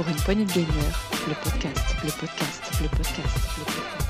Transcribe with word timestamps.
pour 0.00 0.08
une 0.08 0.16
poignée 0.16 0.46
de 0.46 0.52
gagneurs, 0.52 1.10
le 1.28 1.34
podcast, 1.34 1.94
le 2.02 2.10
podcast, 2.10 2.72
le 2.80 2.88
podcast, 2.88 3.36
le 3.58 3.64
podcast. 3.64 4.08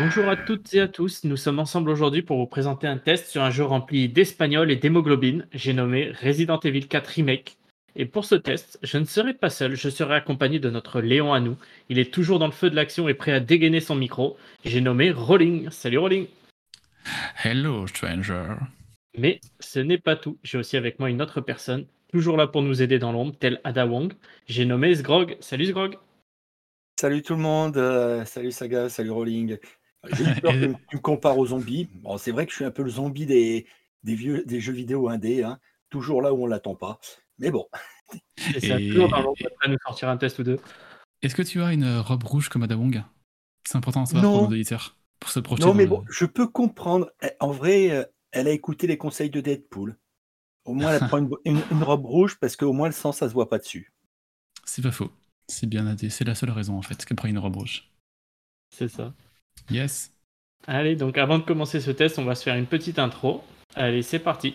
Bonjour 0.00 0.28
à 0.28 0.34
toutes 0.34 0.74
et 0.74 0.80
à 0.80 0.88
tous, 0.88 1.22
nous 1.22 1.36
sommes 1.36 1.60
ensemble 1.60 1.90
aujourd'hui 1.90 2.22
pour 2.22 2.38
vous 2.38 2.48
présenter 2.48 2.88
un 2.88 2.98
test 2.98 3.28
sur 3.28 3.44
un 3.44 3.52
jeu 3.52 3.62
rempli 3.62 4.08
d'espagnol 4.08 4.68
et 4.72 4.74
d'hémoglobine, 4.74 5.46
j'ai 5.52 5.74
nommé 5.74 6.10
Resident 6.20 6.58
Evil 6.58 6.88
4 6.88 7.06
Remake. 7.06 7.56
Et 7.94 8.04
pour 8.04 8.24
ce 8.24 8.34
test, 8.34 8.80
je 8.82 8.98
ne 8.98 9.04
serai 9.04 9.32
pas 9.32 9.50
seul, 9.50 9.76
je 9.76 9.90
serai 9.90 10.16
accompagné 10.16 10.58
de 10.58 10.70
notre 10.70 11.00
Léon 11.00 11.32
à 11.32 11.38
nous. 11.38 11.56
Il 11.88 12.00
est 12.00 12.12
toujours 12.12 12.40
dans 12.40 12.46
le 12.46 12.52
feu 12.52 12.68
de 12.68 12.74
l'action 12.74 13.08
et 13.08 13.14
prêt 13.14 13.30
à 13.30 13.38
dégainer 13.38 13.78
son 13.78 13.94
micro. 13.94 14.36
J'ai 14.64 14.80
nommé 14.80 15.12
Rolling. 15.12 15.70
Salut 15.70 15.98
Rolling 15.98 16.26
Hello, 17.44 17.86
stranger. 17.86 18.56
Mais 19.18 19.40
ce 19.60 19.80
n'est 19.80 19.98
pas 19.98 20.16
tout, 20.16 20.38
j'ai 20.42 20.58
aussi 20.58 20.76
avec 20.76 20.98
moi 20.98 21.10
une 21.10 21.20
autre 21.20 21.40
personne, 21.40 21.86
toujours 22.12 22.36
là 22.36 22.46
pour 22.46 22.62
nous 22.62 22.82
aider 22.82 22.98
dans 22.98 23.12
l'ombre, 23.12 23.34
tel 23.38 23.60
Ada 23.64 23.86
Wong. 23.86 24.12
J'ai 24.46 24.64
nommé 24.64 24.94
Sgrog. 24.94 25.36
Salut 25.40 25.66
Sgrog 25.66 25.96
Salut 27.00 27.22
tout 27.22 27.34
le 27.34 27.40
monde, 27.40 27.76
euh, 27.76 28.24
salut 28.24 28.50
Saga, 28.50 28.88
salut 28.88 29.10
Rolling. 29.10 29.56
J'ai 30.16 30.24
eu 30.24 30.34
peur 30.40 30.52
que 30.52 30.66
tu 30.90 30.96
me 30.96 31.00
compares 31.00 31.38
aux 31.38 31.46
zombies. 31.46 31.88
Bon, 32.02 32.18
c'est 32.18 32.30
vrai 32.32 32.44
que 32.46 32.50
je 32.52 32.56
suis 32.56 32.64
un 32.64 32.70
peu 32.70 32.82
le 32.82 32.90
zombie 32.90 33.26
des, 33.26 33.66
des, 34.04 34.14
vieux, 34.14 34.44
des 34.44 34.60
jeux 34.60 34.72
vidéo 34.72 35.08
indés, 35.08 35.42
hein, 35.42 35.58
toujours 35.90 36.22
là 36.22 36.32
où 36.32 36.42
on 36.44 36.46
l'attend 36.46 36.74
pas. 36.74 36.98
Mais 37.38 37.50
bon. 37.50 37.66
Et 38.54 38.60
ça, 38.60 38.80
Et- 38.80 38.88
toujours 38.88 39.08
dans 39.08 39.20
l'ombre, 39.20 39.36
après 39.46 39.68
nous 39.68 39.76
sortir 39.86 40.08
un 40.08 40.16
test 40.16 40.38
ou 40.38 40.42
deux. 40.44 40.58
Est-ce 41.22 41.34
que 41.34 41.42
tu 41.42 41.60
as 41.62 41.72
une 41.72 41.98
robe 41.98 42.22
rouge 42.24 42.48
comme 42.48 42.62
Ada 42.62 42.76
Wong? 42.76 43.02
C'est 43.64 43.76
important 43.76 44.02
à 44.02 44.06
savoir 44.06 44.24
Non. 44.24 44.38
pour 44.38 44.48
nos 44.48 44.54
auditeurs. 44.54 44.96
Pour 45.20 45.30
se 45.30 45.40
projeter 45.40 45.66
Non, 45.66 45.74
mais 45.74 45.82
le- 45.84 45.90
bon, 45.90 46.04
je 46.08 46.24
peux 46.24 46.46
comprendre. 46.46 47.10
Eh, 47.22 47.28
En 47.40 47.50
vrai, 47.50 47.90
euh, 47.90 48.04
elle 48.38 48.48
a 48.48 48.52
écouté 48.52 48.86
les 48.86 48.98
conseils 48.98 49.30
de 49.30 49.40
Deadpool. 49.40 49.96
Au 50.64 50.74
moins, 50.74 50.92
elle 50.92 51.06
prend 51.08 51.18
une, 51.18 51.30
une- 51.44 51.62
une 51.70 51.82
robe 51.82 52.06
rouge 52.06 52.38
parce 52.40 52.56
qu'au 52.56 52.72
moins 52.72 52.88
le 52.88 52.92
sang, 52.92 53.12
ça 53.12 53.28
se 53.28 53.34
voit 53.34 53.48
pas 53.48 53.58
dessus. 53.58 53.92
C'est 54.64 54.82
pas 54.82 54.92
faux. 54.92 55.10
C'est 55.48 55.66
bien 55.66 55.82
noté. 55.82 56.10
C'est 56.10 56.24
la 56.24 56.34
seule 56.34 56.50
raison 56.50 56.76
en 56.76 56.82
fait 56.82 57.04
qu'elle 57.04 57.16
prend 57.16 57.28
une 57.28 57.38
robe 57.38 57.56
rouge. 57.56 57.90
C'est 58.70 58.88
ça. 58.88 59.14
Yes. 59.70 60.12
Allez, 60.66 60.96
donc 60.96 61.18
avant 61.18 61.38
de 61.38 61.44
commencer 61.44 61.80
ce 61.80 61.90
test, 61.90 62.18
on 62.18 62.24
va 62.24 62.34
se 62.34 62.42
faire 62.44 62.56
une 62.56 62.66
petite 62.66 62.98
intro. 62.98 63.42
Allez, 63.74 64.02
c'est 64.02 64.18
parti. 64.18 64.54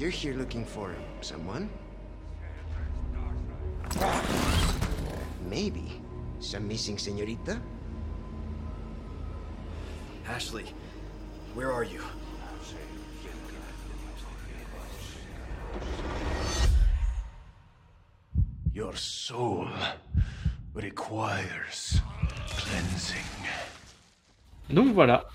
You're 0.00 0.08
here 0.08 0.32
looking 0.32 0.64
for 0.64 0.96
someone? 1.20 1.68
Maybe. 5.44 6.00
Some 6.40 6.66
missing 6.66 6.96
señorita? 6.96 7.60
Ashley, 10.24 10.64
where 11.52 11.70
are 11.70 11.84
you? 11.84 12.00
Your 18.72 18.96
soul 18.96 19.68
requires 20.72 22.00
cleansing. 22.56 23.28
Donc 24.72 24.94
voilà. 24.96 25.28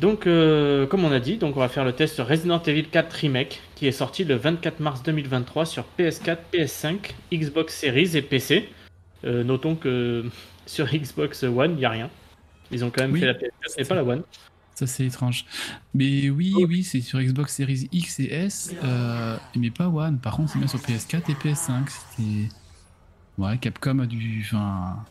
Donc, 0.00 0.26
euh, 0.26 0.86
comme 0.86 1.04
on 1.04 1.10
a 1.10 1.18
dit, 1.18 1.38
donc 1.38 1.56
on 1.56 1.60
va 1.60 1.68
faire 1.68 1.84
le 1.84 1.92
test 1.92 2.14
sur 2.14 2.26
Resident 2.28 2.62
Evil 2.62 2.84
4 2.84 3.12
Remake, 3.12 3.60
qui 3.74 3.86
est 3.86 3.92
sorti 3.92 4.24
le 4.24 4.36
24 4.36 4.80
mars 4.80 5.02
2023 5.02 5.66
sur 5.66 5.84
PS4, 5.98 6.38
PS5, 6.52 6.96
Xbox 7.32 7.74
Series 7.74 8.16
et 8.16 8.22
PC. 8.22 8.68
Euh, 9.24 9.42
notons 9.42 9.74
que 9.74 10.24
sur 10.66 10.86
Xbox 10.86 11.42
One, 11.42 11.72
il 11.72 11.78
n'y 11.78 11.84
a 11.84 11.90
rien. 11.90 12.10
Ils 12.70 12.84
ont 12.84 12.90
quand 12.90 13.02
même 13.02 13.12
Oui. 13.12 13.20
fait 13.20 13.26
la 13.26 13.34
PS4 13.34 13.48
et 13.78 13.84
pas 13.84 13.94
la 13.96 14.04
One. 14.04 14.22
Ça 14.74 14.86
c'est 14.86 15.06
étrange. 15.06 15.44
Mais 15.94 16.30
oui, 16.30 16.54
oui, 16.68 16.84
c'est 16.84 17.00
sur 17.00 17.18
Xbox 17.18 17.56
Series 17.56 17.88
X 17.90 18.20
et 18.20 18.32
S, 18.32 18.74
euh, 18.84 19.36
mais 19.56 19.70
pas 19.70 19.88
One. 19.88 20.20
Par 20.20 20.36
contre, 20.36 20.52
c'est 20.52 20.58
bien 20.58 20.68
sur 20.68 20.78
PS4 20.78 21.22
et 21.28 21.34
PS5. 21.34 21.88
C'était. 21.88 22.48
Ouais, 23.36 23.58
Capcom 23.58 23.98
a 23.98 24.06
dû. 24.06 24.44
Enfin. 24.46 25.04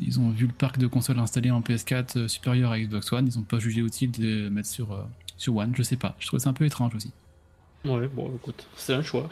Ils 0.00 0.20
ont 0.20 0.30
vu 0.30 0.46
le 0.46 0.52
parc 0.52 0.78
de 0.78 0.86
consoles 0.86 1.18
installé 1.18 1.50
en 1.50 1.60
PS4 1.60 2.18
euh, 2.18 2.28
supérieur 2.28 2.72
à 2.72 2.78
Xbox 2.78 3.12
One. 3.12 3.26
Ils 3.26 3.38
ont 3.38 3.42
pas 3.42 3.58
jugé 3.58 3.80
utile 3.80 4.10
de 4.10 4.48
mettre 4.48 4.68
sur, 4.68 4.92
euh, 4.92 5.02
sur 5.36 5.56
One. 5.56 5.72
Je 5.76 5.82
sais 5.82 5.96
pas. 5.96 6.16
Je 6.18 6.26
trouve 6.26 6.40
ça 6.40 6.50
un 6.50 6.54
peu 6.54 6.64
étrange 6.64 6.94
aussi. 6.94 7.12
Ouais, 7.84 8.08
bon, 8.08 8.32
écoute, 8.34 8.66
c'est 8.76 8.94
un 8.94 9.02
choix. 9.02 9.28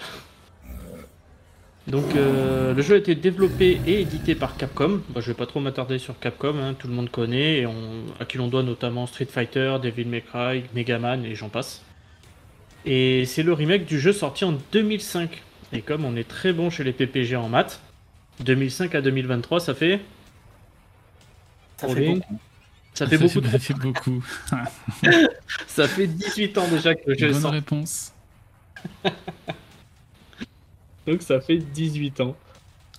Donc, 1.86 2.14
euh, 2.14 2.74
le 2.74 2.82
jeu 2.82 2.94
a 2.94 2.98
été 2.98 3.14
développé 3.14 3.80
et 3.86 4.02
édité 4.02 4.34
par 4.34 4.56
Capcom. 4.56 5.00
Bah, 5.10 5.20
je 5.20 5.28
vais 5.28 5.36
pas 5.36 5.46
trop 5.46 5.60
m'attarder 5.60 5.98
sur 5.98 6.18
Capcom, 6.18 6.56
hein, 6.58 6.74
tout 6.74 6.88
le 6.88 6.94
monde 6.94 7.10
connaît, 7.10 7.60
et 7.60 7.66
à 8.20 8.24
qui 8.26 8.36
l'on 8.38 8.48
doit 8.48 8.62
notamment 8.62 9.06
Street 9.06 9.26
Fighter, 9.26 9.76
Devil 9.82 10.04
May 10.04 10.20
Cry, 10.20 10.64
Mega 10.74 10.98
Man 10.98 11.24
et 11.24 11.34
j'en 11.34 11.48
passe. 11.48 11.82
Et 12.84 13.24
c'est 13.24 13.42
le 13.42 13.52
remake 13.52 13.86
du 13.86 13.98
jeu 13.98 14.12
sorti 14.12 14.44
en 14.44 14.54
2005. 14.72 15.42
Et 15.72 15.82
comme 15.82 16.04
on 16.04 16.16
est 16.16 16.28
très 16.28 16.52
bon 16.52 16.70
chez 16.70 16.84
les 16.84 16.92
PPG 16.92 17.36
en 17.36 17.48
maths, 17.48 17.80
2005 18.40 18.94
à 18.94 19.00
2023, 19.00 19.60
ça 19.60 19.74
fait, 19.74 20.00
Ça 21.80 21.88
fait 21.88 22.06
beaucoup. 22.14 22.38
ça 22.94 23.06
fait 23.06 23.18
beaucoup, 23.18 23.40
Ça 23.44 23.50
de- 23.52 23.58
fait 23.58 23.74
beaucoup. 23.74 24.24
ça 25.66 25.88
fait 25.88 26.06
18 26.06 26.58
ans 26.58 26.68
déjà 26.68 26.94
que 26.94 27.10
est 27.10 27.20
Bonne 27.30 27.40
sorti. 27.40 27.56
réponse. 27.56 28.12
Donc 31.06 31.22
ça 31.22 31.40
fait 31.40 31.58
18 31.58 32.20
ans. 32.20 32.36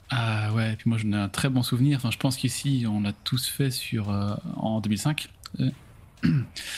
Ah 0.10 0.52
ouais, 0.54 0.74
et 0.74 0.76
puis 0.76 0.90
moi 0.90 0.98
j'en 0.98 1.12
ai 1.14 1.16
un 1.16 1.30
très 1.30 1.50
bon 1.50 1.64
souvenir. 1.64 1.98
Enfin, 1.98 2.12
je 2.12 2.18
pense 2.18 2.36
qu'ici 2.36 2.86
on 2.90 3.02
l'a 3.02 3.14
tous 3.24 3.48
fait 3.48 3.72
sur 3.72 4.10
euh, 4.12 4.36
en 4.58 4.82
2005. 4.82 5.30
D'ailleurs, 5.58 5.74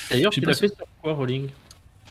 Je 0.06 0.16
sais 0.18 0.30
tu 0.32 0.42
pas 0.42 0.52
l'as 0.52 0.58
fait 0.58 0.68
sur 0.68 0.86
quoi, 1.02 1.14
Rolling? 1.14 1.50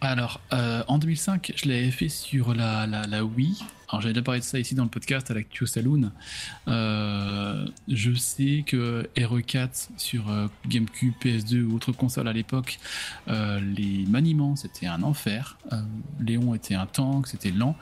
Alors, 0.05 0.41
euh, 0.53 0.83
en 0.89 0.99
2005, 0.99 1.53
je 1.55 1.69
l'avais 1.69 1.93
fait 1.93 2.09
sur 2.09 2.55
la, 2.55 2.89
la, 2.89 3.07
la 3.07 3.25
Wii. 3.25 3.57
Alors, 3.89 4.01
j'avais 4.01 4.13
déjà 4.13 4.25
parlé 4.25 4.41
de 4.41 4.45
ça 4.45 4.59
ici 4.59 4.75
dans 4.75 4.83
le 4.83 4.91
podcast 4.91 5.31
à 5.31 5.35
l'Actu 5.35 5.65
Saloon. 5.65 6.11
Euh, 6.67 7.65
je 7.87 8.13
sais 8.13 8.65
que 8.67 9.09
RE4 9.17 9.91
sur 9.97 10.29
euh, 10.29 10.49
GameCube, 10.67 11.13
PS2 11.23 11.63
ou 11.63 11.77
autre 11.77 11.93
console 11.93 12.27
à 12.27 12.33
l'époque, 12.33 12.81
les 13.29 14.05
maniements 14.09 14.57
c'était 14.57 14.87
un 14.87 15.05
enfer. 15.05 15.57
Léon 16.21 16.53
était 16.57 16.75
un 16.75 16.87
tank, 16.87 17.29
c'était 17.29 17.53
lent. 17.53 17.77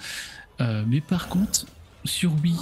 Mais 0.59 1.01
par 1.01 1.29
contre, 1.29 1.65
sur 2.05 2.35
Wii, 2.43 2.59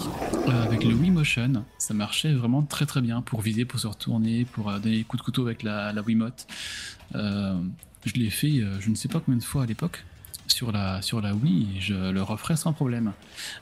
avec 0.47 0.85
le 0.85 0.95
Wii 0.95 1.11
Motion, 1.11 1.65
ça 1.79 1.95
marchait 1.95 2.33
vraiment 2.33 2.63
très 2.63 2.87
très 2.87 3.01
bien 3.01 3.23
pour 3.23 3.41
viser, 3.41 3.65
pour 3.65 3.81
se 3.81 3.89
retourner, 3.89 4.45
pour 4.45 4.71
donner 4.71 4.99
des 4.99 5.05
coups 5.05 5.21
de 5.21 5.25
couteau 5.25 5.43
avec 5.47 5.65
la, 5.65 5.93
la 5.93 6.03
Wiimote. 6.03 6.47
Je 8.05 8.15
l'ai 8.15 8.31
fait 8.31 8.61
euh, 8.61 8.81
je 8.81 8.91
ne 8.91 8.95
sais 8.95 9.09
pas 9.09 9.21
combien 9.21 9.39
de 9.39 9.45
fois 9.45 9.63
à 9.65 9.67
l'époque 9.67 10.05
sur 10.47 10.73
la, 10.73 11.03
sur 11.03 11.21
la 11.21 11.35
Wii 11.35 11.77
et 11.77 11.81
je 11.81 11.95
le 12.11 12.23
referai 12.23 12.57
sans 12.57 12.73
problème. 12.73 13.13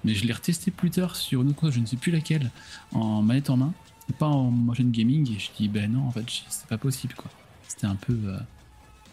Mais 0.04 0.14
je 0.14 0.24
l'ai 0.24 0.32
retesté 0.32 0.70
plus 0.70 0.90
tard 0.90 1.16
sur 1.16 1.42
une 1.42 1.48
autre 1.48 1.56
console, 1.58 1.72
je 1.74 1.80
ne 1.80 1.86
sais 1.86 1.96
plus 1.96 2.12
laquelle, 2.12 2.50
en 2.92 3.22
manette 3.22 3.50
en 3.50 3.56
main, 3.56 3.72
pas 4.18 4.26
en 4.26 4.50
motion 4.50 4.84
gaming, 4.84 5.34
et 5.34 5.38
je 5.38 5.50
dis 5.56 5.68
ben 5.68 5.92
non, 5.92 6.06
en 6.06 6.10
fait, 6.12 6.24
c'est 6.48 6.68
pas 6.68 6.78
possible 6.78 7.14
quoi. 7.14 7.30
C'était 7.66 7.86
un 7.86 7.96
peu. 7.96 8.16
euh, 8.26 8.38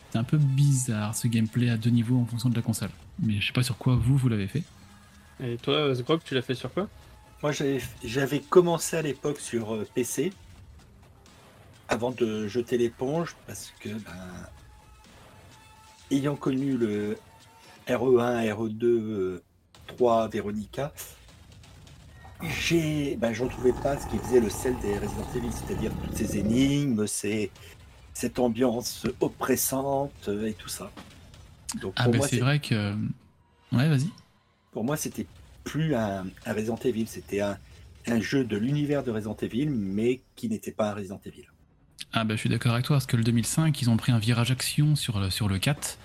c'était 0.06 0.20
un 0.20 0.24
peu 0.24 0.38
bizarre 0.38 1.16
ce 1.16 1.28
gameplay 1.28 1.70
à 1.72 1.78
deux 1.78 1.90
niveaux 1.90 2.20
en 2.20 2.26
fonction 2.26 2.50
de 2.50 2.56
la 2.56 2.62
console. 2.62 2.92
Mais 3.20 3.42
je 3.42 3.48
sais 3.48 3.54
pas 3.54 3.64
sur 3.64 3.78
quoi 3.80 3.96
vous, 3.96 4.16
vous 4.16 4.30
l'avez 4.30 4.48
fait. 4.48 4.62
Et 5.44 5.58
toi, 5.58 5.92
Zgrog, 5.96 6.22
tu 6.24 6.36
l'as 6.36 6.44
fait 6.44 6.54
sur 6.54 6.72
quoi? 6.72 6.88
Moi, 7.42 7.52
j'avais 7.52 7.82
j'avais 8.04 8.40
commencé 8.40 8.96
à 8.96 9.02
l'époque 9.02 9.40
sur 9.40 9.74
euh, 9.74 9.88
PC 9.96 10.32
avant 11.90 12.12
de 12.12 12.48
jeter 12.48 12.78
l'éponge 12.78 13.36
parce 13.48 13.74
que, 13.80 13.90
ben, 13.90 14.12
ayant 16.16 16.36
connu 16.36 16.78
le 16.78 17.18
RE1, 17.88 18.50
RE2, 18.54 18.84
euh, 18.86 19.44
3, 19.88 20.28
Veronica, 20.30 20.94
j'ai, 22.42 23.16
ben, 23.18 23.34
j'en 23.34 23.48
trouvais 23.48 23.74
pas 23.74 23.98
ce 23.98 24.08
qui 24.08 24.18
faisait 24.18 24.40
le 24.42 24.50
sel 24.50 24.78
des 24.80 24.98
Resident 24.98 25.28
Evil, 25.36 25.52
c'est-à-dire 25.52 25.92
toutes 26.04 26.16
ces 26.18 26.38
énigmes, 26.38 27.08
ces, 27.08 27.52
cette 28.14 28.40
ambiance 28.40 29.06
oppressante 29.22 30.12
euh, 30.28 30.48
et 30.48 30.54
tout 30.54 30.68
ça. 30.68 30.92
Donc 31.82 31.94
Ah 31.96 32.04
pour 32.04 32.12
ben 32.14 32.18
moi, 32.20 32.28
c'est 32.28 32.38
c'est- 32.38 32.42
vrai 32.42 32.60
que. 32.60 32.94
Ouais, 33.72 33.88
vas-y. 33.90 34.10
pour 34.72 34.84
moi, 34.84 34.98
c'était 34.98 35.28
plus 35.64 35.96
un, 35.96 36.26
un 36.46 36.54
Resident 36.54 36.78
Evil, 36.84 37.08
c'était 37.08 37.42
un, 37.42 37.58
un 38.08 38.20
jeu 38.20 38.44
de 38.44 38.58
l'univers 38.58 39.04
de 39.04 39.12
Resident 39.12 39.38
Evil, 39.42 39.70
mais 39.70 40.22
qui 40.36 40.50
n'était 40.50 40.72
pas 40.72 40.92
un 40.92 40.94
Resident 40.96 41.22
Evil. 41.26 41.46
Ah 42.12 42.24
bah 42.26 42.36
je 42.36 42.40
suis 42.42 42.50
d'accord 42.50 42.74
avec 42.74 42.86
toi, 42.86 42.98
parce 42.98 43.06
que 43.08 43.18
le 43.18 43.24
2005, 43.24 43.82
ils 43.82 43.90
ont 43.90 43.98
pris 43.98 44.12
un 44.12 44.20
virage 44.20 44.52
action 44.52 44.96
sur 44.96 45.20
le, 45.20 45.30
sur 45.30 45.48
le 45.48 45.60
4. 45.60 45.98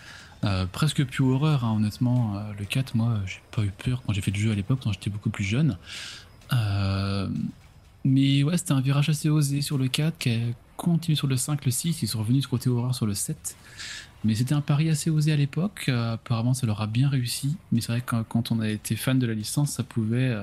Euh, 0.44 0.66
presque 0.70 1.04
plus 1.04 1.24
horreur, 1.24 1.64
hein, 1.64 1.74
honnêtement. 1.76 2.36
Euh, 2.36 2.40
le 2.58 2.64
4, 2.64 2.94
moi, 2.94 3.18
j'ai 3.26 3.40
pas 3.50 3.62
eu 3.62 3.70
peur 3.70 4.02
quand 4.06 4.12
j'ai 4.12 4.20
fait 4.20 4.30
le 4.30 4.38
jeu 4.38 4.52
à 4.52 4.54
l'époque, 4.54 4.80
quand 4.82 4.92
j'étais 4.92 5.10
beaucoup 5.10 5.30
plus 5.30 5.44
jeune. 5.44 5.76
Euh, 6.52 7.28
mais 8.04 8.42
ouais, 8.44 8.56
c'était 8.56 8.72
un 8.72 8.80
virage 8.80 9.08
assez 9.08 9.28
osé 9.28 9.60
sur 9.62 9.78
le 9.78 9.88
4 9.88 10.16
qui 10.18 10.30
a 10.30 10.38
continué 10.76 11.16
sur 11.16 11.26
le 11.26 11.36
5, 11.36 11.64
le 11.64 11.70
6. 11.70 12.02
Ils 12.02 12.08
sont 12.08 12.20
revenus 12.20 12.44
de 12.44 12.48
côté 12.48 12.70
horreur 12.70 12.94
sur 12.94 13.06
le 13.06 13.14
7. 13.14 13.56
Mais 14.24 14.34
c'était 14.34 14.54
un 14.54 14.60
pari 14.60 14.88
assez 14.90 15.10
osé 15.10 15.32
à 15.32 15.36
l'époque. 15.36 15.88
Apparemment, 15.88 16.54
ça 16.54 16.66
leur 16.66 16.80
a 16.80 16.86
bien 16.86 17.08
réussi. 17.08 17.56
Mais 17.72 17.80
c'est 17.80 17.92
vrai 17.92 18.00
que 18.00 18.22
quand, 18.22 18.52
on 18.52 18.60
a 18.60 18.68
été 18.68 18.96
fan 18.96 19.18
de 19.18 19.26
la 19.26 19.34
licence, 19.34 19.72
ça 19.72 19.82
pouvait 19.82 20.34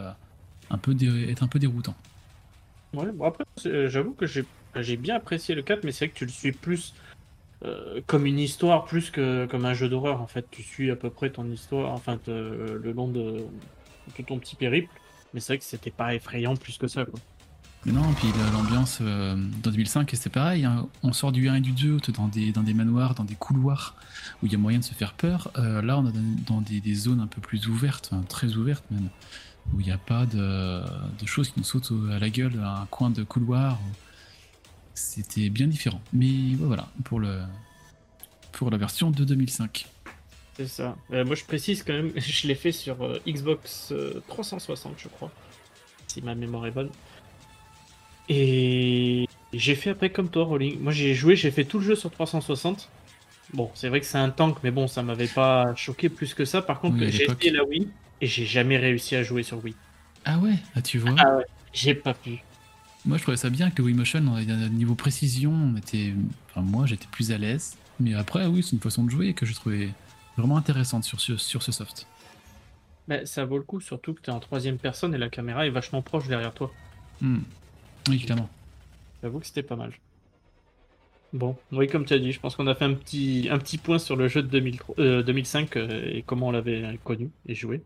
un 0.70 0.78
peu 0.78 0.96
être 1.28 1.44
un 1.44 1.48
peu 1.48 1.60
déroutant. 1.60 1.96
Ouais, 2.94 3.12
bon 3.12 3.26
après, 3.26 3.44
j'avoue 3.88 4.14
que 4.14 4.26
j'ai 4.26 4.98
bien 4.98 5.16
apprécié 5.16 5.56
le 5.56 5.62
4, 5.62 5.84
mais 5.84 5.92
c'est 5.92 6.06
vrai 6.06 6.14
que 6.14 6.18
tu 6.18 6.26
le 6.26 6.32
suis 6.32 6.52
plus 6.54 6.94
euh, 7.64 8.02
comme 8.06 8.26
une 8.26 8.40
histoire, 8.40 8.86
plus 8.86 9.10
que 9.12 9.46
comme 9.46 9.66
un 9.66 9.74
jeu 9.74 9.88
d'horreur. 9.90 10.22
En 10.22 10.28
fait, 10.28 10.46
tu 10.52 10.62
suis 10.64 10.92
à 10.92 10.96
peu 10.96 11.10
près 11.10 11.30
ton 11.30 11.50
histoire, 11.50 11.92
enfin, 11.94 12.18
te- 12.18 12.32
le 12.32 12.92
long 12.92 13.08
de, 13.08 13.46
de 14.18 14.24
ton 14.26 14.38
petit 14.40 14.56
périple. 14.56 14.90
Mais 15.34 15.40
c'est 15.40 15.54
vrai 15.54 15.58
que 15.60 15.64
c'était 15.66 15.92
pas 15.92 16.14
effrayant 16.16 16.56
plus 16.56 16.78
que 16.78 16.88
ça, 16.88 17.06
quoi. 17.06 17.20
Mais 17.86 17.92
non, 17.92 18.02
puis 18.14 18.28
la- 18.40 18.50
l'ambiance 18.52 18.98
euh, 19.02 19.36
dans 19.62 19.70
2005, 19.70 20.10
c'était 20.14 20.30
pareil. 20.32 20.66
hein. 20.66 20.88
On 21.04 21.14
sort 21.14 21.32
du 21.32 21.48
1 21.50 21.56
et 21.56 21.62
du 21.62 21.72
2, 21.72 22.00
t'es 22.00 22.12
dans 22.12 22.28
des, 22.28 22.52
dans 22.52 22.64
des 22.64 22.74
manoirs, 22.74 23.14
dans 23.14 23.24
des 23.26 23.36
couloirs 23.36 23.96
où 24.42 24.48
il 24.48 24.52
y 24.52 24.56
a 24.56 24.58
moyen 24.58 24.80
de 24.80 24.84
se 24.84 24.94
faire 24.96 25.14
peur. 25.14 25.52
Euh, 25.58 25.84
là, 25.84 26.00
on 26.00 26.08
est 26.08 26.14
dans, 26.48 26.62
des, 26.62 26.96
zones 26.96 27.20
un 27.20 27.28
peu 27.28 27.42
plus 27.42 27.68
ouvertes, 27.68 28.12
très 28.28 28.56
ouvertes 28.56 28.84
même, 28.90 29.10
où 29.74 29.80
il 29.82 29.86
n'y 29.86 29.92
a 29.92 30.00
pas 30.00 30.26
de, 30.26 30.82
choses 31.28 31.50
qui 31.50 31.60
nous 31.60 31.64
sautent 31.64 31.92
au- 31.92 32.10
à 32.12 32.18
la 32.18 32.30
gueule 32.32 32.60
à 32.64 32.82
un 32.82 32.86
coin 32.88 33.12
de 33.12 33.24
couloir. 33.24 33.78
C'était 34.96 35.50
bien 35.50 35.68
différent. 35.68 36.02
Mais 36.14 36.26
ouais, 36.26 36.56
voilà, 36.62 36.88
pour, 37.04 37.20
le, 37.20 37.42
pour 38.54 38.72
la 38.72 38.78
version 38.78 39.12
de 39.12 39.24
2005. 39.24 39.86
C'est 40.58 40.68
ça. 40.68 40.96
Euh, 41.12 41.26
moi, 41.26 41.36
je 41.36 41.44
précise 41.44 41.84
quand 41.84 41.94
même, 41.94 42.12
je 42.16 42.48
l'ai 42.48 42.56
fait 42.56 42.72
sur 42.72 43.04
euh, 43.04 43.20
Xbox 43.28 43.90
euh, 43.92 44.24
360, 44.30 44.96
je 44.98 45.10
crois, 45.10 45.32
si 46.08 46.22
ma 46.22 46.34
mémoire 46.34 46.66
est 46.66 46.72
bonne. 46.72 46.90
Et 48.30 49.28
j'ai 49.54 49.76
fait 49.76 49.92
après 49.92 50.10
comme 50.10 50.30
toi, 50.30 50.46
Rolling. 50.46 50.80
Moi, 50.80 50.94
j'ai 50.94 51.14
joué, 51.14 51.36
j'ai 51.36 51.52
fait 51.52 51.66
tout 51.66 51.80
le 51.80 51.86
jeu 51.86 51.96
sur 51.96 52.10
360. 52.10 52.90
Bon, 53.54 53.70
c'est 53.76 53.90
vrai 53.90 54.00
que 54.00 54.06
c'est 54.06 54.18
un 54.18 54.30
tank, 54.30 54.58
mais 54.64 54.72
bon, 54.72 54.88
ça 54.88 55.04
m'avait 55.04 55.28
pas 55.28 55.76
choqué 55.76 56.10
plus 56.10 56.34
que 56.34 56.46
ça. 56.46 56.62
Par 56.62 56.80
contre, 56.80 56.98
Oui, 56.98 57.12
j'ai 57.12 57.26
essayé 57.26 57.52
la 57.52 57.64
Wii 57.64 57.90
et 58.22 58.26
j'ai 58.26 58.46
jamais 58.46 58.78
réussi 58.78 59.16
à 59.16 59.24
jouer 59.24 59.44
sur 59.44 59.64
Wii. 59.64 59.76
Ah 60.24 60.40
ouais, 60.40 60.56
ah, 60.74 60.82
tu 60.82 60.98
vois. 60.98 61.16
Ah 61.20 61.38
ouais, 61.38 61.46
j'ai 61.74 61.94
pas 61.94 62.14
pu. 62.14 62.40
Moi, 63.06 63.18
je 63.18 63.22
trouvais 63.22 63.38
ça 63.38 63.50
bien 63.50 63.70
que 63.70 63.78
le 63.78 63.86
Wii 63.86 63.96
Motion, 63.96 64.24
on 64.28 64.36
avait 64.36 64.52
un 64.52 64.70
niveau 64.70 64.96
précision, 64.96 65.52
on 65.52 65.78
était... 65.78 66.14
enfin, 66.50 66.62
moi, 66.62 66.86
j'étais 66.86 67.08
plus 67.12 67.32
à 67.32 67.38
l'aise. 67.38 67.78
Mais 68.00 68.16
après, 68.16 68.46
oui, 68.48 68.64
c'est 68.64 68.72
une 68.72 68.82
façon 68.82 69.04
de 69.04 69.12
jouer 69.12 69.34
que 69.34 69.46
je 69.46 69.54
trouvais 69.54 69.90
vraiment 70.38 70.58
intéressante 70.58 71.04
sur 71.04 71.20
ce, 71.20 71.38
sur 71.38 71.62
ce 71.62 71.72
soft. 71.72 72.08
Mais 73.08 73.26
ça 73.26 73.46
vaut 73.46 73.58
le 73.58 73.64
coup, 73.64 73.80
surtout 73.80 74.14
que 74.14 74.22
t'es 74.22 74.32
en 74.32 74.40
troisième 74.40 74.78
personne 74.78 75.14
et 75.14 75.18
la 75.18 75.30
caméra 75.30 75.68
est 75.68 75.70
vachement 75.70 76.02
proche 76.02 76.28
derrière 76.28 76.54
toi. 76.54 76.72
Hmm. 77.22 77.40
Oui, 78.10 78.20
clairement. 78.20 78.50
J'avoue 79.22 79.40
que 79.40 79.46
c'était 79.46 79.64
pas 79.64 79.76
mal. 79.76 79.92
Bon, 81.32 81.56
oui, 81.72 81.88
comme 81.88 82.06
tu 82.06 82.14
as 82.14 82.20
dit, 82.20 82.32
je 82.32 82.40
pense 82.40 82.56
qu'on 82.56 82.68
a 82.68 82.76
fait 82.76 82.86
un 82.86 82.94
petit, 82.94 83.50
un 83.52 83.58
petit 83.58 83.78
point 83.78 84.00
sur 84.00 84.16
le 84.16 84.28
jeu 84.28 84.42
de 84.42 84.48
2003 84.48 84.96
euh, 85.00 85.24
2005 85.24 85.76
euh, 85.76 86.02
et 86.06 86.24
comment 86.26 86.48
on 86.48 86.52
l'avait 86.52 86.98
connu 87.04 87.30
et 87.46 87.54
joué. 87.56 87.82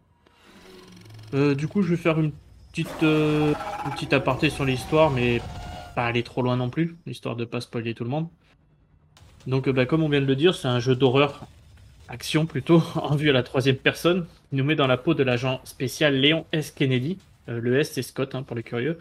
Euh, 1.33 1.55
du 1.55 1.67
coup, 1.67 1.81
je 1.81 1.89
vais 1.89 1.97
faire 1.97 2.19
une 2.19 2.31
petite, 2.71 3.03
euh, 3.03 3.53
une 3.85 3.91
petite 3.91 4.13
aparté 4.13 4.49
sur 4.49 4.65
l'histoire, 4.65 5.09
mais 5.11 5.41
pas 5.95 6.05
aller 6.05 6.23
trop 6.23 6.41
loin 6.41 6.57
non 6.57 6.69
plus, 6.69 6.95
histoire 7.07 7.35
de 7.35 7.45
pas 7.45 7.61
spoiler 7.61 7.93
tout 7.93 8.03
le 8.03 8.09
monde. 8.09 8.27
Donc, 9.47 9.67
euh, 9.67 9.73
bah, 9.73 9.85
comme 9.85 10.03
on 10.03 10.09
vient 10.09 10.21
de 10.21 10.25
le 10.25 10.35
dire, 10.35 10.55
c'est 10.55 10.67
un 10.67 10.79
jeu 10.79 10.95
d'horreur, 10.95 11.47
action 12.07 12.45
plutôt, 12.45 12.83
en 12.95 13.15
vue 13.15 13.29
à 13.29 13.33
la 13.33 13.43
troisième 13.43 13.77
personne. 13.77 14.25
Il 14.51 14.57
nous 14.57 14.63
met 14.63 14.75
dans 14.75 14.87
la 14.87 14.97
peau 14.97 15.13
de 15.13 15.23
l'agent 15.23 15.61
spécial 15.63 16.15
Léon 16.15 16.45
S. 16.51 16.71
Kennedy. 16.71 17.17
Euh, 17.47 17.59
le 17.59 17.79
S, 17.79 17.91
c'est 17.93 18.01
Scott, 18.01 18.35
hein, 18.35 18.43
pour 18.43 18.55
les 18.55 18.63
curieux. 18.63 18.97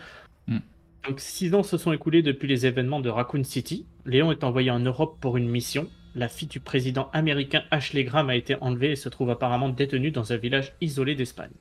Donc, 1.06 1.21
six 1.21 1.55
ans 1.55 1.62
se 1.62 1.79
sont 1.79 1.93
écoulés 1.93 2.23
depuis 2.23 2.49
les 2.49 2.67
événements 2.67 3.00
de 3.00 3.09
Raccoon 3.09 3.44
City. 3.44 3.87
Léon 4.05 4.31
est 4.32 4.44
envoyé 4.44 4.71
en 4.71 4.81
Europe 4.81 5.17
pour 5.21 5.37
une 5.37 5.49
mission. 5.49 5.88
La 6.14 6.29
fille 6.29 6.49
du 6.49 6.61
président 6.61 7.09
américain 7.12 7.62
Ashley 7.71 8.05
Graham 8.05 8.29
a 8.29 8.35
été 8.35 8.56
enlevée 8.61 8.91
et 8.91 8.97
se 8.97 9.09
trouve 9.09 9.31
apparemment 9.31 9.69
détenue 9.69 10.11
dans 10.11 10.32
un 10.32 10.37
village 10.37 10.75
isolé 10.81 11.14
d'Espagne. 11.14 11.53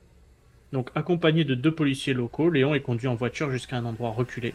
Donc, 0.72 0.90
accompagné 0.94 1.44
de 1.44 1.54
deux 1.54 1.74
policiers 1.74 2.14
locaux, 2.14 2.50
Léon 2.50 2.74
est 2.74 2.80
conduit 2.80 3.08
en 3.08 3.14
voiture 3.14 3.50
jusqu'à 3.50 3.76
un 3.76 3.84
endroit 3.84 4.10
reculé. 4.10 4.54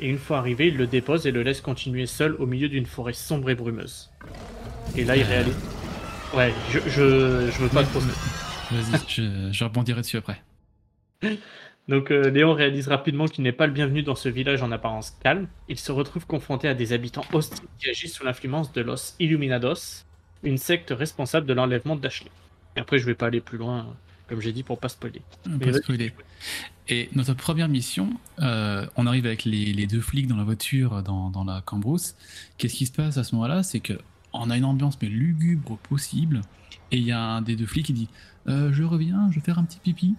Et 0.00 0.08
une 0.08 0.18
fois 0.18 0.38
arrivé, 0.38 0.68
il 0.68 0.76
le 0.76 0.86
dépose 0.86 1.26
et 1.26 1.30
le 1.30 1.42
laisse 1.42 1.60
continuer 1.60 2.06
seul 2.06 2.34
au 2.38 2.46
milieu 2.46 2.68
d'une 2.68 2.86
forêt 2.86 3.12
sombre 3.12 3.50
et 3.50 3.54
brumeuse. 3.54 4.10
Et 4.96 5.04
là, 5.04 5.16
il 5.16 5.22
réalise. 5.22 5.56
Ouais, 6.34 6.52
je, 6.70 6.78
je, 6.80 7.50
je 7.50 7.62
veux 7.62 7.68
pas 7.68 7.84
trop. 7.84 8.00
Vas-y, 8.00 9.00
je, 9.08 9.50
je 9.52 9.64
rebondirai 9.64 10.00
dessus 10.00 10.16
après. 10.16 10.42
Donc 11.88 12.10
euh, 12.12 12.30
Léon 12.30 12.54
réalise 12.54 12.88
rapidement 12.88 13.26
qu'il 13.26 13.42
n'est 13.42 13.52
pas 13.52 13.66
le 13.66 13.72
bienvenu 13.72 14.02
dans 14.02 14.14
ce 14.14 14.28
village 14.28 14.62
en 14.62 14.70
apparence 14.70 15.10
calme. 15.10 15.48
Il 15.68 15.78
se 15.78 15.90
retrouve 15.92 16.26
confronté 16.26 16.68
à 16.68 16.74
des 16.74 16.92
habitants 16.92 17.26
hostiles 17.32 17.68
qui 17.78 17.90
agissent 17.90 18.14
sous 18.14 18.24
l'influence 18.24 18.72
de 18.72 18.80
los 18.80 19.14
Illuminados, 19.18 20.04
une 20.42 20.56
secte 20.58 20.90
responsable 20.96 21.46
de 21.46 21.52
l'enlèvement 21.52 21.96
d'Ashley. 21.96 22.30
Et 22.76 22.80
après, 22.80 22.98
je 22.98 23.06
vais 23.06 23.14
pas 23.16 23.26
aller 23.26 23.40
plus 23.40 23.58
loin, 23.58 23.98
comme 24.30 24.40
j'ai 24.40 24.52
dit, 24.52 24.62
pour 24.62 24.78
pas 24.78 24.88
spoiler. 24.88 25.20
Vas-y. 25.44 25.82
spoiler. 25.82 26.14
Et 26.88 27.10
notre 27.14 27.34
première 27.34 27.68
mission, 27.68 28.10
euh, 28.38 28.86
on 28.96 29.06
arrive 29.06 29.26
avec 29.26 29.44
les, 29.44 29.72
les 29.72 29.86
deux 29.86 30.00
flics 30.00 30.26
dans 30.26 30.36
la 30.36 30.44
voiture 30.44 31.02
dans, 31.02 31.28
dans 31.30 31.44
la 31.44 31.60
cambrousse. 31.60 32.14
Qu'est-ce 32.56 32.74
qui 32.74 32.86
se 32.86 32.92
passe 32.92 33.18
à 33.18 33.24
ce 33.24 33.34
moment-là? 33.34 33.62
C'est 33.62 33.80
que 33.80 33.94
on 34.32 34.48
a 34.48 34.56
une 34.56 34.64
ambiance 34.64 34.96
mais 35.02 35.08
lugubre 35.08 35.76
possible. 35.78 36.40
Et 36.92 36.98
il 36.98 37.04
y 37.04 37.12
a 37.12 37.20
un 37.20 37.42
des 37.42 37.56
deux 37.56 37.66
flics 37.66 37.86
qui 37.86 37.92
dit 37.92 38.08
Euh, 38.48 38.72
Je 38.72 38.82
reviens, 38.84 39.28
je 39.30 39.36
vais 39.40 39.44
faire 39.44 39.58
un 39.58 39.64
petit 39.64 39.78
pipi. 39.80 40.14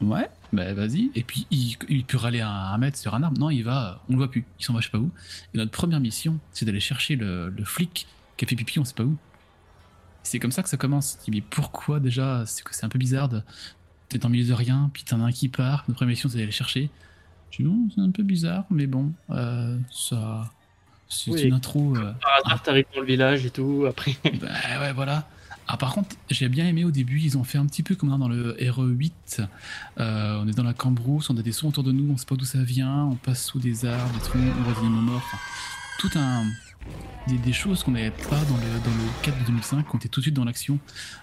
Ouais, 0.00 0.28
bah 0.52 0.74
vas-y. 0.74 1.10
Et 1.14 1.22
puis 1.22 1.46
il, 1.50 1.76
il 1.88 2.04
peut 2.04 2.18
râler 2.18 2.40
à 2.40 2.50
un 2.50 2.78
mètre 2.78 2.98
sur 2.98 3.14
un 3.14 3.22
arbre. 3.22 3.38
Non, 3.38 3.48
il 3.50 3.62
va, 3.62 4.02
on 4.08 4.12
le 4.12 4.18
voit 4.18 4.30
plus. 4.30 4.44
Il 4.60 4.64
s'en 4.64 4.74
va 4.74 4.80
je 4.80 4.86
sais 4.86 4.90
pas 4.92 4.98
où. 4.98 5.10
Et 5.54 5.58
notre 5.58 5.70
première 5.70 6.00
mission, 6.00 6.38
c'est 6.52 6.64
d'aller 6.66 6.80
chercher 6.80 7.16
le, 7.16 7.48
le 7.48 7.64
flic 7.64 8.06
qui 8.36 8.44
a 8.44 8.48
fait 8.48 8.56
pipi, 8.56 8.78
on 8.78 8.84
sait 8.84 8.94
pas 8.94 9.04
où. 9.04 9.16
C'est 10.24 10.40
comme 10.40 10.50
ça 10.52 10.62
que 10.64 10.68
ça 10.68 10.76
commence. 10.76 11.18
Tu 11.24 11.30
dis, 11.30 11.36
mais 11.38 11.44
pourquoi 11.48 12.00
déjà? 12.00 12.44
C'est 12.46 12.64
que 12.64 12.74
c'est 12.74 12.84
un 12.84 12.88
peu 12.88 12.98
bizarre 12.98 13.28
de 13.28 13.40
t'es 14.08 14.18
le 14.22 14.28
milieu 14.28 14.46
de 14.46 14.52
rien, 14.52 14.90
puis 14.92 15.02
t'en 15.04 15.20
as 15.20 15.26
un 15.26 15.32
qui 15.32 15.48
part, 15.48 15.84
notre 15.88 15.94
première 15.98 16.10
mission 16.10 16.28
c'est 16.28 16.34
d'aller 16.36 16.46
le 16.46 16.52
chercher. 16.52 16.90
Je 17.50 17.58
dis 17.58 17.64
non, 17.64 17.88
c'est 17.94 18.00
un 18.00 18.10
peu 18.10 18.22
bizarre, 18.22 18.64
mais 18.70 18.86
bon, 18.86 19.12
euh, 19.30 19.78
ça. 19.92 20.50
C'est 21.08 21.30
Oui. 21.30 21.42
une 21.42 21.52
intro. 21.54 21.96
euh, 21.96 22.12
Par 22.20 22.30
hasard, 22.44 22.62
t'arrives 22.62 22.86
dans 22.94 23.00
le 23.00 23.06
village 23.06 23.44
et 23.46 23.50
tout, 23.50 23.84
après. 23.88 24.16
bah 24.40 24.80
ouais, 24.80 24.92
voilà. 24.92 25.28
Ah, 25.68 25.76
par 25.76 25.92
contre, 25.94 26.16
j'ai 26.30 26.48
bien 26.48 26.66
aimé 26.66 26.84
au 26.84 26.90
début, 26.90 27.20
ils 27.20 27.38
ont 27.38 27.44
fait 27.44 27.58
un 27.58 27.66
petit 27.66 27.82
peu 27.82 27.94
comme 27.94 28.10
dans 28.18 28.28
le 28.28 28.54
RE8. 28.60 29.46
Euh, 29.98 30.40
on 30.42 30.48
est 30.48 30.54
dans 30.56 30.62
la 30.64 30.74
cambrousse, 30.74 31.30
on 31.30 31.36
a 31.38 31.42
des 31.42 31.52
sons 31.52 31.68
autour 31.68 31.84
de 31.84 31.92
nous, 31.92 32.12
on 32.12 32.16
sait 32.16 32.26
pas 32.26 32.34
d'où 32.36 32.44
ça 32.44 32.62
vient, 32.62 33.04
on 33.04 33.14
passe 33.14 33.46
sous 33.46 33.58
des 33.58 33.84
arbres, 33.86 34.12
des 34.14 34.20
troncs, 34.20 34.42
on 34.58 34.62
voit 34.62 34.82
des 34.82 34.88
morts. 34.88 35.16
enfin, 35.24 35.38
tout 35.98 36.10
un. 36.16 36.44
Des, 37.26 37.54
choses 37.54 37.82
qu'on 37.82 37.92
n'avait 37.92 38.10
pas 38.10 38.44
dans 38.44 38.56
le, 38.56 39.22
4 39.22 39.40
de 39.40 39.46
2005, 39.46 39.86
qu'on 39.86 39.96
était 39.96 40.10
tout 40.10 40.20
de 40.20 40.24
suite 40.24 40.34
dans 40.34 40.44
l'action. 40.44 40.78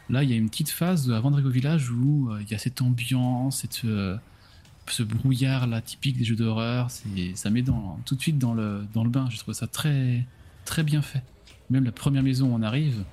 Là, 0.10 0.24
il 0.24 0.32
y 0.32 0.34
a 0.34 0.36
une 0.36 0.50
petite 0.50 0.72
phase 0.72 1.12
avant 1.12 1.32
au 1.32 1.50
village 1.50 1.91
où 1.91 2.32
euh, 2.32 2.41
il 2.41 2.50
y 2.51 2.56
a 2.56 2.58
cette 2.58 2.82
ambiance, 2.82 3.68
euh, 3.86 4.18
ce 4.88 5.03
brouillard 5.03 5.68
là 5.68 5.80
typique 5.80 6.18
des 6.18 6.24
jeux 6.24 6.36
d'horreur. 6.36 6.89
Ça 7.36 7.50
met 7.51 7.63
tout 7.63 8.15
de 8.15 8.22
suite 8.22 8.39
dans 8.39 8.56
le, 8.56 8.88
bain. 8.96 9.27
Je 9.30 9.38
trouve 9.38 9.53
ça 9.53 9.68
très, 9.68 10.25
très 10.65 10.82
bien 10.82 11.03
fait. 11.03 11.22
Même 11.70 11.86
la 11.86 11.91
première 11.91 12.24
maison 12.24 12.51
où 12.51 12.56
on 12.56 12.63
arrive, 12.63 13.03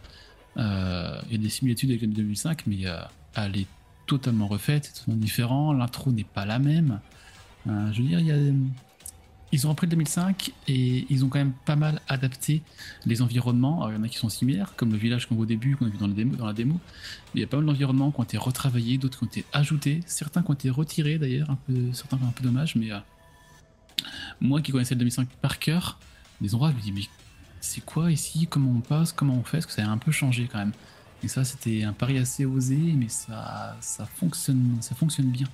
euh, 0.56 1.20
il 1.26 1.32
y 1.32 1.34
a 1.34 1.42
des 1.42 1.50
similitudes 1.50 1.90
avec 1.90 2.00
la 2.00 2.08
2005, 2.08 2.66
mais 2.66 2.78
elle 3.34 3.56
est 3.56 3.66
totalement 4.06 4.48
refaite, 4.48 4.86
c'est 4.86 5.00
totalement 5.00 5.20
différent. 5.20 5.72
L'intro 5.74 6.10
n'est 6.10 6.24
pas 6.24 6.46
la 6.46 6.58
même. 6.58 7.00
Je 7.66 8.00
veux 8.00 8.08
dire, 8.08 8.18
il 8.20 8.26
y 8.26 8.32
a, 8.32 8.52
ils 9.50 9.66
ont 9.66 9.70
repris 9.70 9.86
le 9.86 9.92
2005 9.92 10.52
et 10.68 11.06
ils 11.08 11.24
ont 11.24 11.28
quand 11.28 11.38
même 11.38 11.54
pas 11.64 11.76
mal 11.76 12.00
adapté 12.08 12.62
les 13.06 13.22
environnements. 13.22 13.78
Alors, 13.78 13.92
il 13.92 13.96
y 13.96 13.98
en 13.98 14.02
a 14.02 14.08
qui 14.08 14.18
sont 14.18 14.28
similaires, 14.28 14.74
comme 14.76 14.92
le 14.92 14.98
village 14.98 15.26
qu'on 15.26 15.36
voit 15.36 15.44
au 15.44 15.46
début, 15.46 15.76
qu'on 15.76 15.86
a 15.86 15.88
vu 15.88 15.98
dans 15.98 16.46
la 16.46 16.52
démo. 16.52 16.74
Mais 17.34 17.40
il 17.40 17.40
y 17.40 17.44
a 17.44 17.46
pas 17.46 17.56
mal 17.56 17.66
d'environnements 17.66 18.10
qui 18.10 18.20
ont 18.20 18.24
été 18.24 18.36
retravaillés, 18.36 18.98
d'autres 18.98 19.18
qui 19.18 19.24
ont 19.24 19.28
été 19.28 19.44
ajoutés, 19.52 20.00
certains 20.06 20.42
qui 20.42 20.50
ont 20.50 20.54
été 20.54 20.70
retirés 20.70 21.18
d'ailleurs, 21.18 21.50
un 21.50 21.58
peu, 21.66 21.92
certains 21.92 22.16
un 22.16 22.32
peu 22.32 22.44
dommage, 22.44 22.76
mais 22.76 22.92
euh, 22.92 22.98
moi 24.40 24.60
qui 24.60 24.72
connaissais 24.72 24.94
le 24.94 25.00
2005 25.00 25.28
par 25.40 25.58
cœur, 25.58 25.98
des 26.40 26.54
endroits, 26.54 26.70
je 26.70 26.76
me 26.76 26.80
dis, 26.80 26.92
mais 26.92 27.02
c'est 27.60 27.84
quoi 27.84 28.12
ici? 28.12 28.46
Comment 28.48 28.70
on 28.70 28.80
passe? 28.80 29.12
Comment 29.12 29.34
on 29.34 29.42
fait? 29.42 29.58
Parce 29.58 29.66
que 29.66 29.72
ça 29.72 29.84
a 29.84 29.90
un 29.90 29.98
peu 29.98 30.12
changé 30.12 30.48
quand 30.50 30.58
même. 30.58 30.72
Et 31.22 31.28
ça, 31.28 31.44
c'était 31.44 31.82
un 31.82 31.92
pari 31.92 32.18
assez 32.18 32.44
osé, 32.44 32.76
mais 32.76 33.08
ça, 33.08 33.76
fonctionne, 34.14 34.76
ça 34.80 34.94
fonctionne 34.94 35.30
bien. 35.30 35.48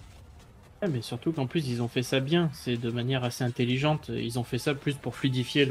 Mais 0.88 1.02
surtout 1.02 1.32
qu'en 1.32 1.46
plus, 1.46 1.66
ils 1.68 1.82
ont 1.82 1.88
fait 1.88 2.02
ça 2.02 2.20
bien. 2.20 2.50
C'est 2.52 2.76
de 2.76 2.90
manière 2.90 3.24
assez 3.24 3.44
intelligente. 3.44 4.10
Ils 4.14 4.38
ont 4.38 4.44
fait 4.44 4.58
ça 4.58 4.74
plus 4.74 4.94
pour 4.94 5.14
fluidifier 5.16 5.68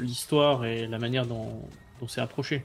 l'histoire 0.00 0.64
et 0.64 0.86
la 0.86 0.98
manière 0.98 1.26
dont, 1.26 1.60
c'est 2.08 2.20
approché. 2.20 2.64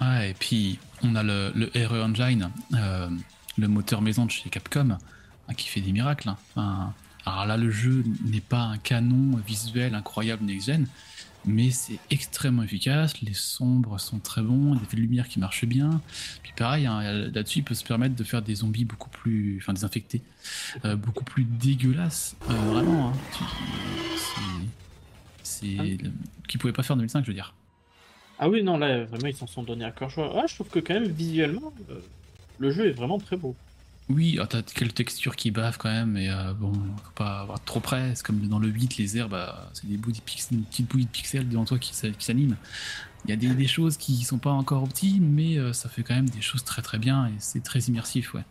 Ouais, 0.00 0.30
et 0.30 0.34
puis 0.34 0.78
on 1.02 1.14
a 1.14 1.22
le, 1.22 1.52
le 1.54 1.70
RE 1.86 2.02
Engine, 2.02 2.50
euh, 2.74 3.10
le 3.58 3.68
moteur 3.68 4.00
maison 4.00 4.24
de 4.24 4.30
chez 4.30 4.48
Capcom, 4.48 4.90
hein, 5.48 5.54
qui 5.54 5.68
fait 5.68 5.80
des 5.80 5.92
miracles. 5.92 6.30
hein. 6.56 6.92
Alors 7.26 7.44
là, 7.44 7.58
le 7.58 7.70
jeu 7.70 8.02
n'est 8.24 8.40
pas 8.40 8.62
un 8.62 8.78
canon 8.78 9.36
visuel 9.46 9.94
incroyable 9.94 10.44
next-gen, 10.46 10.86
mais 11.44 11.70
c'est 11.70 11.98
extrêmement 12.10 12.62
efficace. 12.62 13.20
Les 13.22 13.34
sombres 13.34 13.98
sont 13.98 14.18
très 14.18 14.42
bons, 14.42 14.74
il 14.74 14.74
y 14.74 14.76
a 14.76 14.80
des 14.80 14.82
effets 14.84 14.96
de 14.96 15.02
lumière 15.02 15.28
qui 15.28 15.38
marchent 15.38 15.64
bien. 15.64 16.00
Puis 16.42 16.52
pareil, 16.56 16.86
hein, 16.86 17.02
là-dessus, 17.02 17.60
il 17.60 17.64
peut 17.64 17.74
se 17.74 17.84
permettre 17.84 18.14
de 18.14 18.24
faire 18.24 18.42
des 18.42 18.56
zombies 18.56 18.84
beaucoup 18.84 19.10
plus. 19.10 19.58
Enfin, 19.60 19.72
désinfectés, 19.72 20.22
euh, 20.84 20.96
beaucoup 20.96 21.24
plus 21.24 21.44
dégueulasses. 21.44 22.36
Euh, 22.48 22.54
vraiment, 22.54 23.08
hein. 23.08 23.12
C'est. 25.42 25.66
C'est. 25.68 25.98
Qu'ils 26.48 26.60
pouvaient 26.60 26.72
pas 26.72 26.82
faire 26.82 26.94
en 26.94 26.98
2005, 26.98 27.22
je 27.24 27.28
veux 27.28 27.34
dire. 27.34 27.54
Ah 28.38 28.48
oui, 28.48 28.62
non, 28.62 28.78
là, 28.78 29.04
vraiment, 29.04 29.26
ils 29.26 29.36
s'en 29.36 29.46
sont 29.46 29.62
donné 29.62 29.84
à 29.84 29.90
cœur 29.90 30.08
joie. 30.08 30.32
Ah, 30.34 30.46
je 30.48 30.54
trouve 30.54 30.68
que 30.68 30.78
quand 30.78 30.94
même, 30.94 31.08
visuellement, 31.08 31.72
euh, 31.90 32.00
le 32.58 32.70
jeu 32.70 32.86
est 32.86 32.92
vraiment 32.92 33.18
très 33.18 33.36
beau. 33.36 33.54
Oui, 34.10 34.34
alors 34.34 34.48
t'as 34.48 34.62
quelques 34.62 34.94
textures 34.94 35.36
qui 35.36 35.52
bavent 35.52 35.78
quand 35.78 35.88
même, 35.88 36.10
mais 36.10 36.28
euh, 36.28 36.52
bon, 36.52 36.72
faut 36.72 37.12
pas 37.14 37.40
avoir 37.40 37.62
trop 37.64 37.78
près. 37.78 38.12
C'est 38.16 38.26
comme 38.26 38.40
dans 38.48 38.58
le 38.58 38.66
8, 38.66 38.96
les 38.96 39.16
airs, 39.16 39.28
bah, 39.28 39.70
c'est 39.72 39.88
des 39.88 39.96
bouts 39.96 40.10
de 40.10 40.18
pixels, 40.20 40.58
une 40.58 40.64
petite 40.64 40.90
bouillie 40.90 41.04
de 41.06 41.10
pixels 41.10 41.48
devant 41.48 41.64
toi 41.64 41.78
qui, 41.78 41.92
qui 41.92 42.24
s'animent. 42.24 42.56
Il 43.24 43.30
y 43.30 43.32
a 43.32 43.36
des, 43.36 43.54
des 43.54 43.66
choses 43.68 43.96
qui 43.96 44.16
sont 44.24 44.38
pas 44.38 44.50
encore 44.50 44.82
optimes, 44.82 45.28
mais 45.28 45.58
euh, 45.58 45.72
ça 45.72 45.88
fait 45.88 46.02
quand 46.02 46.14
même 46.14 46.28
des 46.28 46.40
choses 46.40 46.64
très 46.64 46.82
très 46.82 46.98
bien 46.98 47.26
et 47.26 47.32
c'est 47.38 47.62
très 47.62 47.78
immersif, 47.80 48.34
ouais. 48.34 48.42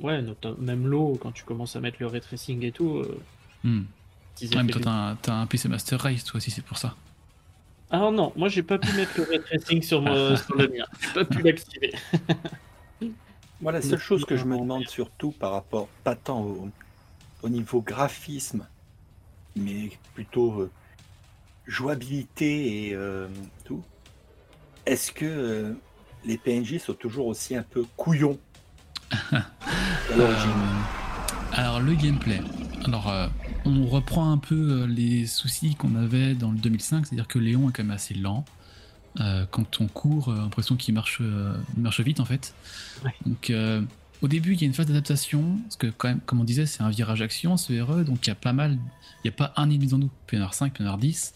Ouais, 0.00 0.24
même 0.58 0.86
l'eau, 0.86 1.18
quand 1.20 1.32
tu 1.32 1.44
commences 1.44 1.76
à 1.76 1.80
mettre 1.80 1.98
le 2.00 2.06
ray 2.06 2.20
tracing 2.20 2.64
et 2.64 2.72
tout. 2.72 2.96
euh, 2.96 3.18
Hmm. 3.64 3.82
Ouais, 4.54 4.62
mais 4.64 4.72
toi, 4.72 5.16
t'as 5.22 5.34
un, 5.34 5.46
PC 5.46 5.68
Master 5.68 6.00
Race, 6.00 6.24
toi 6.24 6.38
aussi, 6.38 6.50
c'est 6.50 6.64
pour 6.64 6.78
ça. 6.78 6.96
Ah 7.90 8.10
non, 8.10 8.32
moi 8.34 8.48
j'ai 8.48 8.62
pas 8.62 8.78
pu 8.78 8.90
mettre 8.96 9.12
le 9.18 9.24
ray 9.24 9.40
tracing 9.40 9.82
sur, 9.82 10.00
mon- 10.00 10.34
sur 10.36 10.56
le 10.56 10.66
mien. 10.68 10.84
J'ai 11.00 11.12
pas 11.12 11.24
pu 11.26 11.42
l'activer. 11.42 11.92
Moi, 13.62 13.70
la 13.70 13.80
seule 13.80 14.00
chose 14.00 14.24
que 14.24 14.36
je 14.36 14.44
me 14.44 14.58
demande 14.58 14.88
surtout 14.88 15.30
par 15.30 15.52
rapport, 15.52 15.86
pas 16.02 16.16
tant 16.16 16.42
au, 16.42 16.68
au 17.44 17.48
niveau 17.48 17.80
graphisme, 17.80 18.66
mais 19.54 19.90
plutôt 20.14 20.62
euh, 20.62 20.70
jouabilité 21.68 22.88
et 22.88 22.94
euh, 22.94 23.28
tout, 23.64 23.84
est-ce 24.84 25.12
que 25.12 25.24
euh, 25.24 25.74
les 26.24 26.38
PNJ 26.38 26.78
sont 26.78 26.94
toujours 26.94 27.28
aussi 27.28 27.54
un 27.54 27.62
peu 27.62 27.84
couillons 27.96 28.38
alors 31.52 31.80
le 31.80 31.94
gameplay. 31.94 32.40
Alors 32.86 33.12
on 33.66 33.86
reprend 33.86 34.32
un 34.32 34.38
peu 34.38 34.86
les 34.86 35.26
soucis 35.26 35.74
qu'on 35.74 35.94
avait 35.96 36.34
dans 36.34 36.50
le 36.50 36.56
2005, 36.56 37.06
c'est-à-dire 37.06 37.28
que 37.28 37.38
Léon 37.38 37.68
est 37.68 37.72
quand 37.72 37.84
même 37.84 37.92
assez 37.92 38.14
lent. 38.14 38.46
Euh, 39.20 39.44
quand 39.50 39.80
on 39.80 39.88
court, 39.88 40.30
euh, 40.30 40.36
l'impression 40.36 40.76
qu'il 40.76 40.94
marche, 40.94 41.18
euh, 41.20 41.54
marche 41.76 42.00
vite 42.00 42.20
en 42.20 42.24
fait. 42.24 42.54
Ouais. 43.04 43.14
Donc 43.26 43.50
euh, 43.50 43.82
au 44.22 44.28
début 44.28 44.54
il 44.54 44.60
y 44.60 44.64
a 44.64 44.66
une 44.66 44.72
phase 44.72 44.86
d'adaptation, 44.86 45.58
parce 45.64 45.76
que 45.76 45.88
quand 45.88 46.08
même, 46.08 46.20
comme 46.20 46.40
on 46.40 46.44
disait, 46.44 46.64
c'est 46.66 46.82
un 46.82 46.88
virage 46.88 47.20
action 47.20 47.56
ce 47.56 47.78
RE, 47.80 48.04
donc 48.04 48.26
il 48.26 48.28
y 48.28 48.32
a 48.32 48.36
pas 48.36 48.54
mal, 48.54 48.78
il 49.22 49.28
n'y 49.28 49.28
a 49.28 49.32
pas 49.32 49.52
un 49.56 49.68
ennemi 49.68 49.86
devant 49.86 49.98
nous, 49.98 50.10
PNR 50.28 50.54
5, 50.54 50.72
PNR 50.72 50.96
10. 50.96 51.34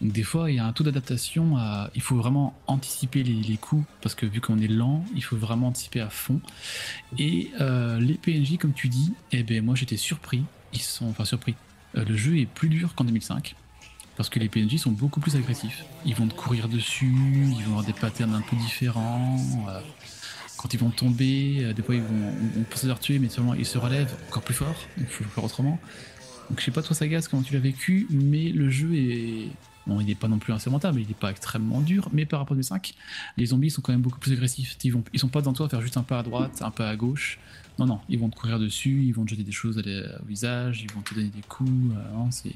Donc 0.00 0.12
des 0.12 0.22
fois 0.22 0.50
il 0.50 0.56
y 0.56 0.58
a 0.58 0.64
un 0.64 0.72
taux 0.72 0.84
d'adaptation, 0.84 1.58
à... 1.58 1.90
il 1.94 2.00
faut 2.00 2.16
vraiment 2.16 2.58
anticiper 2.66 3.22
les, 3.22 3.34
les 3.34 3.56
coups, 3.58 3.84
parce 4.00 4.14
que 4.14 4.24
vu 4.24 4.40
qu'on 4.40 4.58
est 4.58 4.68
lent, 4.68 5.04
il 5.14 5.22
faut 5.22 5.36
vraiment 5.36 5.68
anticiper 5.68 6.00
à 6.00 6.08
fond. 6.08 6.40
Et 7.18 7.50
les 7.58 8.14
PNJ, 8.14 8.56
comme 8.56 8.72
tu 8.72 8.88
dis, 8.88 9.12
eh 9.32 9.42
ben 9.42 9.62
moi 9.62 9.74
j'étais 9.74 9.98
surpris. 9.98 10.44
Ils 10.72 10.80
sont, 10.80 11.08
enfin 11.08 11.24
surpris. 11.24 11.54
Le 11.94 12.16
jeu 12.16 12.38
est 12.38 12.46
plus 12.46 12.68
dur 12.68 12.94
qu'en 12.94 13.04
2005 13.04 13.54
parce 14.18 14.28
que 14.28 14.38
les 14.38 14.48
PNJ 14.48 14.76
sont 14.76 14.90
beaucoup 14.90 15.20
plus 15.20 15.36
agressifs. 15.36 15.84
Ils 16.04 16.14
vont 16.14 16.26
te 16.26 16.34
courir 16.34 16.68
dessus, 16.68 17.06
ils 17.06 17.62
vont 17.64 17.70
avoir 17.78 17.84
des 17.84 17.92
patterns 17.94 18.34
un 18.34 18.42
peu 18.42 18.56
différents. 18.56 19.36
euh, 19.68 19.80
quand 20.58 20.74
ils 20.74 20.80
vont 20.80 20.90
tomber, 20.90 21.60
euh, 21.64 21.72
des 21.72 21.82
fois 21.82 21.94
ils 21.94 22.02
vont, 22.02 22.08
on, 22.56 22.60
on 22.60 22.64
peut 22.64 22.76
se 22.76 22.86
leur 22.88 22.98
tuer, 22.98 23.20
mais 23.20 23.28
seulement 23.28 23.54
ils 23.54 23.64
se 23.64 23.78
relèvent 23.78 24.14
encore 24.28 24.42
plus 24.42 24.54
fort. 24.54 24.74
Il 24.98 25.06
faut 25.06 25.24
faire 25.24 25.44
autrement. 25.44 25.78
Donc 26.50 26.60
je 26.60 26.64
sais 26.64 26.70
pas 26.72 26.82
toi 26.82 26.96
Sagas 26.96 27.28
comment 27.30 27.42
tu 27.42 27.54
l'as 27.54 27.60
vécu, 27.60 28.06
mais 28.10 28.50
le 28.50 28.68
jeu 28.68 28.94
est 28.94 29.48
Bon, 29.86 30.00
il 30.00 30.06
n'est 30.06 30.14
pas 30.14 30.28
non 30.28 30.38
plus 30.38 30.52
insurmontable, 30.52 31.00
il 31.00 31.08
n'est 31.08 31.14
pas 31.14 31.30
extrêmement 31.30 31.80
dur, 31.80 32.10
mais 32.12 32.26
par 32.26 32.40
rapport 32.40 32.54
au 32.54 32.60
5, 32.60 32.92
les 33.38 33.46
zombies 33.46 33.70
sont 33.70 33.80
quand 33.80 33.92
même 33.92 34.02
beaucoup 34.02 34.18
plus 34.18 34.32
agressifs. 34.32 34.76
Ils, 34.84 34.92
vont, 34.92 35.02
ils 35.14 35.18
sont 35.18 35.28
pas 35.28 35.40
dans 35.40 35.54
toi 35.54 35.64
à 35.64 35.68
faire 35.70 35.80
juste 35.80 35.96
un 35.96 36.02
pas 36.02 36.18
à 36.18 36.22
droite, 36.22 36.60
un 36.60 36.70
pas 36.70 36.90
à 36.90 36.94
gauche. 36.96 37.38
Non, 37.78 37.86
non, 37.86 38.00
ils 38.10 38.18
vont 38.18 38.28
te 38.28 38.36
courir 38.36 38.58
dessus, 38.58 39.04
ils 39.06 39.12
vont 39.12 39.24
te 39.24 39.30
jeter 39.30 39.44
des 39.44 39.52
choses 39.52 39.78
au 39.78 40.26
visage, 40.26 40.82
ils 40.82 40.92
vont 40.92 41.00
te 41.00 41.14
donner 41.14 41.28
des 41.28 41.40
coups. 41.40 41.70
euh, 41.96 42.24
c'est. 42.30 42.52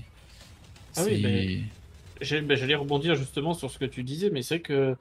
Ah 0.96 1.04
oui, 1.06 1.22
ben- 1.22 2.46
ben, 2.46 2.56
J'allais 2.56 2.74
rebondir 2.74 3.14
justement 3.16 3.54
sur 3.54 3.70
ce 3.70 3.78
que 3.78 3.84
tu 3.84 4.02
disais, 4.02 4.30
mais 4.30 4.42
c'est 4.42 4.56
vrai 4.56 4.62
que 4.62 4.96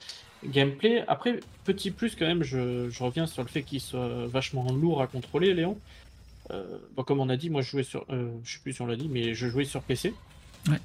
gameplay, 0.45 1.03
après, 1.07 1.39
petit 1.65 1.91
plus 1.91 2.15
quand 2.15 2.25
même, 2.25 2.43
je, 2.43 2.89
je 2.89 3.03
reviens 3.03 3.27
sur 3.27 3.43
le 3.43 3.48
fait 3.48 3.62
qu'il 3.63 3.79
soit 3.81 4.25
vachement 4.27 4.71
lourd 4.71 5.01
à 5.01 5.07
contrôler, 5.07 5.53
Léon. 5.53 5.77
Euh, 6.50 6.63
bon, 6.95 7.03
comme 7.03 7.19
on 7.19 7.29
a 7.29 7.38
dit, 7.38 7.50
moi 7.50 7.62
je 7.62 7.69
jouais 7.69 7.83
sur. 7.83 8.05
euh, 8.10 8.29
je 8.43 8.53
sais 8.53 8.60
plus 8.63 8.74
si 8.74 8.81
on 8.81 8.88
l'a 8.88 8.95
dit, 8.95 9.07
mais 9.10 9.33
je 9.33 9.48
jouais 9.48 9.65
sur 9.65 9.81
PC. 9.81 10.13
Ouais. 10.67 10.79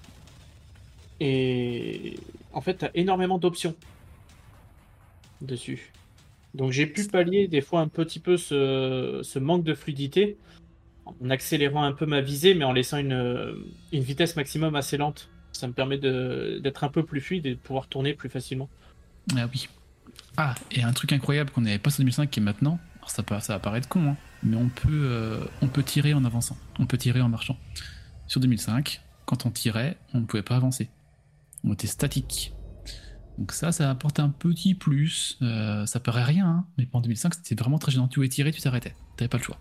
Et 1.20 2.14
en 2.52 2.60
fait, 2.60 2.78
tu 2.78 2.84
as 2.84 2.90
énormément 2.94 3.38
d'options 3.38 3.74
dessus. 5.40 5.92
Donc 6.54 6.72
j'ai 6.72 6.86
pu 6.86 7.04
pallier 7.06 7.48
des 7.48 7.60
fois 7.60 7.80
un 7.80 7.88
petit 7.88 8.18
peu 8.18 8.36
ce, 8.36 9.20
ce 9.22 9.38
manque 9.38 9.64
de 9.64 9.74
fluidité 9.74 10.36
en 11.06 11.30
accélérant 11.30 11.84
un 11.84 11.92
peu 11.92 12.06
ma 12.06 12.20
visée, 12.20 12.54
mais 12.54 12.64
en 12.64 12.72
laissant 12.72 12.98
une, 12.98 13.54
vitesse 13.92 14.36
maximum 14.36 14.74
assez 14.76 14.96
lente. 14.96 15.30
Ça 15.52 15.66
me 15.66 15.72
permet 15.72 15.96
d'être 15.98 16.84
un 16.84 16.88
peu 16.88 17.04
plus 17.04 17.20
fluide 17.20 17.46
et 17.46 17.54
de 17.54 17.58
pouvoir 17.60 17.86
tourner 17.86 18.12
plus 18.12 18.28
facilement. 18.28 18.68
Ah 19.36 19.46
oui. 19.52 19.68
Ah, 20.36 20.54
et 20.70 20.82
un 20.82 20.92
truc 20.92 21.12
incroyable 21.12 21.50
qu'on 21.50 21.62
n'avait 21.62 21.78
pas 21.78 21.90
sur 21.90 22.00
2005 22.00 22.30
qui 22.30 22.40
est 22.40 22.42
maintenant, 22.42 22.78
alors 22.98 23.10
ça, 23.10 23.22
pa- 23.22 23.40
ça 23.40 23.54
va 23.54 23.58
paraître 23.58 23.88
con, 23.88 24.10
hein, 24.10 24.16
mais 24.42 24.56
on 24.56 24.68
peut, 24.68 24.88
euh, 24.90 25.44
on 25.62 25.68
peut 25.68 25.82
tirer 25.82 26.12
en 26.12 26.24
avançant, 26.24 26.56
on 26.78 26.86
peut 26.86 26.98
tirer 26.98 27.20
en 27.22 27.28
marchant. 27.28 27.56
Sur 28.26 28.40
2005, 28.40 29.00
quand 29.24 29.46
on 29.46 29.50
tirait, 29.50 29.96
on 30.12 30.20
ne 30.20 30.26
pouvait 30.26 30.42
pas 30.42 30.56
avancer. 30.56 30.90
On 31.64 31.72
était 31.72 31.86
statique. 31.86 32.52
Donc 33.38 33.52
ça, 33.52 33.72
ça 33.72 33.90
apporte 33.90 34.20
un 34.20 34.28
petit 34.30 34.74
plus. 34.74 35.38
Euh, 35.42 35.84
ça 35.86 36.00
paraît 36.00 36.24
rien, 36.24 36.46
hein, 36.46 36.66
mais 36.78 36.88
en 36.92 37.00
2005, 37.00 37.34
c'était 37.34 37.54
vraiment 37.54 37.78
très 37.78 37.92
gênant. 37.92 38.08
Tu 38.08 38.16
voulais 38.18 38.28
tirer, 38.28 38.52
tu 38.52 38.60
t'arrêtais. 38.60 38.94
T'avais 39.16 39.28
pas 39.28 39.38
le 39.38 39.42
choix. 39.42 39.58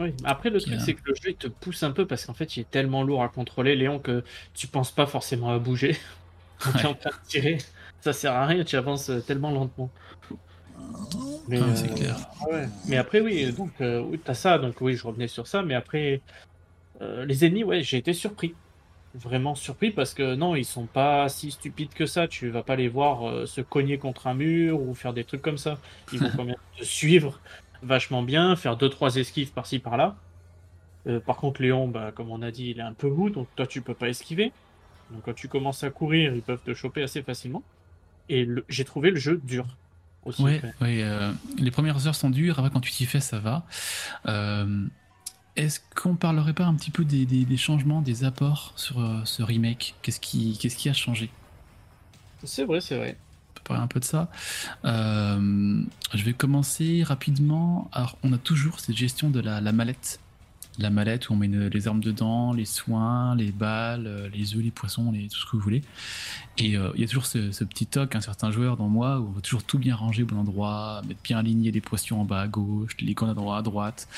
Oui. 0.00 0.14
Après, 0.24 0.50
le 0.50 0.60
truc, 0.60 0.80
c'est 0.80 0.94
que 0.94 1.00
le 1.06 1.14
jeu 1.14 1.30
il 1.30 1.36
te 1.36 1.48
pousse 1.48 1.82
un 1.82 1.90
peu 1.90 2.06
parce 2.06 2.24
qu'en 2.26 2.34
fait, 2.34 2.56
il 2.56 2.60
est 2.60 2.70
tellement 2.70 3.02
lourd 3.02 3.22
à 3.22 3.28
contrôler, 3.28 3.74
Léon, 3.76 3.98
que 3.98 4.22
tu 4.54 4.68
penses 4.68 4.92
pas 4.92 5.06
forcément 5.06 5.50
à 5.50 5.58
bouger. 5.58 5.96
Quand 6.58 6.72
tu 6.72 6.78
es 6.78 6.80
Ouais. 6.82 6.86
en 6.86 6.94
train 6.94 7.10
de 7.10 7.28
tirer, 7.28 7.58
ça 8.00 8.12
sert 8.12 8.32
à 8.32 8.46
rien, 8.46 8.64
tu 8.64 8.76
avances 8.76 9.10
tellement 9.26 9.50
lentement. 9.50 9.90
Mais, 11.48 11.58
Ah, 11.60 11.74
c'est 11.74 11.90
euh, 11.90 11.94
clair. 11.94 12.16
ouais. 12.50 12.68
Mais 12.86 12.96
après, 12.96 13.20
oui, 13.20 13.52
donc, 13.52 13.72
euh, 13.80 14.00
oui, 14.00 14.20
t'as 14.22 14.34
ça, 14.34 14.58
donc 14.58 14.80
oui, 14.80 14.94
je 14.94 15.06
revenais 15.06 15.28
sur 15.28 15.46
ça, 15.46 15.62
mais 15.62 15.74
après, 15.74 16.22
euh, 17.00 17.24
les 17.26 17.44
ennemis, 17.44 17.64
ouais, 17.64 17.82
j'ai 17.82 17.98
été 17.98 18.12
surpris. 18.12 18.54
Vraiment 19.14 19.54
surpris 19.54 19.90
parce 19.90 20.12
que 20.14 20.34
non, 20.34 20.54
ils 20.54 20.66
sont 20.66 20.86
pas 20.86 21.28
si 21.30 21.50
stupides 21.50 21.94
que 21.94 22.06
ça. 22.06 22.28
Tu 22.28 22.50
vas 22.50 22.62
pas 22.62 22.76
les 22.76 22.88
voir 22.88 23.28
euh, 23.28 23.46
se 23.46 23.60
cogner 23.62 23.98
contre 23.98 24.26
un 24.26 24.34
mur 24.34 24.80
ou 24.82 24.94
faire 24.94 25.14
des 25.14 25.24
trucs 25.24 25.40
comme 25.42 25.58
ça. 25.58 25.80
Ils 26.12 26.20
vont 26.20 26.30
quand 26.36 26.44
même 26.44 26.56
te 26.78 26.84
suivre 26.84 27.40
vachement 27.82 28.22
bien, 28.22 28.56
faire 28.56 28.76
deux 28.76 28.88
trois 28.90 29.16
esquives 29.16 29.52
par-ci 29.52 29.78
par-là. 29.80 30.22
Euh, 31.08 31.20
par 31.20 31.36
contre, 31.38 31.62
Léon, 31.62 31.88
bah, 31.88 32.12
comme 32.12 32.30
on 32.30 32.42
a 32.42 32.50
dit, 32.52 32.70
il 32.70 32.78
est 32.80 32.82
un 32.82 32.94
peu 32.94 33.10
mou, 33.10 33.30
donc 33.30 33.54
toi 33.56 33.66
tu 33.66 33.82
peux 33.82 33.94
pas 33.96 34.08
esquiver. 34.10 34.56
Donc 35.10 35.24
quand 35.26 35.34
tu 35.34 35.48
commences 35.48 35.84
à 35.84 35.90
courir, 35.90 36.34
ils 36.34 36.44
peuvent 36.44 36.62
te 36.62 36.74
choper 36.74 37.02
assez 37.02 37.22
facilement. 37.22 37.66
Et 38.28 38.44
le- 38.46 38.66
j'ai 38.68 38.84
trouvé 38.86 39.10
le 39.10 39.16
jeu 39.18 39.38
dur 39.44 39.78
aussi. 40.22 40.52
Ouais, 40.52 40.62
ouais 40.80 41.02
euh, 41.02 41.32
les 41.56 41.70
premières 41.72 42.06
heures 42.06 42.14
sont 42.14 42.30
dures, 42.30 42.58
après 42.60 42.70
quand 42.70 42.80
tu 42.80 42.92
t'y 42.92 43.06
fais, 43.06 43.20
ça 43.20 43.40
va. 43.40 43.66
Euh, 44.26 44.86
Est-ce 45.56 45.80
qu'on 45.96 46.16
parlerait 46.16 46.54
pas 46.54 46.66
un 46.66 46.74
petit 46.76 46.90
peu 46.92 47.04
des, 47.04 47.26
des- 47.26 47.44
des 47.46 47.56
changements, 47.58 48.02
des 48.02 48.24
apports 48.24 48.72
sur 48.76 49.00
ce 49.26 49.42
remake? 49.42 49.96
Qu'est-ce 50.02 50.20
qui, 50.20 50.58
qu'est-ce 50.58 50.76
qui 50.76 50.88
a 50.90 50.94
changé? 50.94 51.30
C'est 52.44 52.64
vrai, 52.64 52.80
c'est 52.80 52.96
vrai. 52.96 53.22
Parler 53.68 53.82
un 53.82 53.86
peu 53.86 54.00
de 54.00 54.04
ça. 54.04 54.28
Euh, 54.84 55.82
je 56.14 56.24
vais 56.24 56.32
commencer 56.32 57.02
rapidement. 57.04 57.88
Alors, 57.92 58.16
on 58.22 58.32
a 58.32 58.38
toujours 58.38 58.80
cette 58.80 58.96
gestion 58.96 59.30
de 59.30 59.40
la, 59.40 59.60
la 59.60 59.72
mallette. 59.72 60.18
La 60.78 60.90
mallette 60.90 61.28
où 61.28 61.32
on 61.32 61.36
met 61.36 61.46
une- 61.46 61.66
les 61.68 61.88
armes 61.88 62.00
dedans, 62.00 62.52
les 62.52 62.64
soins, 62.64 63.34
les 63.34 63.50
balles, 63.50 64.06
euh, 64.06 64.28
les 64.32 64.54
œufs, 64.54 64.62
les 64.62 64.70
poissons, 64.70 65.10
les, 65.10 65.28
tout 65.28 65.36
ce 65.40 65.44
que 65.44 65.56
vous 65.56 65.62
voulez. 65.62 65.82
Et 66.56 66.76
euh, 66.76 66.90
il 66.94 67.00
y 67.00 67.04
a 67.04 67.06
toujours 67.08 67.26
ce, 67.26 67.50
ce 67.50 67.64
petit 67.64 67.84
toc, 67.86 68.14
un 68.14 68.20
certain 68.20 68.50
joueur 68.52 68.76
dans 68.76 68.88
moi, 68.88 69.18
où 69.18 69.26
on 69.28 69.32
veut 69.32 69.42
toujours 69.42 69.64
tout 69.64 69.78
bien 69.78 69.96
ranger 69.96 70.22
au 70.22 70.26
bon 70.26 70.38
endroit, 70.38 71.02
mettre 71.08 71.20
bien 71.22 71.36
aligné 71.38 71.72
les 71.72 71.80
potions 71.80 72.20
en 72.20 72.24
bas 72.24 72.42
à 72.42 72.46
gauche, 72.48 72.92
les 73.00 73.10
icônes 73.10 73.30
à 73.30 73.34
droite, 73.34 73.58
à 73.58 73.62
droite. 73.62 74.08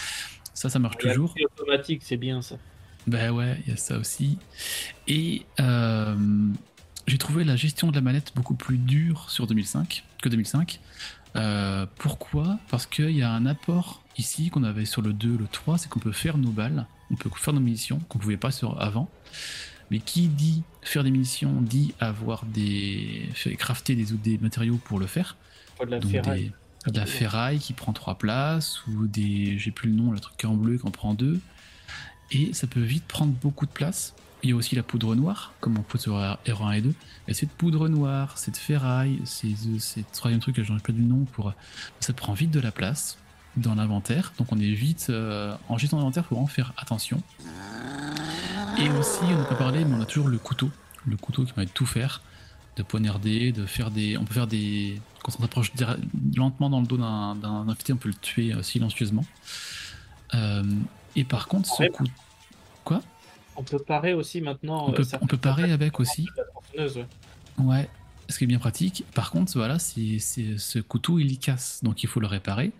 Ça, 0.52 0.68
ça 0.68 0.78
marche 0.78 0.98
toujours. 0.98 1.34
automatique, 1.58 2.02
c'est 2.04 2.18
bien 2.18 2.42
ça. 2.42 2.56
Ben 3.06 3.30
ouais, 3.30 3.58
il 3.64 3.70
y 3.70 3.72
a 3.72 3.78
ça 3.78 3.96
aussi. 3.96 4.36
Et 5.08 5.46
euh, 5.60 6.14
j'ai 7.06 7.18
trouvé 7.18 7.44
la 7.44 7.56
gestion 7.56 7.88
de 7.90 7.94
la 7.94 8.00
manette 8.00 8.32
beaucoup 8.34 8.54
plus 8.54 8.78
dure 8.78 9.30
sur 9.30 9.46
2005 9.46 10.04
que 10.22 10.28
2005. 10.28 10.80
Euh, 11.36 11.86
pourquoi? 11.98 12.58
Parce 12.70 12.86
qu'il 12.86 13.10
y 13.10 13.22
a 13.22 13.30
un 13.32 13.46
apport 13.46 14.02
ici 14.18 14.50
qu'on 14.50 14.64
avait 14.64 14.84
sur 14.84 15.00
le 15.02 15.12
2, 15.12 15.36
le 15.36 15.46
3, 15.50 15.78
c'est 15.78 15.88
qu'on 15.88 16.00
peut 16.00 16.12
faire 16.12 16.36
nos 16.38 16.50
balles, 16.50 16.86
on 17.10 17.14
peut 17.16 17.30
faire 17.36 17.54
nos 17.54 17.60
munitions 17.60 18.00
qu'on 18.08 18.18
pouvait 18.18 18.36
pas 18.36 18.50
sur 18.50 18.80
avant. 18.80 19.08
Mais 19.90 19.98
qui 19.98 20.28
dit 20.28 20.62
faire 20.82 21.02
des 21.04 21.10
munitions 21.10 21.60
dit 21.62 21.94
avoir 21.98 22.44
des 22.44 23.28
crafter 23.58 23.94
des, 23.96 24.04
des 24.12 24.38
matériaux 24.38 24.78
pour 24.84 24.98
le 25.00 25.06
faire. 25.06 25.36
De 25.80 25.86
la 25.86 25.98
Donc 26.00 26.10
ferraille. 26.10 26.52
des- 26.86 26.90
de 26.92 26.96
la 26.98 27.06
ferraille 27.06 27.58
qui 27.58 27.72
prend 27.74 27.92
trois 27.92 28.16
places 28.16 28.86
ou 28.86 29.06
des 29.06 29.58
j'ai 29.58 29.70
plus 29.70 29.90
le 29.90 29.96
nom 29.96 30.12
le 30.12 30.18
truc 30.20 30.42
en 30.44 30.54
bleu 30.54 30.78
qui 30.78 30.86
en 30.86 30.90
prend 30.90 31.12
deux 31.12 31.38
et 32.30 32.54
ça 32.54 32.66
peut 32.66 32.80
vite 32.80 33.04
prendre 33.04 33.32
beaucoup 33.32 33.66
de 33.66 33.70
place. 33.70 34.14
Il 34.42 34.50
y 34.50 34.52
a 34.52 34.56
aussi 34.56 34.74
la 34.74 34.82
poudre 34.82 35.14
noire, 35.14 35.52
comme 35.60 35.76
on 35.78 35.82
peut 35.82 35.98
sur 35.98 36.14
R1 36.16 36.76
et 36.76 36.80
2. 36.80 36.94
Et 37.28 37.34
cette 37.34 37.50
poudre 37.50 37.88
noire, 37.88 38.38
cette 38.38 38.56
ferraille, 38.56 39.20
c'est 39.24 39.54
ce 39.78 40.00
troisième 40.12 40.40
truc 40.40 40.56
que 40.56 40.64
j'en 40.64 40.76
ai 40.76 40.80
pas 40.80 40.92
du 40.92 41.02
nom 41.02 41.24
pour. 41.32 41.52
Ça 42.00 42.12
prend 42.12 42.32
vite 42.32 42.50
de 42.50 42.60
la 42.60 42.72
place 42.72 43.18
dans 43.56 43.74
l'inventaire, 43.74 44.32
donc 44.38 44.52
on 44.52 44.58
est 44.58 44.72
vite 44.72 45.08
euh, 45.10 45.54
en 45.68 45.76
gestion 45.76 45.98
d'inventaire, 45.98 46.24
faut 46.26 46.36
en 46.36 46.46
faire 46.46 46.72
attention. 46.76 47.22
Et 48.78 48.88
aussi, 48.90 49.24
on 49.24 49.38
n'a 49.38 49.44
pas 49.44 49.56
parlé, 49.56 49.84
mais 49.84 49.96
on 49.96 50.00
a 50.00 50.06
toujours 50.06 50.28
le 50.28 50.38
couteau, 50.38 50.70
le 51.06 51.16
couteau 51.16 51.44
qui 51.44 51.52
permet 51.52 51.66
de 51.66 51.72
tout 51.72 51.86
faire, 51.86 52.22
de 52.76 52.82
poignarder, 52.82 53.52
de 53.52 53.66
faire 53.66 53.90
des, 53.90 54.16
on 54.16 54.24
peut 54.24 54.34
faire 54.34 54.46
des, 54.46 55.00
quand 55.22 55.32
on 55.38 55.42
s'approche 55.42 55.72
lentement 56.36 56.70
dans 56.70 56.80
le 56.80 56.86
dos 56.86 56.96
d'un 56.96 57.68
infecté, 57.68 57.92
on 57.92 57.96
peut 57.96 58.08
le 58.08 58.14
tuer 58.14 58.54
euh, 58.54 58.62
silencieusement. 58.62 59.24
Euh, 60.34 60.62
et 61.16 61.24
par 61.24 61.48
contre, 61.48 61.68
ce 61.68 61.88
coup, 61.90 62.04
quoi? 62.84 63.02
On 63.56 63.62
peut 63.62 63.78
parer 63.78 64.14
aussi 64.14 64.40
maintenant. 64.40 64.88
On 64.88 64.92
peut, 64.92 65.02
euh, 65.02 65.18
on 65.20 65.26
peut 65.26 65.36
parer 65.36 65.72
avec 65.72 66.00
aussi. 66.00 66.26
Ouais. 66.76 66.88
ouais. 67.58 67.88
Ce 68.28 68.38
qui 68.38 68.44
est 68.44 68.46
bien 68.46 68.58
pratique. 68.58 69.04
Par 69.14 69.30
contre, 69.30 69.52
voilà, 69.54 69.78
c'est 69.78 70.18
ce 70.18 70.78
couteau, 70.78 71.18
il 71.18 71.32
y 71.32 71.38
casse, 71.38 71.80
donc 71.82 72.02
il 72.02 72.08
faut 72.08 72.20
le 72.20 72.28
réparer. 72.28 72.72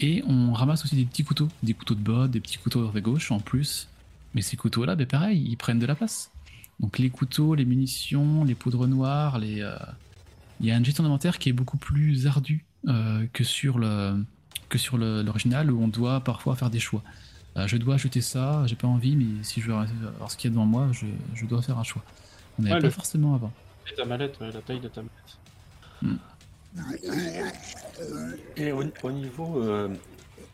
Et 0.00 0.22
on 0.26 0.52
ramasse 0.52 0.84
aussi 0.84 0.96
des 0.96 1.06
petits 1.06 1.24
couteaux, 1.24 1.48
des 1.62 1.72
couteaux 1.72 1.94
de 1.94 2.00
bot, 2.00 2.28
des 2.28 2.40
petits 2.40 2.58
couteaux 2.58 2.86
de 2.86 3.00
gauche 3.00 3.32
en 3.32 3.40
plus. 3.40 3.88
Mais 4.34 4.42
ces 4.42 4.56
couteaux-là, 4.56 4.94
ben 4.94 5.06
pareil, 5.06 5.42
ils 5.48 5.56
prennent 5.56 5.78
de 5.78 5.86
la 5.86 5.94
place. 5.94 6.30
Donc 6.78 6.98
les 6.98 7.08
couteaux, 7.08 7.54
les 7.54 7.64
munitions, 7.64 8.44
les 8.44 8.54
poudres 8.54 8.86
noires, 8.86 9.38
les, 9.38 9.62
euh, 9.62 9.74
il 10.60 10.66
y 10.66 10.70
a 10.70 10.76
une 10.76 10.84
gestion 10.84 11.04
d'inventaire 11.04 11.38
qui 11.38 11.48
est 11.48 11.52
beaucoup 11.52 11.78
plus 11.78 12.26
ardue 12.26 12.64
euh, 12.88 13.26
que 13.32 13.44
sur 13.44 13.78
le 13.78 14.22
que 14.68 14.78
sur 14.78 14.98
l'original 14.98 15.70
où 15.70 15.80
on 15.80 15.88
doit 15.88 16.20
parfois 16.20 16.56
faire 16.56 16.70
des 16.70 16.80
choix. 16.80 17.02
Euh, 17.56 17.66
je 17.66 17.76
dois 17.76 17.94
acheter 17.94 18.20
ça, 18.20 18.64
j'ai 18.66 18.76
pas 18.76 18.86
envie, 18.86 19.16
mais 19.16 19.42
si 19.42 19.60
je 19.60 19.68
veux 19.68 19.74
avoir 19.74 20.30
ce 20.30 20.36
qu'il 20.36 20.50
y 20.50 20.52
a 20.52 20.54
devant 20.54 20.66
moi, 20.66 20.88
je, 20.92 21.06
je, 21.34 21.46
dois 21.46 21.62
faire 21.62 21.78
un 21.78 21.84
choix. 21.84 22.02
On 22.58 22.62
n'avait 22.62 22.80
pas 22.80 22.90
forcément 22.90 23.34
avant. 23.34 23.52
Ta 23.96 24.04
mallette, 24.04 24.38
la 24.40 24.52
taille 24.60 24.80
de 24.80 24.88
ta 24.88 25.02
mallette. 25.02 25.38
Hmm. 26.02 26.16
Et 28.56 28.72
au, 28.72 28.84
au 29.02 29.10
niveau 29.10 29.62
euh, 29.62 29.88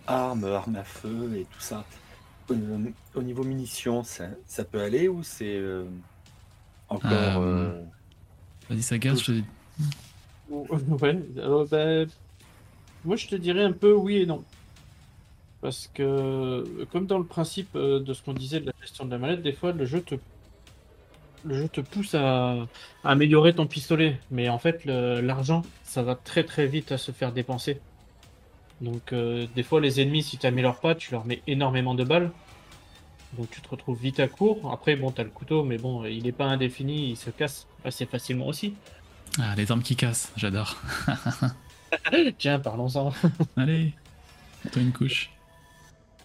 armes, 0.06 0.44
armes 0.44 0.76
à 0.76 0.84
feu 0.84 1.34
et 1.36 1.44
tout 1.44 1.60
ça, 1.60 1.84
euh, 2.50 2.78
au 3.14 3.22
niveau 3.22 3.44
munitions, 3.44 4.02
ça, 4.02 4.24
ça, 4.46 4.64
peut 4.64 4.80
aller 4.80 5.08
ou 5.08 5.22
c'est 5.22 5.56
euh, 5.56 5.84
encore. 6.88 7.10
Euh, 7.12 7.82
Vas-y, 8.68 8.82
ça 8.82 8.98
gaz, 8.98 9.22
je 9.22 9.40
Ouais, 10.50 11.18
alors, 11.38 11.66
bah, 11.66 12.04
moi 13.04 13.16
je 13.16 13.26
te 13.26 13.36
dirais 13.36 13.64
un 13.64 13.72
peu 13.72 13.94
oui 13.94 14.18
et 14.18 14.26
non. 14.26 14.44
Parce 15.62 15.88
que, 15.94 16.86
comme 16.92 17.06
dans 17.06 17.18
le 17.18 17.24
principe 17.24 17.76
de 17.76 18.12
ce 18.12 18.22
qu'on 18.22 18.34
disait 18.34 18.60
de 18.60 18.66
la 18.66 18.72
gestion 18.82 19.06
de 19.06 19.10
la 19.10 19.18
mallette, 19.18 19.42
des 19.42 19.52
fois 19.52 19.72
le 19.72 19.86
jeu 19.86 20.02
te 20.02 20.16
le 21.44 21.54
jeu 21.56 21.68
te 21.68 21.80
pousse 21.80 22.14
à, 22.14 22.66
améliorer 23.04 23.54
ton 23.54 23.66
pistolet, 23.66 24.20
mais 24.30 24.48
en 24.48 24.58
fait, 24.58 24.84
l'argent, 24.84 25.62
ça 25.84 26.02
va 26.02 26.14
très 26.14 26.44
très 26.44 26.66
vite 26.66 26.92
à 26.92 26.98
se 26.98 27.12
faire 27.12 27.32
dépenser. 27.32 27.80
Donc, 28.80 29.12
euh, 29.12 29.46
des 29.54 29.62
fois, 29.62 29.80
les 29.80 30.00
ennemis, 30.00 30.22
si 30.22 30.38
tu 30.38 30.46
n'améliores 30.46 30.80
pas, 30.80 30.94
tu 30.94 31.12
leur 31.12 31.24
mets 31.24 31.42
énormément 31.46 31.94
de 31.94 32.04
balles. 32.04 32.32
Donc, 33.38 33.48
tu 33.50 33.60
te 33.60 33.68
retrouves 33.68 34.00
vite 34.00 34.20
à 34.20 34.28
court. 34.28 34.70
Après, 34.72 34.96
bon, 34.96 35.10
t'as 35.10 35.22
le 35.22 35.30
couteau, 35.30 35.62
mais 35.62 35.78
bon, 35.78 36.04
il 36.04 36.24
n'est 36.24 36.32
pas 36.32 36.46
indéfini, 36.46 37.10
il 37.10 37.16
se 37.16 37.30
casse 37.30 37.66
assez 37.84 38.06
facilement 38.06 38.46
aussi. 38.46 38.74
Ah, 39.38 39.54
les 39.56 39.70
armes 39.70 39.82
qui 39.82 39.96
cassent, 39.96 40.32
j'adore. 40.36 40.76
Tiens, 42.38 42.58
parlons-en. 42.58 43.12
Allez, 43.56 43.92
toi 44.70 44.82
une 44.82 44.92
couche. 44.92 45.30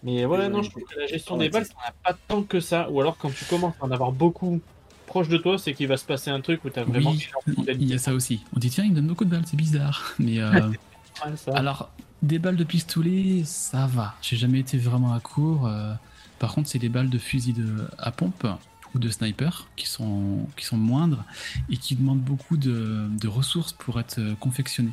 Mais 0.02 0.24
voilà, 0.24 0.48
non, 0.48 0.62
je 0.62 0.70
trouve 0.70 0.84
que 0.84 0.98
la 0.98 1.06
gestion 1.06 1.36
des 1.36 1.48
balles, 1.48 1.66
ça 1.66 1.74
n'a 1.84 1.92
pas 2.04 2.16
tant 2.28 2.42
que 2.42 2.60
ça. 2.60 2.90
Ou 2.90 3.00
alors, 3.00 3.16
quand 3.18 3.34
tu 3.34 3.44
commences 3.44 3.74
à 3.80 3.84
en 3.84 3.90
avoir 3.90 4.12
beaucoup 4.12 4.60
proche 5.06 5.28
de 5.28 5.38
toi, 5.38 5.58
c'est 5.58 5.74
qu'il 5.74 5.88
va 5.88 5.96
se 5.96 6.04
passer 6.04 6.30
un 6.30 6.40
truc 6.40 6.64
où 6.64 6.70
tu 6.70 6.78
as 6.78 6.84
vraiment. 6.84 7.10
Oui, 7.10 7.28
il 7.68 7.88
y 7.88 7.94
a 7.94 7.98
ça 7.98 8.12
aussi. 8.12 8.44
On 8.54 8.60
dit, 8.60 8.70
tiens, 8.70 8.84
il 8.84 8.90
me 8.90 8.96
donne 8.96 9.06
beaucoup 9.06 9.24
de 9.24 9.30
balles, 9.30 9.44
c'est 9.46 9.56
bizarre. 9.56 10.14
Mais. 10.18 10.38
Euh... 10.38 10.70
alors, 11.52 11.90
des 12.22 12.38
balles 12.38 12.56
de 12.56 12.64
pistolet, 12.64 13.42
ça 13.44 13.86
va. 13.86 14.14
J'ai 14.22 14.36
jamais 14.36 14.60
été 14.60 14.78
vraiment 14.78 15.12
à 15.12 15.20
court. 15.20 15.66
Euh... 15.66 15.92
Par 16.38 16.54
contre, 16.54 16.68
c'est 16.68 16.78
les 16.78 16.88
balles 16.88 17.10
de 17.10 17.18
fusil 17.18 17.52
de... 17.52 17.88
à 17.98 18.12
pompe 18.12 18.46
ou 18.94 18.98
de 18.98 19.08
sniper 19.10 19.68
qui 19.76 19.86
sont, 19.86 20.46
qui 20.56 20.64
sont 20.64 20.76
moindres 20.76 21.24
et 21.70 21.76
qui 21.76 21.94
demandent 21.94 22.20
beaucoup 22.20 22.56
de, 22.56 23.06
de 23.10 23.28
ressources 23.28 23.72
pour 23.72 24.00
être 24.00 24.18
euh, 24.18 24.34
confectionnées. 24.36 24.92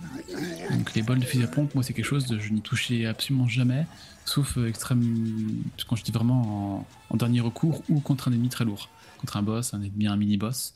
Donc 0.72 0.94
les 0.96 1.02
balles 1.02 1.20
de 1.20 1.26
fusil 1.26 1.44
à 1.44 1.48
pompe, 1.48 1.74
moi 1.76 1.84
c'est 1.84 1.94
quelque 1.94 2.06
chose 2.06 2.28
que 2.28 2.40
je 2.40 2.52
n'y 2.52 2.62
touchais 2.62 3.06
absolument 3.06 3.48
jamais, 3.48 3.86
sauf 4.26 4.58
euh, 4.58 4.68
extrême, 4.68 5.64
quand 5.88 5.96
je 5.96 6.04
dis 6.04 6.12
vraiment 6.12 6.80
en, 6.80 6.88
en, 7.12 7.18
dernier 7.18 7.40
recours 7.40 7.84
ou 7.90 8.00
contre 8.00 8.28
un 8.28 8.32
ennemi 8.32 8.50
très 8.50 8.66
lourd, 8.66 8.90
contre 9.20 9.38
un 9.38 9.44
boss, 9.44 9.74
un 9.74 9.82
ennemi, 9.82 10.08
un 10.08 10.18
mini-boss. 10.18 10.74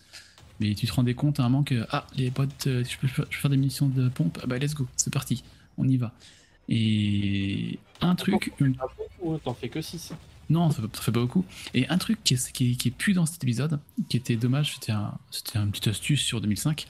Mais 0.60 0.76
tu 0.76 0.88
te 0.88 0.94
rendais 0.94 1.14
compte 1.14 1.40
à 1.40 1.44
un 1.44 1.50
moment 1.50 1.64
que, 1.64 1.86
ah, 1.92 2.06
les 2.16 2.32
potes, 2.32 2.68
euh, 2.68 2.84
je, 2.84 2.98
peux, 2.98 3.08
je 3.08 3.22
peux 3.22 3.26
faire 3.30 3.50
des 3.50 3.58
munitions 3.58 3.88
de 3.88 4.10
pompe, 4.10 4.40
ah 4.44 4.48
bah 4.48 4.58
let's 4.58 4.74
go, 4.74 4.88
c'est 4.96 5.12
parti, 5.12 5.44
on 5.78 5.88
y 5.88 5.98
va. 5.98 6.14
Et 6.68 7.80
un 8.02 8.16
truc... 8.16 8.54
Une... 8.60 8.76
T'en 9.44 9.54
fais 9.54 9.70
que 9.70 9.82
6 9.82 10.14
non, 10.52 10.72
ça 10.72 10.82
fait 10.82 11.12
pas 11.12 11.20
beaucoup. 11.20 11.46
Et 11.76 11.88
un 11.90 12.00
truc 12.00 12.24
qui 12.24 12.34
est, 12.34 12.52
qui, 12.52 12.72
est, 12.72 12.76
qui 12.76 12.88
est 12.88 12.92
plus 12.92 13.14
dans 13.14 13.28
cet 13.28 13.44
épisode, 13.44 13.80
qui 14.10 14.18
était 14.18 14.36
dommage, 14.36 14.74
c'était 14.76 14.94
un, 14.94 15.14
une 15.54 15.70
petite 15.70 15.90
astuce 15.90 16.22
sur 16.22 16.42
2005. 16.42 16.88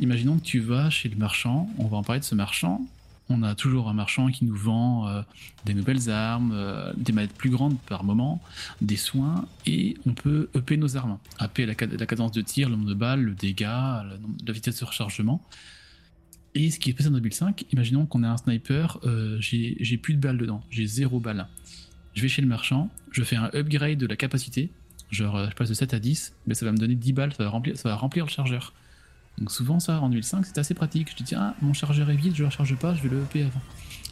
Imaginons 0.00 0.36
que 0.36 0.44
tu 0.44 0.58
vas 0.58 0.90
chez 0.90 1.08
le 1.08 1.16
marchand, 1.16 1.68
on 1.78 1.86
va 1.86 1.96
en 1.96 2.02
parler 2.02 2.18
de 2.18 2.24
ce 2.24 2.34
marchand. 2.34 2.84
On 3.30 3.42
a 3.42 3.54
toujours 3.54 3.88
un 3.88 3.92
marchand 3.92 4.28
qui 4.28 4.44
nous 4.44 4.56
vend 4.56 5.06
euh, 5.06 5.22
des 5.66 5.74
nouvelles 5.74 6.08
armes, 6.10 6.52
euh, 6.54 6.92
des 6.96 7.12
manettes 7.12 7.34
plus 7.34 7.50
grandes 7.50 7.78
par 7.80 8.04
moment, 8.04 8.40
des 8.80 8.96
soins, 8.96 9.46
et 9.66 9.96
on 10.06 10.14
peut 10.14 10.48
EP 10.54 10.76
nos 10.76 10.96
armes. 10.96 11.18
EP 11.40 11.66
la, 11.66 11.74
cadence 11.74 12.32
de 12.32 12.40
tir, 12.40 12.70
le 12.70 12.76
nombre 12.76 12.88
de 12.88 12.94
balles, 12.94 13.20
le 13.20 13.34
dégât, 13.34 14.04
la, 14.46 14.52
vitesse 14.52 14.80
de 14.80 14.84
rechargement. 14.84 15.42
Et 16.54 16.70
ce 16.70 16.78
qui 16.78 16.90
est 16.90 16.92
passé 16.94 17.08
en 17.08 17.12
2005, 17.12 17.66
imaginons 17.72 18.06
qu'on 18.06 18.22
a 18.22 18.28
un 18.28 18.36
sniper, 18.38 18.98
euh, 19.04 19.36
j'ai 19.40 19.98
plus 19.98 20.14
de 20.14 20.20
balles 20.20 20.38
dedans, 20.38 20.62
j'ai 20.70 20.86
zéro 20.86 21.20
balle 21.20 21.46
je 22.14 22.22
vais 22.22 22.28
chez 22.28 22.42
le 22.42 22.48
marchand, 22.48 22.90
je 23.12 23.22
fais 23.22 23.36
un 23.36 23.48
upgrade 23.54 23.96
de 23.96 24.06
la 24.06 24.16
capacité, 24.16 24.70
genre 25.12 25.48
je 25.48 25.54
passe 25.54 25.68
de 25.68 25.74
7 25.74 25.94
à 25.94 26.00
10, 26.00 26.34
mais 26.48 26.54
ça 26.54 26.66
va 26.66 26.72
me 26.72 26.76
donner 26.76 26.96
10 26.96 27.12
balles, 27.12 27.32
ça 27.32 27.44
va 27.44 27.94
remplir 27.94 28.24
le 28.24 28.30
chargeur. 28.30 28.72
Donc 29.38 29.50
souvent 29.50 29.78
ça, 29.78 30.00
en 30.00 30.08
2005, 30.08 30.46
c'est 30.46 30.58
assez 30.58 30.74
pratique. 30.74 31.10
Je 31.10 31.16
dis 31.16 31.24
tiens, 31.24 31.54
mon 31.62 31.72
chargeur 31.72 32.10
est 32.10 32.16
vide, 32.16 32.34
je 32.34 32.42
ne 32.42 32.48
le 32.48 32.50
recharge 32.50 32.76
pas, 32.76 32.94
je 32.94 33.02
vais 33.02 33.08
le 33.08 33.22
EP 33.22 33.44
avant. 33.44 33.60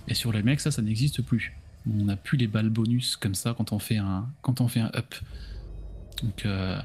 Et 0.09 0.15
sur 0.15 0.33
les 0.33 0.43
mecs, 0.43 0.61
ça, 0.61 0.71
ça 0.71 0.83
n'existe 0.83 1.23
plus. 1.23 1.57
On 1.89 2.05
n'a 2.05 2.17
plus 2.17 2.37
les 2.37 2.47
balles 2.47 2.71
bonus 2.71 3.17
comme 3.17 3.35
ça 3.35 3.55
quand 3.57 3.73
on 3.73 3.79
fait 3.79 3.97
un, 3.97 4.29
quand 4.43 4.61
on 4.61 4.69
fait 4.69 4.81
un 4.81 4.91
up. 4.95 5.15
Donc 6.23 6.47
euh, 6.47 6.79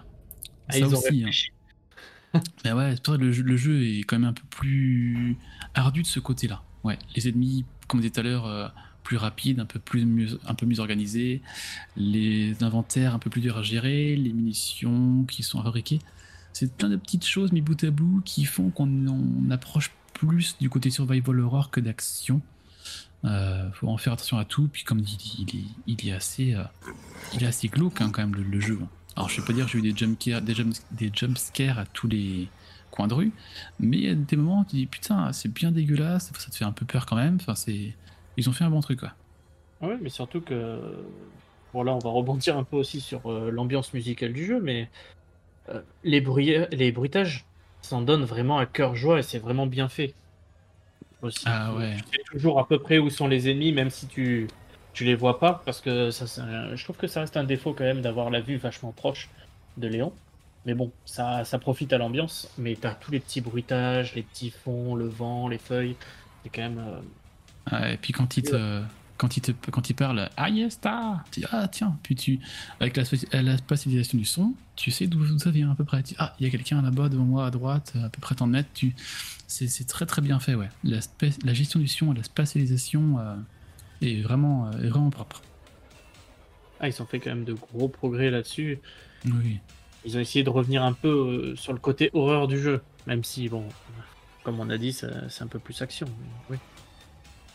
ah, 0.67 0.73
ça 0.73 0.87
aussi. 0.87 1.23
Hein. 1.23 2.41
Mais 2.63 2.71
ouais, 2.73 2.91
c'est 2.95 3.03
pour 3.03 3.13
ça 3.13 3.19
que 3.19 3.23
le 3.23 3.31
jeu, 3.31 3.43
le 3.43 3.57
jeu, 3.57 3.83
est 3.83 4.03
quand 4.03 4.17
même 4.17 4.29
un 4.29 4.33
peu 4.33 4.43
plus 4.49 5.37
ardu 5.73 6.01
de 6.01 6.07
ce 6.07 6.19
côté-là. 6.19 6.63
Ouais, 6.83 6.97
les 7.15 7.27
ennemis, 7.29 7.65
comme 7.87 7.99
je 7.99 8.07
disais 8.07 8.13
tout 8.13 8.19
à 8.21 8.23
l'heure, 8.23 8.45
euh, 8.45 8.67
plus 9.03 9.17
rapide, 9.17 9.59
un 9.59 9.65
peu 9.65 9.79
plus 9.79 10.05
mieux, 10.05 10.39
un 10.47 10.55
peu 10.55 10.65
mieux 10.65 10.79
organisé, 10.79 11.41
les 11.95 12.63
inventaires 12.63 13.13
un 13.13 13.19
peu 13.19 13.29
plus 13.29 13.41
durs 13.41 13.57
à 13.57 13.63
gérer, 13.63 14.15
les 14.15 14.33
munitions 14.33 15.25
qui 15.25 15.43
sont 15.43 15.61
fabriquées. 15.61 15.99
C'est 16.53 16.71
plein 16.73 16.89
de 16.89 16.95
petites 16.95 17.25
choses 17.25 17.51
mis 17.51 17.61
bout 17.61 17.81
à 17.83 17.91
bout 17.91 18.21
qui 18.25 18.45
font 18.45 18.69
qu'on 18.69 19.49
approche 19.49 19.91
plus 20.13 20.57
du 20.59 20.69
côté 20.69 20.89
survival 20.89 21.39
horror 21.39 21.71
que 21.71 21.79
d'action. 21.79 22.41
Euh, 23.23 23.71
faut 23.73 23.87
en 23.87 23.97
faire 23.97 24.13
attention 24.13 24.37
à 24.37 24.45
tout. 24.45 24.69
Puis 24.71 24.83
comme 24.83 25.01
dit, 25.01 25.45
il, 25.47 25.65
il 25.87 26.09
est 26.09 26.13
assez, 26.13 26.53
euh, 26.53 26.63
il 27.33 27.43
est 27.43 27.47
assez 27.47 27.67
glauque 27.67 28.01
hein, 28.01 28.09
quand 28.11 28.21
même 28.21 28.35
le, 28.35 28.59
jeu. 28.59 28.79
Alors 29.15 29.29
je 29.29 29.39
vais 29.39 29.47
pas 29.47 29.53
dire 29.53 29.67
j'ai 29.67 29.79
eu 29.79 29.81
des 29.81 29.95
jump 29.95 30.17
des 30.19 30.53
jump, 30.53 30.73
des 30.91 31.11
jump 31.13 31.37
scares 31.37 31.79
à 31.79 31.85
tous 31.85 32.07
les 32.07 32.47
coins 32.91 33.07
de 33.07 33.13
rue, 33.13 33.31
mais 33.79 33.97
il 33.97 34.03
y 34.03 34.09
a 34.09 34.15
des 34.15 34.35
moments 34.35 34.61
où 34.61 34.65
tu 34.65 34.77
dis 34.77 34.85
putain 34.85 35.31
c'est 35.33 35.51
bien 35.51 35.71
dégueulasse, 35.71 36.31
ça 36.37 36.49
te 36.49 36.55
fait 36.55 36.65
un 36.65 36.71
peu 36.71 36.85
peur 36.85 37.05
quand 37.05 37.15
même. 37.15 37.37
Enfin 37.39 37.55
c'est 37.55 37.95
ils 38.37 38.49
ont 38.49 38.53
fait 38.53 38.63
un 38.63 38.69
bon 38.69 38.81
truc, 38.81 38.99
quoi. 38.99 39.13
Ah 39.81 39.87
ouais, 39.87 39.97
mais 40.01 40.09
surtout 40.09 40.41
que. 40.41 40.79
Bon, 41.73 41.83
là, 41.83 41.93
on 41.93 41.99
va 41.99 42.09
rebondir 42.09 42.57
un 42.57 42.63
peu 42.63 42.75
aussi 42.75 42.99
sur 42.99 43.31
euh, 43.31 43.49
l'ambiance 43.49 43.93
musicale 43.93 44.33
du 44.33 44.45
jeu, 44.45 44.59
mais 44.61 44.89
euh, 45.69 45.81
les, 46.03 46.23
les 46.71 46.91
bruitages 46.91 47.45
s'en 47.81 48.01
donnent 48.01 48.25
vraiment 48.25 48.57
à 48.57 48.65
cœur 48.65 48.95
joie 48.95 49.19
et 49.19 49.23
c'est 49.23 49.39
vraiment 49.39 49.67
bien 49.67 49.89
fait. 49.89 50.13
Aussi. 51.21 51.43
Ah 51.45 51.73
ouais. 51.75 51.97
Tu 52.11 52.17
sais 52.17 52.23
toujours 52.31 52.59
à 52.59 52.67
peu 52.67 52.79
près 52.79 52.97
où 52.97 53.09
sont 53.09 53.27
les 53.27 53.49
ennemis, 53.49 53.73
même 53.73 53.91
si 53.91 54.07
tu, 54.07 54.47
tu 54.93 55.03
les 55.03 55.15
vois 55.15 55.39
pas, 55.39 55.61
parce 55.65 55.79
que 55.79 56.09
ça, 56.09 56.25
je 56.73 56.83
trouve 56.83 56.97
que 56.97 57.07
ça 57.07 57.21
reste 57.21 57.37
un 57.37 57.43
défaut 57.43 57.73
quand 57.73 57.83
même 57.83 58.01
d'avoir 58.01 58.29
la 58.29 58.41
vue 58.41 58.57
vachement 58.57 58.91
proche 58.91 59.29
de 59.77 59.87
Léon. 59.87 60.13
Mais 60.65 60.73
bon, 60.73 60.91
ça, 61.05 61.43
ça 61.43 61.57
profite 61.57 61.91
à 61.93 61.97
l'ambiance, 61.97 62.51
mais 62.57 62.75
t'as 62.79 62.93
tous 62.93 63.11
les 63.11 63.19
petits 63.19 63.41
bruitages, 63.41 64.13
les 64.15 64.21
petits 64.21 64.51
fonds, 64.51 64.95
le 64.95 65.07
vent, 65.07 65.47
les 65.47 65.57
feuilles. 65.57 65.95
C'est 66.43 66.49
quand 66.49 66.61
même. 66.61 66.83
Euh, 67.71 67.93
et 67.93 67.97
puis 67.97 68.13
quand 68.13 68.37
il 68.37 68.43
te, 68.43 68.81
quand 69.21 69.37
il 69.37 69.41
te, 69.41 69.51
quand 69.69 69.87
il 69.87 69.93
parle, 69.93 70.29
ah 70.35 70.49
yes, 70.49 70.79
tu 71.31 71.41
dis 71.41 71.45
ah 71.51 71.67
tiens, 71.67 71.95
puis 72.01 72.15
tu, 72.15 72.39
avec 72.79 72.97
la, 72.97 73.03
la 73.43 73.57
spatialisation 73.57 74.17
du 74.17 74.25
son, 74.25 74.55
tu 74.75 74.89
sais 74.89 75.05
d'où 75.05 75.37
ça 75.37 75.51
vient 75.51 75.69
à 75.69 75.75
peu 75.75 75.85
près. 75.85 76.01
Tu, 76.01 76.15
ah, 76.17 76.35
il 76.39 76.45
y 76.45 76.47
a 76.47 76.49
quelqu'un 76.49 76.81
là-bas 76.81 77.07
devant 77.07 77.25
moi 77.25 77.45
à 77.45 77.51
droite, 77.51 77.93
à 78.03 78.09
peu 78.09 78.19
près 78.19 78.33
de 78.33 78.43
mètres. 78.45 78.69
Tu, 78.73 78.95
c'est 79.45 79.87
très 79.87 80.07
très 80.07 80.23
bien 80.23 80.39
fait, 80.39 80.55
ouais. 80.55 80.69
La, 80.83 80.97
la 81.43 81.53
gestion 81.53 81.79
du 81.79 81.87
son, 81.87 82.13
la 82.13 82.23
spatialisation 82.23 83.19
euh, 83.19 83.35
est 84.01 84.21
vraiment, 84.23 84.69
euh, 84.69 84.83
est 84.83 84.89
vraiment 84.89 85.11
propre. 85.11 85.43
Ah, 86.79 86.87
ils 86.89 86.99
ont 86.99 87.05
fait 87.05 87.19
quand 87.19 87.29
même 87.29 87.45
de 87.45 87.53
gros 87.53 87.89
progrès 87.89 88.31
là-dessus. 88.31 88.79
Oui. 89.25 89.59
Ils 90.03 90.17
ont 90.17 90.19
essayé 90.19 90.43
de 90.43 90.49
revenir 90.49 90.81
un 90.81 90.93
peu 90.93 91.09
euh, 91.09 91.55
sur 91.55 91.73
le 91.73 91.79
côté 91.79 92.09
horreur 92.13 92.47
du 92.47 92.59
jeu, 92.59 92.81
même 93.05 93.23
si, 93.23 93.49
bon, 93.49 93.65
comme 94.43 94.59
on 94.59 94.71
a 94.71 94.79
dit, 94.79 94.93
c'est 94.93 95.43
un 95.43 95.47
peu 95.47 95.59
plus 95.59 95.79
action. 95.83 96.07
mais 96.49 96.55
oui. 96.55 96.57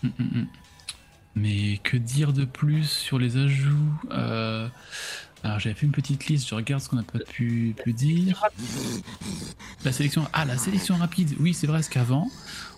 Mm, 0.05 0.23
mm, 0.23 0.41
mm. 0.43 0.47
Mais 1.37 1.79
que 1.85 1.99
dire 1.99 2.33
de 2.33 2.47
plus 2.47 2.89
sur 2.89 3.19
les 3.19 3.37
ajouts 3.37 3.93
Euh, 4.11 4.67
Alors 5.45 5.61
j'avais 5.61 5.75
fait 5.75 5.85
une 5.87 5.93
petite 5.93 6.27
liste, 6.27 6.49
je 6.49 6.55
regarde 6.55 6.83
ce 6.83 6.89
qu'on 6.89 6.97
n'a 6.97 7.03
pas 7.03 7.19
pu, 7.19 7.75
dire. 7.87 8.43
La 9.85 9.93
sélection, 9.93 10.27
ah 10.33 10.47
la 10.47 10.57
sélection 10.57 10.97
rapide, 10.97 11.35
oui 11.39 11.53
c'est 11.53 11.67
vrai, 11.67 11.79
parce 11.79 11.91
qu'avant 11.91 12.29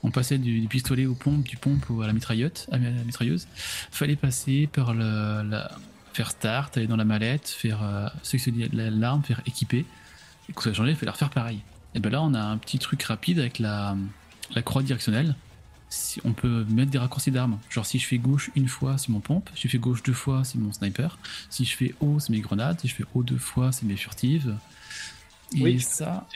on 0.03 0.11
passait 0.11 0.39
du, 0.39 0.67
pistolet 0.69 1.07
au 1.07 1.15
pompe, 1.15 1.45
du 1.45 1.57
pompe 1.57 1.87
à 2.03 2.07
la 2.09 2.13
mitrailleuse, 2.13 2.67
à. 2.73 3.47
Fallait 3.91 4.17
passer 4.17 4.69
par 4.73 4.93
le, 4.93 5.43
la, 5.49 5.71
faire 6.13 6.31
start, 6.31 6.77
aller 6.77 6.89
dans 6.89 6.97
la 6.97 7.05
mallette, 7.05 7.49
faire 7.49 7.83
euh, 7.83 8.09
sélectionner 8.25 8.69
la- 8.73 8.91
l'arme, 8.91 9.23
faire 9.23 9.41
équiper. 9.47 9.87
Et 10.49 10.53
quand 10.53 10.63
ça 10.63 10.71
a 10.71 10.75
changé, 10.75 10.91
il 10.91 10.97
fallait 10.97 11.13
refaire 11.13 11.31
pareil. 11.31 11.61
Et 11.95 12.01
ben 12.01 12.11
là 12.11 12.23
on 12.23 12.35
a 12.35 12.41
un 12.43 12.59
petit 12.59 12.81
truc 12.81 13.05
rapide 13.05 13.39
avec 13.39 13.61
la 13.61 13.97
croix 14.65 14.83
directionnelle 14.83 15.37
si 15.91 16.21
on 16.25 16.33
peut 16.33 16.65
mettre 16.69 16.91
des 16.91 16.99
raccourcis 16.99 17.31
d'armes. 17.31 17.59
Genre 17.71 17.87
si 17.87 17.99
je 17.99 18.07
fais 18.07 18.19
gauche 18.19 18.51
une 18.57 18.69
fois, 18.69 18.99
c'est 18.99 19.09
mon 19.11 19.21
pompe. 19.21 19.49
Si 19.55 19.63
je 19.63 19.69
fais 19.69 19.79
gauche 19.79 20.03
deux 20.03 20.13
fois, 20.13 20.45
c'est 20.45 20.59
mon 20.59 20.73
sniper. 20.73 21.19
Si 21.51 21.65
je 21.65 21.77
fais 21.77 21.95
haut, 22.01 22.19
c'est 22.21 22.31
mes 22.31 22.41
grenades. 22.41 22.81
Si 22.81 22.89
je 22.89 22.95
fais 22.95 23.05
haut 23.15 23.23
deux 23.23 23.39
fois, 23.39 23.73
c'est 23.73 23.87
mes 23.87 23.97
furtives. 23.97 24.55
Et 25.57 25.63
Oui. 25.63 25.81
ça, 25.81 26.27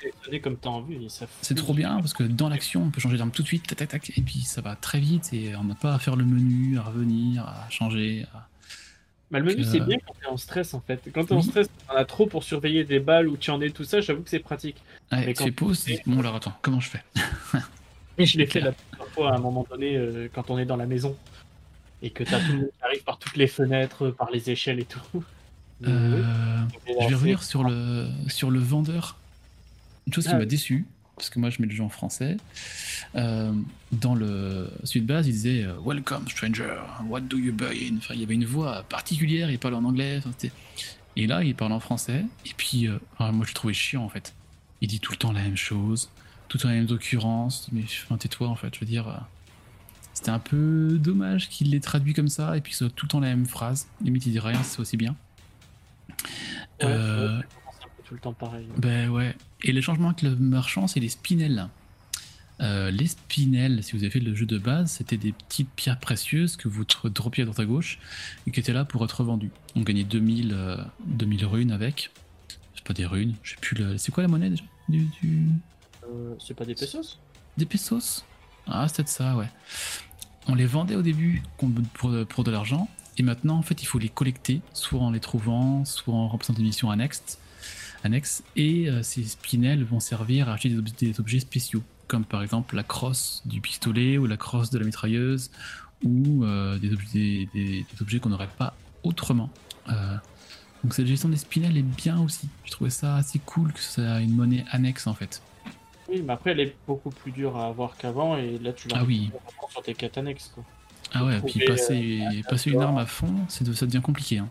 comme 0.42 0.56
t'as 0.56 0.70
envie, 0.70 1.10
ça 1.10 1.26
c'est 1.42 1.54
trop 1.54 1.74
bien 1.74 1.96
parce 1.96 2.14
que 2.14 2.22
dans 2.22 2.48
l'action, 2.48 2.84
on 2.84 2.88
peut 2.88 2.98
changer 3.00 3.18
d'arme 3.18 3.30
tout 3.30 3.42
de 3.42 3.46
suite, 3.46 3.66
tac 3.66 3.76
tac 3.76 3.88
tac, 3.90 4.12
et 4.16 4.22
puis 4.22 4.40
ça 4.40 4.62
va 4.62 4.74
très 4.74 5.00
vite 5.00 5.34
et 5.34 5.54
on 5.54 5.64
n'a 5.64 5.74
pas 5.74 5.92
à 5.94 5.98
faire 5.98 6.16
le 6.16 6.24
menu, 6.24 6.78
à 6.78 6.82
revenir, 6.82 7.42
à 7.44 7.66
changer. 7.68 8.24
à- 8.32 8.48
Bah, 9.30 9.38
le 9.38 9.44
menu, 9.44 9.64
c'est 9.64 9.80
bien 9.80 9.98
quand 10.06 10.14
t'es 10.18 10.26
en 10.28 10.38
stress 10.38 10.72
en 10.72 10.80
fait. 10.80 11.02
Quand 11.12 11.26
t'es 11.26 11.34
en 11.34 11.40
Oui. 11.40 11.42
stress, 11.44 11.68
t'en 11.86 11.94
as 11.94 12.06
trop 12.06 12.26
pour 12.26 12.42
surveiller 12.42 12.84
des 12.84 13.00
balles 13.00 13.28
ou 13.28 13.36
tu 13.36 13.50
en 13.50 13.60
es 13.60 13.68
tout 13.68 13.84
ça, 13.84 14.00
j'avoue 14.00 14.22
que 14.22 14.30
c'est 14.30 14.38
pratique. 14.38 14.76
Ouais, 15.10 15.18
Mais 15.20 15.26
tu 15.26 15.32
quand- 15.34 15.44
fais 15.44 15.50
pause, 15.52 15.86
bon 16.06 16.18
alors 16.20 16.36
attends, 16.36 16.54
comment 16.62 16.80
je 16.80 16.88
fais? 16.88 17.02
Je 18.18 18.38
l'ai 18.38 18.46
fait 18.46 18.60
clair. 18.60 18.74
Fois 19.12 19.32
à 19.32 19.36
un 19.36 19.38
moment 19.40 19.66
donné 19.70 19.96
euh, 19.96 20.28
quand 20.32 20.50
on 20.50 20.58
est 20.58 20.64
dans 20.64 20.76
la 20.76 20.86
maison 20.86 21.16
et 22.02 22.10
que 22.10 22.24
t'as 22.24 22.40
tout 22.40 22.52
le 22.52 22.58
monde 22.58 22.70
qui 22.78 22.84
arrive 22.84 23.02
par 23.04 23.18
toutes 23.18 23.36
les 23.36 23.46
fenêtres, 23.46 24.10
par 24.10 24.30
les 24.30 24.50
échelles 24.50 24.80
et 24.80 24.84
tout. 24.84 25.24
Euh, 25.86 26.22
Je 26.86 27.06
vais 27.06 27.14
revenir 27.14 27.42
sur 27.42 27.64
le, 27.64 28.08
sur 28.28 28.50
le 28.50 28.58
vendeur. 28.60 29.16
Une 30.06 30.12
chose 30.12 30.24
qui 30.26 30.32
Ah. 30.34 30.38
m'a 30.38 30.44
déçu, 30.44 30.84
parce 31.16 31.30
que 31.30 31.38
moi 31.38 31.50
je 31.50 31.60
mets 31.62 31.68
le 31.68 31.74
jeu 31.74 31.82
en 31.84 31.88
français. 31.88 32.36
Euh, 33.14 33.52
dans 33.92 34.14
le 34.14 34.70
sud 34.84 35.06
base, 35.06 35.26
il 35.28 35.32
disait 35.32 35.64
euh, 35.64 35.74
Welcome 35.84 36.28
stranger, 36.28 36.76
what 37.08 37.20
do 37.22 37.36
you 37.36 37.52
buy 37.52 37.88
in? 37.90 37.96
Enfin, 37.98 38.14
il 38.14 38.20
y 38.20 38.24
avait 38.24 38.34
une 38.34 38.44
voix 38.46 38.82
particulière, 38.88 39.50
il 39.50 39.58
parlait 39.58 39.76
en 39.76 39.84
anglais. 39.84 40.20
et 41.16 41.26
là, 41.26 41.42
il 41.44 41.54
parle 41.54 41.72
en 41.72 41.80
français. 41.80 42.24
Et 42.46 42.50
puis, 42.56 42.88
euh, 42.88 42.98
moi 43.20 43.44
je 43.44 43.48
le 43.50 43.54
trouvais 43.54 43.74
chiant 43.74 44.04
en 44.04 44.08
fait. 44.08 44.34
Il 44.80 44.88
dit 44.88 44.98
tout 44.98 45.12
le 45.12 45.18
temps 45.18 45.32
la 45.32 45.42
même 45.42 45.56
chose, 45.56 46.10
tout 46.52 46.58
le 46.58 46.62
temps 46.62 46.68
les 46.68 46.74
mêmes 46.80 46.90
occurrences. 46.90 47.68
Mais 47.72 47.82
enfin, 47.84 48.18
tais-toi 48.18 48.48
en 48.48 48.56
fait, 48.56 48.74
je 48.74 48.80
veux 48.80 48.86
dire. 48.86 49.08
euh, 49.08 49.14
C'était 50.12 50.30
un 50.30 50.38
peu 50.38 50.98
dommage 51.00 51.48
qu'il 51.48 51.70
les 51.70 51.80
traduit 51.80 52.12
comme 52.12 52.28
ça 52.28 52.56
et 52.56 52.60
puis 52.60 52.72
que 52.72 52.76
ce 52.78 52.84
soit 52.86 52.94
tout 52.94 53.06
le 53.06 53.10
temps 53.10 53.20
la 53.20 53.28
même 53.28 53.46
phrase. 53.46 53.86
Limite, 54.02 54.26
il 54.26 54.32
dit 54.32 54.38
rien, 54.40 54.62
c'est 54.62 54.80
aussi 54.80 54.96
bien. 54.98 55.16
Ouais, 56.80 56.86
Euh, 56.88 57.38
ouais, 57.38 57.44
c'est 57.78 57.84
un 57.84 57.88
peu 57.96 58.02
tout 58.04 58.14
le 58.14 58.20
temps 58.20 58.32
pareil. 58.34 58.66
ben 58.76 59.08
ouais. 59.08 59.34
Et 59.62 59.72
les 59.72 59.80
changements 59.82 60.08
avec 60.08 60.22
le 60.22 60.36
marchand, 60.36 60.86
c'est 60.86 61.00
les 61.00 61.08
spinels. 61.08 61.68
Euh, 62.60 62.90
les 62.90 63.06
spinels, 63.06 63.82
si 63.82 63.92
vous 63.96 64.02
avez 64.04 64.10
fait 64.10 64.20
le 64.20 64.34
jeu 64.34 64.46
de 64.46 64.58
base, 64.58 64.92
c'était 64.92 65.16
des 65.16 65.32
petites 65.32 65.70
pierres 65.70 65.98
précieuses 65.98 66.56
que 66.56 66.68
vous 66.68 66.84
droppiez 67.06 67.42
à 67.42 67.46
droite 67.46 67.58
à 67.60 67.64
gauche 67.64 67.98
et 68.46 68.50
qui 68.52 68.60
étaient 68.60 68.72
là 68.74 68.84
pour 68.84 69.02
être 69.04 69.20
revendues. 69.20 69.50
On 69.74 69.80
gagnait 69.80 70.04
2000, 70.04 70.52
euh, 70.52 70.76
2000 71.06 71.44
runes 71.46 71.72
avec. 71.72 72.10
C'est 72.74 72.84
pas 72.84 72.92
des 72.94 73.06
runes, 73.06 73.34
je 73.42 73.52
sais 73.52 73.56
plus 73.60 73.76
le. 73.76 73.96
C'est 73.98 74.12
quoi 74.12 74.22
la 74.22 74.28
monnaie 74.28 74.50
déjà? 74.50 74.64
Du, 74.88 75.06
du- 75.22 75.48
c'est 76.38 76.54
pas 76.54 76.64
des 76.64 76.74
pesos 76.74 77.18
Des 77.56 77.66
pesos 77.66 78.24
Ah, 78.66 78.86
c'est 78.92 79.08
ça, 79.08 79.36
ouais. 79.36 79.48
On 80.48 80.54
les 80.54 80.66
vendait 80.66 80.96
au 80.96 81.02
début 81.02 81.42
pour, 81.94 82.44
de 82.44 82.50
l'argent 82.50 82.88
et 83.18 83.22
maintenant, 83.22 83.56
en 83.58 83.62
fait, 83.62 83.82
il 83.82 83.86
faut 83.86 83.98
les 83.98 84.08
collecter, 84.08 84.60
soit 84.72 85.00
en 85.00 85.10
les 85.10 85.20
trouvant, 85.20 85.84
soit 85.84 86.14
en 86.14 86.28
remplissant 86.28 86.54
des 86.54 86.62
missions 86.62 86.90
annexes 86.90 87.38
annexes 88.04 88.42
et 88.56 88.88
euh, 88.88 89.02
ces 89.04 89.22
spinels 89.22 89.84
vont 89.84 90.00
servir 90.00 90.48
à 90.48 90.54
acheter 90.54 90.70
des, 90.70 90.78
ob- 90.78 90.96
des 90.98 91.20
objets 91.20 91.38
spéciaux, 91.38 91.84
comme 92.08 92.24
par 92.24 92.42
exemple 92.42 92.74
la 92.74 92.82
crosse 92.82 93.42
du 93.44 93.60
pistolet 93.60 94.18
ou 94.18 94.26
la 94.26 94.36
crosse 94.36 94.70
de 94.70 94.78
la 94.80 94.84
mitrailleuse 94.84 95.52
ou 96.02 96.44
euh, 96.44 96.78
des, 96.78 96.92
objets, 98.00 98.18
qu'on 98.18 98.30
n'aurait 98.30 98.48
pas 98.58 98.74
autrement. 99.04 99.50
Euh, 99.88 100.16
donc 100.82 100.94
cette 100.94 101.06
gestion 101.06 101.28
des 101.28 101.36
spinels 101.36 101.76
est 101.76 101.82
bien 101.82 102.18
aussi. 102.20 102.48
Je 102.64 102.72
trouvais 102.72 102.90
ça 102.90 103.14
assez 103.14 103.38
cool 103.38 103.72
que 103.72 103.78
ça 103.80 104.20
ait 104.20 104.24
une 104.24 104.34
monnaie 104.34 104.64
annexe 104.72 105.06
en 105.06 105.14
fait. 105.14 105.40
Oui, 106.12 106.22
mais 106.22 106.32
après, 106.34 106.50
elle 106.50 106.60
est 106.60 106.76
beaucoup 106.86 107.10
plus 107.10 107.32
dure 107.32 107.56
à 107.56 107.66
avoir 107.68 107.96
qu'avant 107.96 108.36
et 108.36 108.58
là, 108.58 108.72
tu 108.72 108.86
vas 108.88 108.98
Ah 109.00 109.04
oui. 109.04 109.30
sur 109.70 109.82
tes 109.82 109.94
quêtes 109.94 110.18
annexes. 110.18 110.50
Quoi. 110.54 110.64
Ah 111.14 111.24
ouais, 111.24 111.38
Trouver, 111.38 111.52
puis 111.52 111.64
passer, 111.66 112.20
passer 112.48 112.70
une 112.70 112.82
arme 112.82 112.98
à 112.98 113.06
fond, 113.06 113.34
c'est 113.48 113.64
de- 113.64 113.72
ça 113.72 113.86
devient 113.86 114.02
compliqué. 114.02 114.38
hein. 114.38 114.48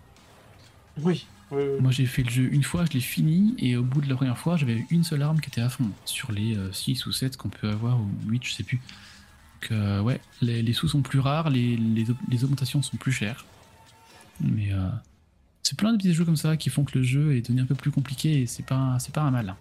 Oui, 1.02 1.26
oui, 1.52 1.62
oui. 1.64 1.82
Moi 1.82 1.92
j'ai 1.92 2.06
fait 2.06 2.24
le 2.24 2.30
jeu 2.30 2.50
une 2.52 2.64
fois, 2.64 2.86
je 2.86 2.92
l'ai 2.94 3.00
fini, 3.00 3.56
et 3.60 3.78
au 3.78 3.84
bout 3.84 4.02
de 4.02 4.10
la 4.10 4.16
première 4.16 4.38
fois, 4.38 4.58
j'avais 4.58 4.86
une 4.90 5.04
seule 5.04 5.22
arme 5.22 5.40
qui 5.40 5.50
était 5.50 5.62
à 5.62 5.70
fond, 5.70 5.90
sur 6.06 6.32
les 6.32 6.58
6 6.72 7.06
ou 7.06 7.12
7 7.12 7.38
qu'on 7.38 7.50
peut 7.50 7.70
avoir, 7.70 8.00
ou 8.00 8.10
8, 8.28 8.44
je 8.46 8.54
sais 8.54 8.64
plus. 8.64 8.78
Donc 9.62 9.72
euh, 9.72 10.02
ouais, 10.02 10.20
les, 10.42 10.62
les 10.64 10.74
sous 10.74 10.88
sont 10.88 11.02
plus 11.02 11.20
rares, 11.20 11.50
les, 11.50 11.78
les, 11.78 12.06
les 12.30 12.44
augmentations 12.44 12.82
sont 12.82 12.98
plus 12.98 13.12
chères. 13.12 13.46
Mais 14.40 14.72
euh, 14.74 14.90
c'est 15.64 15.78
plein 15.78 15.92
de 15.94 15.98
petits 15.98 16.14
jeux 16.14 16.26
comme 16.26 16.36
ça 16.38 16.58
qui 16.58 16.70
font 16.70 16.84
que 16.84 16.98
le 16.98 17.04
jeu 17.04 17.36
est 17.36 17.42
devenu 17.42 17.62
un 17.62 17.66
peu 17.66 17.76
plus 17.76 17.92
compliqué, 17.92 18.42
et 18.42 18.46
c'est 18.48 18.66
pas, 18.66 18.98
c'est 19.00 19.14
pas 19.14 19.22
un 19.22 19.32
mal. 19.32 19.56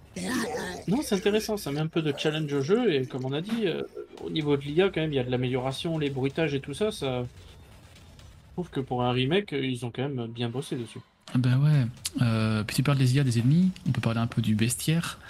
Non, 0.90 1.02
c'est 1.02 1.14
intéressant, 1.14 1.56
ça 1.56 1.70
met 1.70 1.78
un 1.78 1.86
peu 1.86 2.02
de 2.02 2.12
challenge 2.16 2.52
au 2.52 2.62
jeu 2.62 2.92
et 2.92 3.06
comme 3.06 3.24
on 3.24 3.32
a 3.32 3.40
dit, 3.40 3.66
euh, 3.66 3.82
au 4.24 4.28
niveau 4.28 4.56
de 4.56 4.62
l'IA, 4.62 4.90
quand 4.90 5.00
même, 5.00 5.12
il 5.12 5.16
y 5.16 5.20
a 5.20 5.24
de 5.24 5.30
l'amélioration, 5.30 5.98
les 5.98 6.10
bruitages 6.10 6.52
et 6.52 6.60
tout 6.60 6.74
ça. 6.74 6.90
ça... 6.90 7.22
Je 7.22 8.52
trouve 8.54 8.70
que 8.70 8.80
pour 8.80 9.04
un 9.04 9.12
remake, 9.12 9.52
ils 9.52 9.86
ont 9.86 9.92
quand 9.94 10.02
même 10.02 10.26
bien 10.26 10.48
bossé 10.48 10.74
dessus. 10.74 10.98
Ah 11.32 11.38
Ben 11.38 11.58
ouais. 11.58 11.86
Euh, 12.22 12.64
puis 12.64 12.74
tu 12.74 12.82
parles 12.82 12.98
des 12.98 13.14
IA 13.14 13.22
des 13.22 13.38
ennemis, 13.38 13.70
on 13.88 13.92
peut 13.92 14.00
parler 14.00 14.18
un 14.18 14.26
peu 14.26 14.42
du 14.42 14.56
bestiaire. 14.56 15.20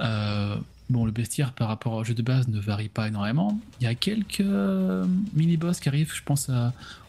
Euh, 0.00 0.56
bon, 0.90 1.06
le 1.06 1.10
bestiaire 1.10 1.52
par 1.52 1.68
rapport 1.68 1.94
au 1.94 2.04
jeu 2.04 2.12
de 2.12 2.20
base 2.20 2.46
ne 2.48 2.60
varie 2.60 2.90
pas 2.90 3.08
énormément. 3.08 3.58
Il 3.80 3.84
y 3.84 3.86
a 3.86 3.94
quelques 3.94 4.44
mini-boss 5.34 5.80
qui 5.80 5.88
arrivent, 5.88 6.12
je 6.14 6.22
pense 6.22 6.50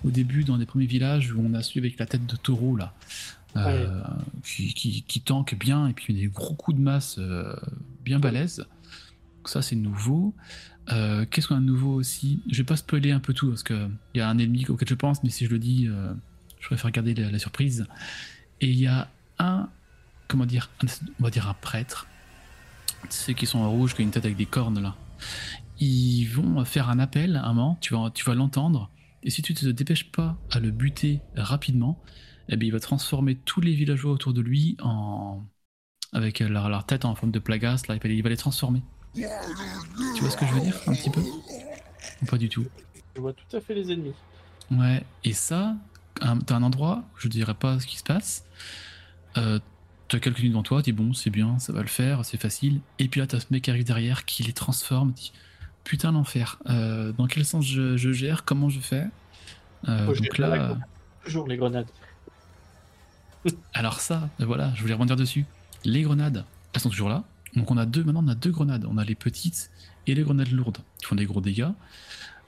au 0.05 0.09
début 0.09 0.45
dans 0.45 0.55
les 0.55 0.65
premiers 0.65 0.85
villages 0.85 1.33
où 1.33 1.43
on 1.45 1.53
a 1.53 1.61
su 1.61 1.79
avec 1.79 1.99
la 1.99 2.05
tête 2.05 2.25
de 2.25 2.37
taureau 2.37 2.77
là. 2.77 2.93
Euh, 3.55 4.01
qui, 4.43 4.73
qui, 4.73 5.03
qui 5.03 5.21
tank 5.21 5.57
bien 5.57 5.87
et 5.87 5.93
puis 5.93 6.13
des 6.13 6.27
gros 6.27 6.53
coups 6.55 6.77
de 6.77 6.81
masse 6.81 7.15
euh, 7.19 7.55
bien 8.03 8.19
balèzes. 8.19 8.65
Donc 9.37 9.49
ça 9.49 9.61
c'est 9.61 9.75
nouveau. 9.75 10.33
Euh, 10.91 11.25
Qu'est-ce 11.29 11.47
qu'on 11.47 11.55
a 11.55 11.59
de 11.59 11.65
nouveau 11.65 11.93
aussi? 11.93 12.41
Je 12.49 12.57
vais 12.57 12.63
pas 12.65 12.75
spoiler 12.75 13.11
un 13.11 13.19
peu 13.19 13.33
tout 13.33 13.49
parce 13.49 13.63
que 13.63 13.87
il 14.13 14.19
y 14.19 14.21
a 14.21 14.29
un 14.29 14.37
ennemi 14.37 14.65
auquel 14.67 14.87
je 14.87 14.95
pense, 14.95 15.23
mais 15.23 15.29
si 15.29 15.45
je 15.45 15.51
le 15.51 15.59
dis, 15.59 15.87
je 16.59 16.65
préfère 16.67 16.91
garder 16.91 17.13
la, 17.13 17.31
la 17.31 17.39
surprise. 17.39 17.85
Et 18.61 18.69
il 18.69 18.77
y 18.79 18.87
a 18.87 19.07
un, 19.37 19.69
comment 20.27 20.45
dire, 20.45 20.69
un- 20.83 20.87
on 21.19 21.23
va 21.23 21.29
dire 21.29 21.47
un 21.47 21.53
prêtre, 21.53 22.07
ceux 23.09 23.33
qui 23.33 23.45
sont 23.45 23.59
en 23.59 23.69
rouge, 23.69 23.93
qui 23.95 24.01
ont 24.01 24.05
une 24.05 24.11
tête 24.11 24.25
avec 24.25 24.37
des 24.37 24.45
cornes 24.45 24.81
là. 24.81 24.95
Ils 25.79 26.25
vont 26.25 26.65
faire 26.65 26.89
un 26.89 26.99
appel 26.99 27.37
à 27.37 27.45
un 27.45 27.53
moment, 27.53 27.77
tu 27.81 27.93
vas, 27.93 28.11
tu 28.13 28.25
vas 28.25 28.35
l'entendre, 28.35 28.89
et 29.23 29.29
si 29.29 29.41
tu 29.41 29.53
te 29.53 29.65
dépêches 29.67 30.11
pas 30.11 30.37
à 30.51 30.59
le 30.59 30.71
buter 30.71 31.21
rapidement, 31.35 32.01
eh 32.49 32.57
bien, 32.57 32.67
il 32.67 32.71
va 32.71 32.79
transformer 32.79 33.35
tous 33.35 33.61
les 33.61 33.73
villageois 33.73 34.11
autour 34.11 34.33
de 34.33 34.41
lui 34.41 34.75
en 34.81 35.41
avec 36.11 36.39
leur, 36.39 36.69
leur 36.69 36.85
tête 36.85 37.05
en 37.05 37.13
forme 37.13 37.31
de 37.31 37.39
plagas, 37.39 37.83
là, 37.87 37.95
il 38.03 38.23
va 38.23 38.29
les- 38.29 38.37
transformer. 38.37 38.81
Tu 39.13 39.21
vois 40.21 40.29
ce 40.29 40.37
que 40.37 40.45
je 40.45 40.53
veux 40.53 40.61
dire 40.61 40.81
un 40.87 40.93
petit 40.93 41.09
peu? 41.09 41.21
Ou 41.21 42.25
Pas 42.25 42.37
du 42.37 42.49
tout? 42.49 42.65
Je 43.15 43.21
vois 43.21 43.33
tout 43.33 43.55
à 43.55 43.61
fait 43.61 43.75
les 43.75 43.91
ennemis. 43.91 44.13
Ouais, 44.71 45.03
et 45.23 45.33
ça, 45.33 45.75
t'as 46.15 46.55
un 46.55 46.63
endroit, 46.63 47.03
je 47.17 47.27
dirais 47.27 47.53
pas 47.53 47.79
ce 47.79 47.87
qui 47.87 47.97
se 47.97 48.03
passe, 48.03 48.43
euh, 49.37 49.59
t'as 50.07 50.19
quelqu'un 50.19 50.47
devant 50.47 50.63
toi, 50.63 50.81
tu 50.81 50.91
dis 50.91 50.97
bon, 50.97 51.13
c'est 51.13 51.29
bien, 51.29 51.59
ça 51.59 51.73
va 51.73 51.81
le 51.81 51.87
faire, 51.87 52.25
c'est 52.25 52.37
facile, 52.37 52.79
et 52.99 53.07
puis 53.07 53.19
là 53.19 53.27
t'as 53.27 53.39
ce 53.39 53.47
mec 53.51 53.63
qui 53.63 53.71
arrive 53.71 53.85
derrière 53.85 54.25
qui 54.25 54.43
les 54.43 54.53
transforme, 54.53 55.11
dit 55.11 55.31
putain 55.83 56.11
l'enfer, 56.11 56.59
euh, 56.69 57.11
dans 57.13 57.27
quel 57.27 57.45
sens 57.45 57.65
je, 57.65 57.97
je 57.97 58.11
gère, 58.11 58.45
comment 58.45 58.69
je 58.69 58.79
fais? 58.79 59.05
Euh, 59.87 60.05
Faut 60.05 60.13
Donc 60.13 60.37
là. 60.37 60.77
Toujours 61.23 61.47
les 61.47 61.57
grenades. 61.57 61.87
Alors 63.73 63.99
ça, 63.99 64.29
euh, 64.39 64.45
voilà, 64.45 64.73
je 64.75 64.81
voulais 64.81 64.93
rebondir 64.93 65.15
dessus. 65.15 65.45
Les 65.83 66.01
grenades, 66.01 66.45
elles 66.73 66.81
sont 66.81 66.89
toujours 66.89 67.09
là. 67.09 67.23
Donc 67.55 67.71
on 67.71 67.77
a 67.77 67.85
deux, 67.85 68.03
maintenant 68.03 68.23
on 68.23 68.27
a 68.27 68.35
deux 68.35 68.51
grenades. 68.51 68.85
On 68.89 68.97
a 68.97 69.03
les 69.03 69.15
petites 69.15 69.71
et 70.07 70.15
les 70.15 70.23
grenades 70.23 70.51
lourdes 70.51 70.79
qui 70.99 71.05
font 71.05 71.15
des 71.15 71.25
gros 71.25 71.41
dégâts. 71.41 71.69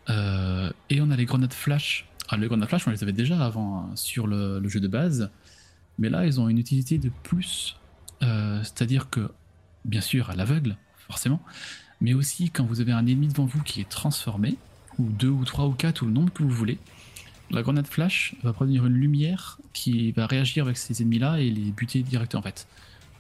Euh, 0.10 0.72
et 0.90 1.02
on 1.02 1.12
a 1.12 1.16
les 1.16 1.26
grenades 1.26 1.54
flash. 1.54 2.08
Alors 2.30 2.42
les 2.42 2.48
grenades 2.48 2.70
flash, 2.70 2.88
on 2.88 2.92
les 2.92 3.04
avait 3.04 3.14
déjà 3.14 3.44
avant 3.44 3.80
hein, 3.80 3.96
sur 3.96 4.28
le, 4.28 4.68
jeu 4.68 4.80
de 4.80 4.88
base. 4.88 5.30
Mais 5.98 6.10
là, 6.10 6.26
ils 6.26 6.40
ont 6.40 6.50
une 6.50 6.58
utilité 6.58 6.98
de 6.98 7.12
plus. 7.24 7.78
Euh, 8.24 8.62
C'est-à-dire 8.64 9.10
que, 9.10 9.32
bien 9.86 10.02
sûr, 10.02 10.30
à 10.30 10.36
l'aveugle, 10.36 10.78
forcément, 11.08 11.42
mais 12.00 12.14
aussi 12.14 12.50
quand 12.50 12.66
vous 12.66 12.82
avez 12.82 12.92
un 12.92 13.06
ennemi 13.06 13.28
devant 13.28 13.46
vous 13.46 13.62
qui 13.62 13.82
est 13.82 13.90
transformé, 13.90 14.58
ou 14.98 15.10
deux 15.10 15.30
ou 15.30 15.46
trois 15.46 15.68
ou 15.68 15.72
quatre, 15.72 16.02
ou 16.02 16.06
le 16.06 16.12
nombre 16.12 16.34
que 16.34 16.44
vous 16.44 16.50
voulez, 16.50 16.80
La 17.52 17.62
grenade 17.64 17.88
flash 17.88 18.34
va 18.44 18.54
produire 18.54 18.86
une 18.86 18.94
lumière 18.94 19.58
qui 19.74 20.12
va 20.14 20.26
réagir 20.26 20.66
avec 20.66 20.78
ces 20.78 21.02
ennemis-là 21.02 21.40
et 21.40 21.50
les 21.50 21.72
buter 21.72 22.02
directement 22.02 22.40
en 22.40 22.44
fait. 22.44 22.66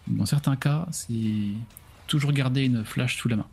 Dans 0.07 0.25
certains 0.25 0.55
cas, 0.55 0.87
c'est 0.91 1.13
toujours 2.07 2.31
garder 2.31 2.63
une 2.63 2.83
flash 2.85 3.17
sous 3.17 3.27
la 3.27 3.35
main. 3.37 3.47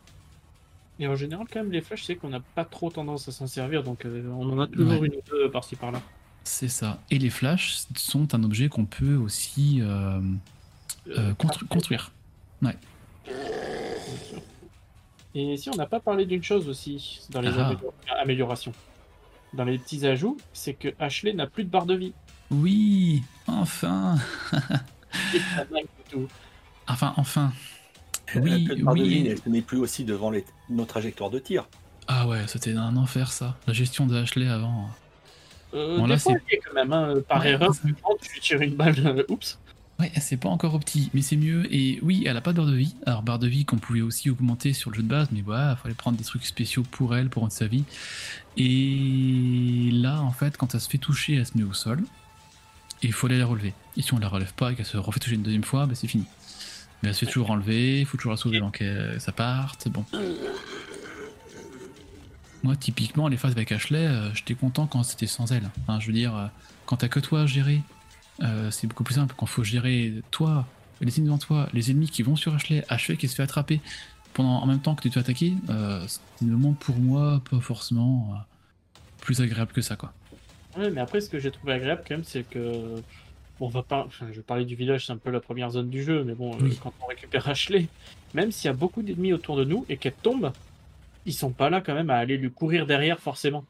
Et 0.99 1.07
en 1.07 1.15
général, 1.15 1.47
quand 1.51 1.59
même, 1.61 1.71
les 1.71 1.81
flashs, 1.81 2.03
c'est 2.03 2.15
qu'on 2.15 2.29
n'a 2.29 2.39
pas 2.41 2.65
trop 2.65 2.89
tendance 2.89 3.27
à 3.29 3.31
s'en 3.31 3.47
servir, 3.47 3.83
donc 3.83 4.03
euh, 4.05 4.29
on 4.31 4.49
en 4.51 4.59
a 4.59 4.67
toujours 4.67 4.99
Ouais. 5.01 5.07
une 5.07 5.13
ou 5.13 5.21
deux 5.29 5.49
par-ci 5.51 5.75
par-là. 5.77 6.01
C'est 6.43 6.67
ça. 6.67 7.01
Et 7.11 7.17
les 7.19 7.29
flashs 7.29 7.83
sont 7.95 8.33
un 8.35 8.43
objet 8.43 8.67
qu'on 8.69 8.85
peut 8.85 9.15
aussi 9.15 9.79
euh, 9.81 10.19
euh, 11.09 11.33
constru- 11.33 11.67
construire. 11.67 12.11
Et 15.35 15.55
si 15.57 15.69
on 15.69 15.75
n'a 15.75 15.85
pas 15.85 15.99
parlé 15.99 16.25
d'une 16.25 16.43
chose 16.43 16.67
aussi 16.67 17.21
dans 17.29 17.41
les 17.41 17.49
Ah. 17.49 17.67
amélior- 17.69 17.93
améliorations, 18.21 18.73
dans 19.53 19.63
les 19.63 19.77
petits 19.77 20.05
ajouts, 20.05 20.37
c'est 20.53 20.73
que 20.73 20.89
Ashley 20.99 21.33
n'a 21.33 21.47
plus 21.47 21.63
de 21.63 21.69
barre 21.69 21.85
de 21.85 21.95
vie. 21.95 22.13
Oui, 22.51 23.23
enfin, 23.47 24.17
du 25.33 25.39
tout. 26.09 26.27
enfin, 26.87 27.13
enfin. 27.17 27.51
Elle 28.33 28.41
Oui, 28.43 28.67
peu 28.67 28.75
de 28.75 28.83
barre 28.83 28.95
de 28.95 29.01
oui. 29.01 29.09
vie, 29.23 29.27
elle 29.27 29.39
se 29.39 29.49
met 29.49 29.61
plus 29.61 29.77
aussi 29.79 30.03
devant 30.03 30.29
les- 30.29 30.45
nos 30.69 30.85
trajectoires 30.85 31.29
de 31.31 31.39
tir. 31.39 31.67
Ah 32.07 32.27
ouais, 32.27 32.43
c'était 32.47 32.73
un 32.75 32.95
enfer 32.95 33.31
ça. 33.31 33.57
La 33.67 33.73
gestion 33.73 34.05
de 34.05 34.15
Ashley 34.15 34.47
avant. 34.47 34.89
Euh, 35.73 35.97
Bon, 35.97 36.03
des 36.03 36.09
là, 36.13 36.19
fois, 36.19 36.33
c'est- 36.49 36.57
quand 36.57 36.73
même, 36.73 36.91
hein, 36.93 37.15
par 37.27 37.41
Ouais, 37.41 37.51
erreur, 37.51 37.71
tu 38.21 38.39
tires 38.39 38.61
une 38.61 38.75
balle, 38.75 38.95
euh, 39.05 39.23
oups. 39.29 39.59
Ouais, 39.99 40.11
c'est 40.21 40.37
pas 40.37 40.47
encore 40.47 40.75
au 40.75 40.79
petit, 40.79 41.09
mais 41.13 41.21
c'est 41.21 41.35
mieux. 41.35 41.67
Et 41.73 41.99
oui, 42.01 42.23
elle 42.25 42.37
a 42.37 42.41
pas 42.41 42.53
de 42.53 42.57
barre 42.57 42.67
de 42.67 42.75
vie. 42.75 42.95
Alors, 43.05 43.21
barre 43.21 43.39
de 43.39 43.47
vie 43.47 43.65
qu'on 43.65 43.77
pouvait 43.77 44.01
aussi 44.01 44.29
augmenter 44.29 44.71
sur 44.71 44.91
le 44.91 44.95
jeu 44.95 45.03
de 45.03 45.09
base, 45.09 45.27
mais 45.31 45.41
voilà, 45.41 45.75
il 45.77 45.81
fallait 45.81 45.93
prendre 45.93 46.17
des 46.17 46.23
trucs 46.23 46.45
spéciaux 46.45 46.83
pour 46.83 47.15
elle, 47.17 47.29
pour 47.29 47.41
rendre 47.41 47.51
sa 47.51 47.67
vie. 47.67 47.83
Et 48.55 49.89
là, 49.91 50.21
en 50.21 50.31
fait, 50.31 50.55
quand 50.55 50.73
elle 50.73 50.79
se 50.79 50.89
fait 50.89 50.97
toucher, 50.97 51.35
elle 51.35 51.45
se 51.45 51.57
met 51.57 51.63
au 51.65 51.73
sol. 51.73 52.01
Et 53.01 53.07
il 53.07 53.13
faut 53.13 53.27
aller 53.27 53.39
la 53.39 53.45
relever. 53.45 53.73
Et 53.97 54.01
si 54.01 54.13
on 54.13 54.19
la 54.19 54.29
relève 54.29 54.53
pas 54.53 54.71
et 54.71 54.75
qu'elle 54.75 54.85
se 54.85 54.97
refait 54.97 55.19
toucher 55.19 55.35
une 55.35 55.43
deuxième 55.43 55.63
fois, 55.63 55.85
bah, 55.85 55.95
c'est 55.95 56.07
fini. 56.07 56.25
Mais 57.03 57.09
elle 57.09 57.15
se 57.15 57.21
fait 57.21 57.31
toujours 57.31 57.51
enlever, 57.51 57.99
il 57.99 58.05
faut 58.05 58.17
toujours 58.17 58.31
la 58.31 58.37
sauver 58.37 58.57
avant 58.57 58.71
que 58.71 59.17
ça 59.19 59.33
parte. 59.33 59.89
Bon. 59.89 60.05
Moi, 62.63 62.75
typiquement, 62.77 63.27
les 63.27 63.37
phases 63.37 63.51
avec 63.51 63.71
Ashley, 63.71 64.05
euh, 64.05 64.33
j'étais 64.33 64.53
content 64.53 64.85
quand 64.85 65.03
c'était 65.03 65.27
sans 65.27 65.51
elle. 65.51 65.69
Je 65.99 66.07
veux 66.07 66.13
dire, 66.13 66.35
euh, 66.35 66.47
quand 66.85 66.97
t'as 66.97 67.07
que 67.07 67.21
toi 67.21 67.41
à 67.41 67.45
gérer, 67.45 67.81
euh, 68.43 68.71
c'est 68.71 68.87
beaucoup 68.87 69.03
plus 69.03 69.15
simple. 69.15 69.33
Quand 69.37 69.45
faut 69.45 69.63
gérer 69.63 70.13
toi, 70.31 70.65
les 71.01 71.17
ennemis 71.17 71.27
devant 71.27 71.37
toi, 71.37 71.69
les 71.73 71.91
ennemis 71.91 72.09
qui 72.09 72.23
vont 72.23 72.35
sur 72.35 72.53
Ashley, 72.53 72.83
Ashley 72.89 73.17
qui 73.17 73.27
se 73.27 73.35
fait 73.35 73.43
attraper 73.43 73.81
pendant, 74.33 74.61
en 74.61 74.65
même 74.65 74.79
temps 74.79 74.95
que 74.95 75.01
tu 75.01 75.09
te 75.09 75.15
fais 75.15 75.19
attaquer, 75.19 75.53
euh, 75.69 76.03
c'est 76.07 76.45
le 76.45 76.51
moment 76.51 76.73
pour 76.73 76.97
moi 76.97 77.41
pas 77.49 77.59
forcément 77.59 78.31
euh, 78.33 78.99
plus 79.21 79.41
agréable 79.41 79.71
que 79.71 79.81
ça, 79.81 79.95
quoi. 79.95 80.13
Ouais, 80.77 80.89
mais 80.91 81.01
après, 81.01 81.19
ce 81.21 81.29
que 81.29 81.39
j'ai 81.39 81.51
trouvé 81.51 81.73
agréable 81.73 82.03
quand 82.07 82.15
même, 82.15 82.23
c'est 82.23 82.43
que. 82.47 83.01
Bon, 83.59 83.65
on 83.65 83.69
va 83.69 83.83
pas. 83.83 84.05
Enfin, 84.07 84.27
je 84.31 84.39
parler 84.39 84.63
du 84.65 84.75
village, 84.75 85.05
c'est 85.07 85.11
un 85.11 85.17
peu 85.17 85.31
la 85.31 85.41
première 85.41 85.71
zone 85.71 85.89
du 85.89 86.03
jeu, 86.03 86.23
mais 86.23 86.33
bon, 86.33 86.55
Oui. 86.61 86.79
quand 86.81 86.93
on 87.01 87.07
récupère 87.07 87.47
Ashley, 87.49 87.87
même 88.33 88.51
s'il 88.51 88.67
y 88.67 88.69
a 88.69 88.73
beaucoup 88.73 89.01
d'ennemis 89.01 89.33
autour 89.33 89.57
de 89.57 89.65
nous 89.65 89.85
et 89.89 89.97
qu'elle 89.97 90.13
tombe, 90.13 90.53
ils 91.25 91.33
sont 91.33 91.51
pas 91.51 91.69
là 91.69 91.81
quand 91.81 91.93
même 91.93 92.09
à 92.09 92.15
aller 92.15 92.37
lui 92.37 92.51
courir 92.51 92.85
derrière 92.85 93.19
forcément. 93.19 93.65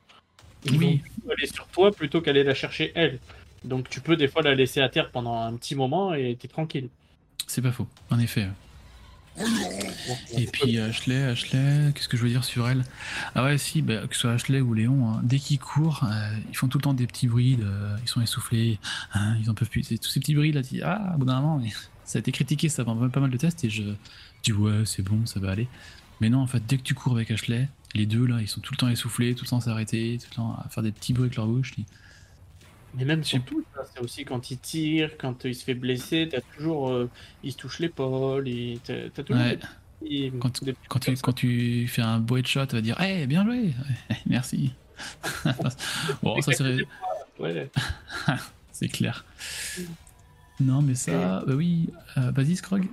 Ils 0.66 0.78
Oui. 0.78 1.02
vont 1.26 1.32
aller 1.32 1.48
sur 1.48 1.66
toi 1.68 1.92
plutôt 1.92 2.22
qu'aller 2.22 2.44
la 2.44 2.54
chercher 2.54 2.92
elle. 2.94 3.20
Donc 3.64 3.90
tu 3.90 4.02
peux 4.02 4.16
des 4.16 4.28
fois 4.28 4.42
la 4.42 4.56
laisser 4.56 4.82
à 4.82 4.90
terre 4.90 5.12
pendant 5.12 5.42
un 5.42 5.56
petit 5.56 5.76
moment 5.76 6.14
et 6.14 6.38
t'es 6.40 6.48
tranquille. 6.48 6.90
C'est 7.48 7.62
pas 7.62 7.72
faux, 7.72 7.88
en 8.10 8.20
effet. 8.20 8.48
Et 10.38 10.46
puis 10.48 10.80
Ashley, 10.80 11.24
Ashley, 11.24 11.92
qu'est-ce 11.94 12.10
que 12.10 12.18
je 12.18 12.24
veux 12.24 12.30
dire 12.30 12.44
sur 12.44 12.68
elle? 12.68 12.84
Ah 13.36 13.46
ouais, 13.46 13.58
si, 13.58 13.82
bah, 13.82 14.06
que 14.08 14.14
ce 14.14 14.22
soit 14.22 14.32
Ashley 14.32 14.60
ou 14.60 14.74
Léon, 14.74 15.10
hein, 15.10 15.22
dès 15.24 15.40
qu'ils 15.40 15.60
courent, 15.60 16.04
euh, 16.04 16.36
ils 16.50 16.56
font 16.56 16.68
tout 16.68 16.78
le 16.78 16.84
temps 16.84 16.94
des 16.94 17.08
petits 17.08 17.28
bruits, 17.28 17.58
ils 18.02 18.10
sont 18.10 18.22
essoufflés, 18.22 18.80
hein, 19.14 19.38
ils 19.42 19.50
en 19.50 19.54
peuvent 19.54 19.70
plus. 19.70 19.84
Tous 19.84 20.10
ces 20.10 20.20
petits 20.20 20.36
bruits 20.36 20.52
là, 20.52 20.62
tu 20.62 20.82
ah, 20.82 21.14
au 21.16 21.20
bout 21.20 21.26
d'un 21.26 21.42
moment, 21.42 21.64
ça 22.04 22.18
a 22.18 22.20
été 22.20 22.32
critiqué, 22.32 22.70
ça 22.70 22.84
pendant 22.84 23.08
pas 23.10 23.20
mal 23.20 23.30
de 23.30 23.38
tests, 23.38 23.64
et 23.64 23.70
je, 23.70 23.84
dis, 24.44 24.54
ouais, 24.54 24.84
c'est 24.86 25.04
bon, 25.04 25.26
ça 25.26 25.40
va 25.40 25.52
aller. 25.52 25.68
Mais 26.22 26.30
non, 26.30 26.40
en 26.40 26.48
fait, 26.48 26.64
dès 26.68 26.78
que 26.78 26.84
tu 26.84 26.94
cours 26.94 27.14
avec 27.14 27.32
Ashley, 27.32 27.70
les 27.96 28.06
deux 28.06 28.26
là, 28.26 28.42
ils 28.42 28.48
sont 28.48 28.60
tout 28.60 28.74
le 28.74 28.78
temps 28.78 28.90
essoufflés, 28.90 29.36
tout 29.36 29.46
le 29.46 29.50
temps 29.50 29.62
s'arrêter, 29.62 30.18
tout 30.20 30.28
le 30.32 30.36
temps 30.36 30.58
à 30.64 30.68
faire 30.70 30.84
des 30.84 30.92
petits 30.92 31.14
bruits 31.14 31.26
avec 31.26 31.38
leur 31.38 31.48
bouche. 31.48 31.74
Mais 32.96 33.06
même 33.06 33.24
surtout, 33.24 33.64
ça, 33.76 33.84
c'est 33.94 34.00
aussi 34.02 34.26
quand 34.26 34.50
il 34.52 34.58
tire, 34.58 35.12
quand 35.18 35.46
il 35.46 35.54
se 35.56 35.64
fait 35.64 35.74
blesser, 35.76 36.28
t'as 36.32 36.42
toujours. 36.56 36.90
euh, 36.90 37.10
il 37.44 37.52
se 37.52 37.58
touche 37.58 37.80
l'épaule, 37.80 38.48
et 38.48 38.80
t'as 38.84 39.10
t'as 39.14 39.24
toujours 39.24 39.42
Ouais. 39.44 39.58
des 40.02 40.30
petits- 40.32 40.32
Quand, 40.40 40.64
des 40.64 40.74
petits 40.74 40.88
quand, 40.88 41.00
tu, 41.00 41.16
quand 41.18 41.34
tu 41.34 41.88
fais 41.88 42.02
un 42.02 42.20
beau 42.20 42.38
headshot, 42.38 42.66
tu 42.66 42.76
vas 42.76 42.82
dire, 42.82 43.00
hey, 43.00 43.28
bien 43.28 43.44
joué, 43.46 43.74
merci. 44.26 44.74
bon, 46.24 46.42
ça 46.42 46.52
serait. 46.54 46.78
Ouais. 47.40 47.70
C'est 48.74 48.90
clair. 48.90 49.24
Non, 50.60 50.82
mais 50.82 50.96
ça, 50.96 51.42
bah 51.48 51.54
oui. 51.56 51.88
Euh, 52.18 52.32
Vas-y, 52.32 52.58
Scrog. 52.58 52.86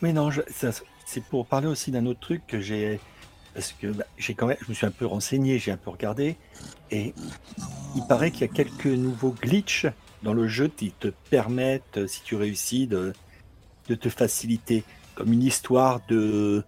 Mais 0.00 0.12
non, 0.12 0.30
je- 0.30 0.42
c'est 0.48 1.24
pour 1.24 1.44
parler 1.46 1.66
aussi 1.66 1.90
d'un 1.90 2.06
autre 2.06 2.20
truc 2.20 2.46
que 2.46 2.60
j'ai. 2.60 3.00
Parce 3.54 3.72
que 3.72 3.88
bah, 3.88 4.04
j'ai 4.16 4.34
quand 4.34 4.46
même, 4.46 4.56
je 4.62 4.68
me 4.68 4.74
suis 4.74 4.86
un 4.86 4.90
peu 4.90 5.06
renseigné, 5.06 5.58
j'ai 5.58 5.72
un 5.72 5.76
peu 5.76 5.90
regardé. 5.90 6.36
Et 6.90 7.14
il 7.96 8.02
paraît 8.08 8.30
qu'il 8.30 8.42
y 8.42 8.44
a 8.44 8.48
quelques 8.52 8.86
nouveaux 8.86 9.32
glitches 9.40 9.86
dans 10.22 10.34
le 10.34 10.46
jeu 10.48 10.68
qui 10.68 10.92
te 10.92 11.08
permettent, 11.30 11.96
euh, 11.96 12.06
si 12.06 12.22
tu 12.22 12.36
réussis, 12.36 12.86
de, 12.86 13.12
de 13.88 13.94
te 13.94 14.08
faciliter. 14.08 14.84
Comme 15.14 15.32
une 15.32 15.42
histoire 15.42 16.00
de, 16.08 16.62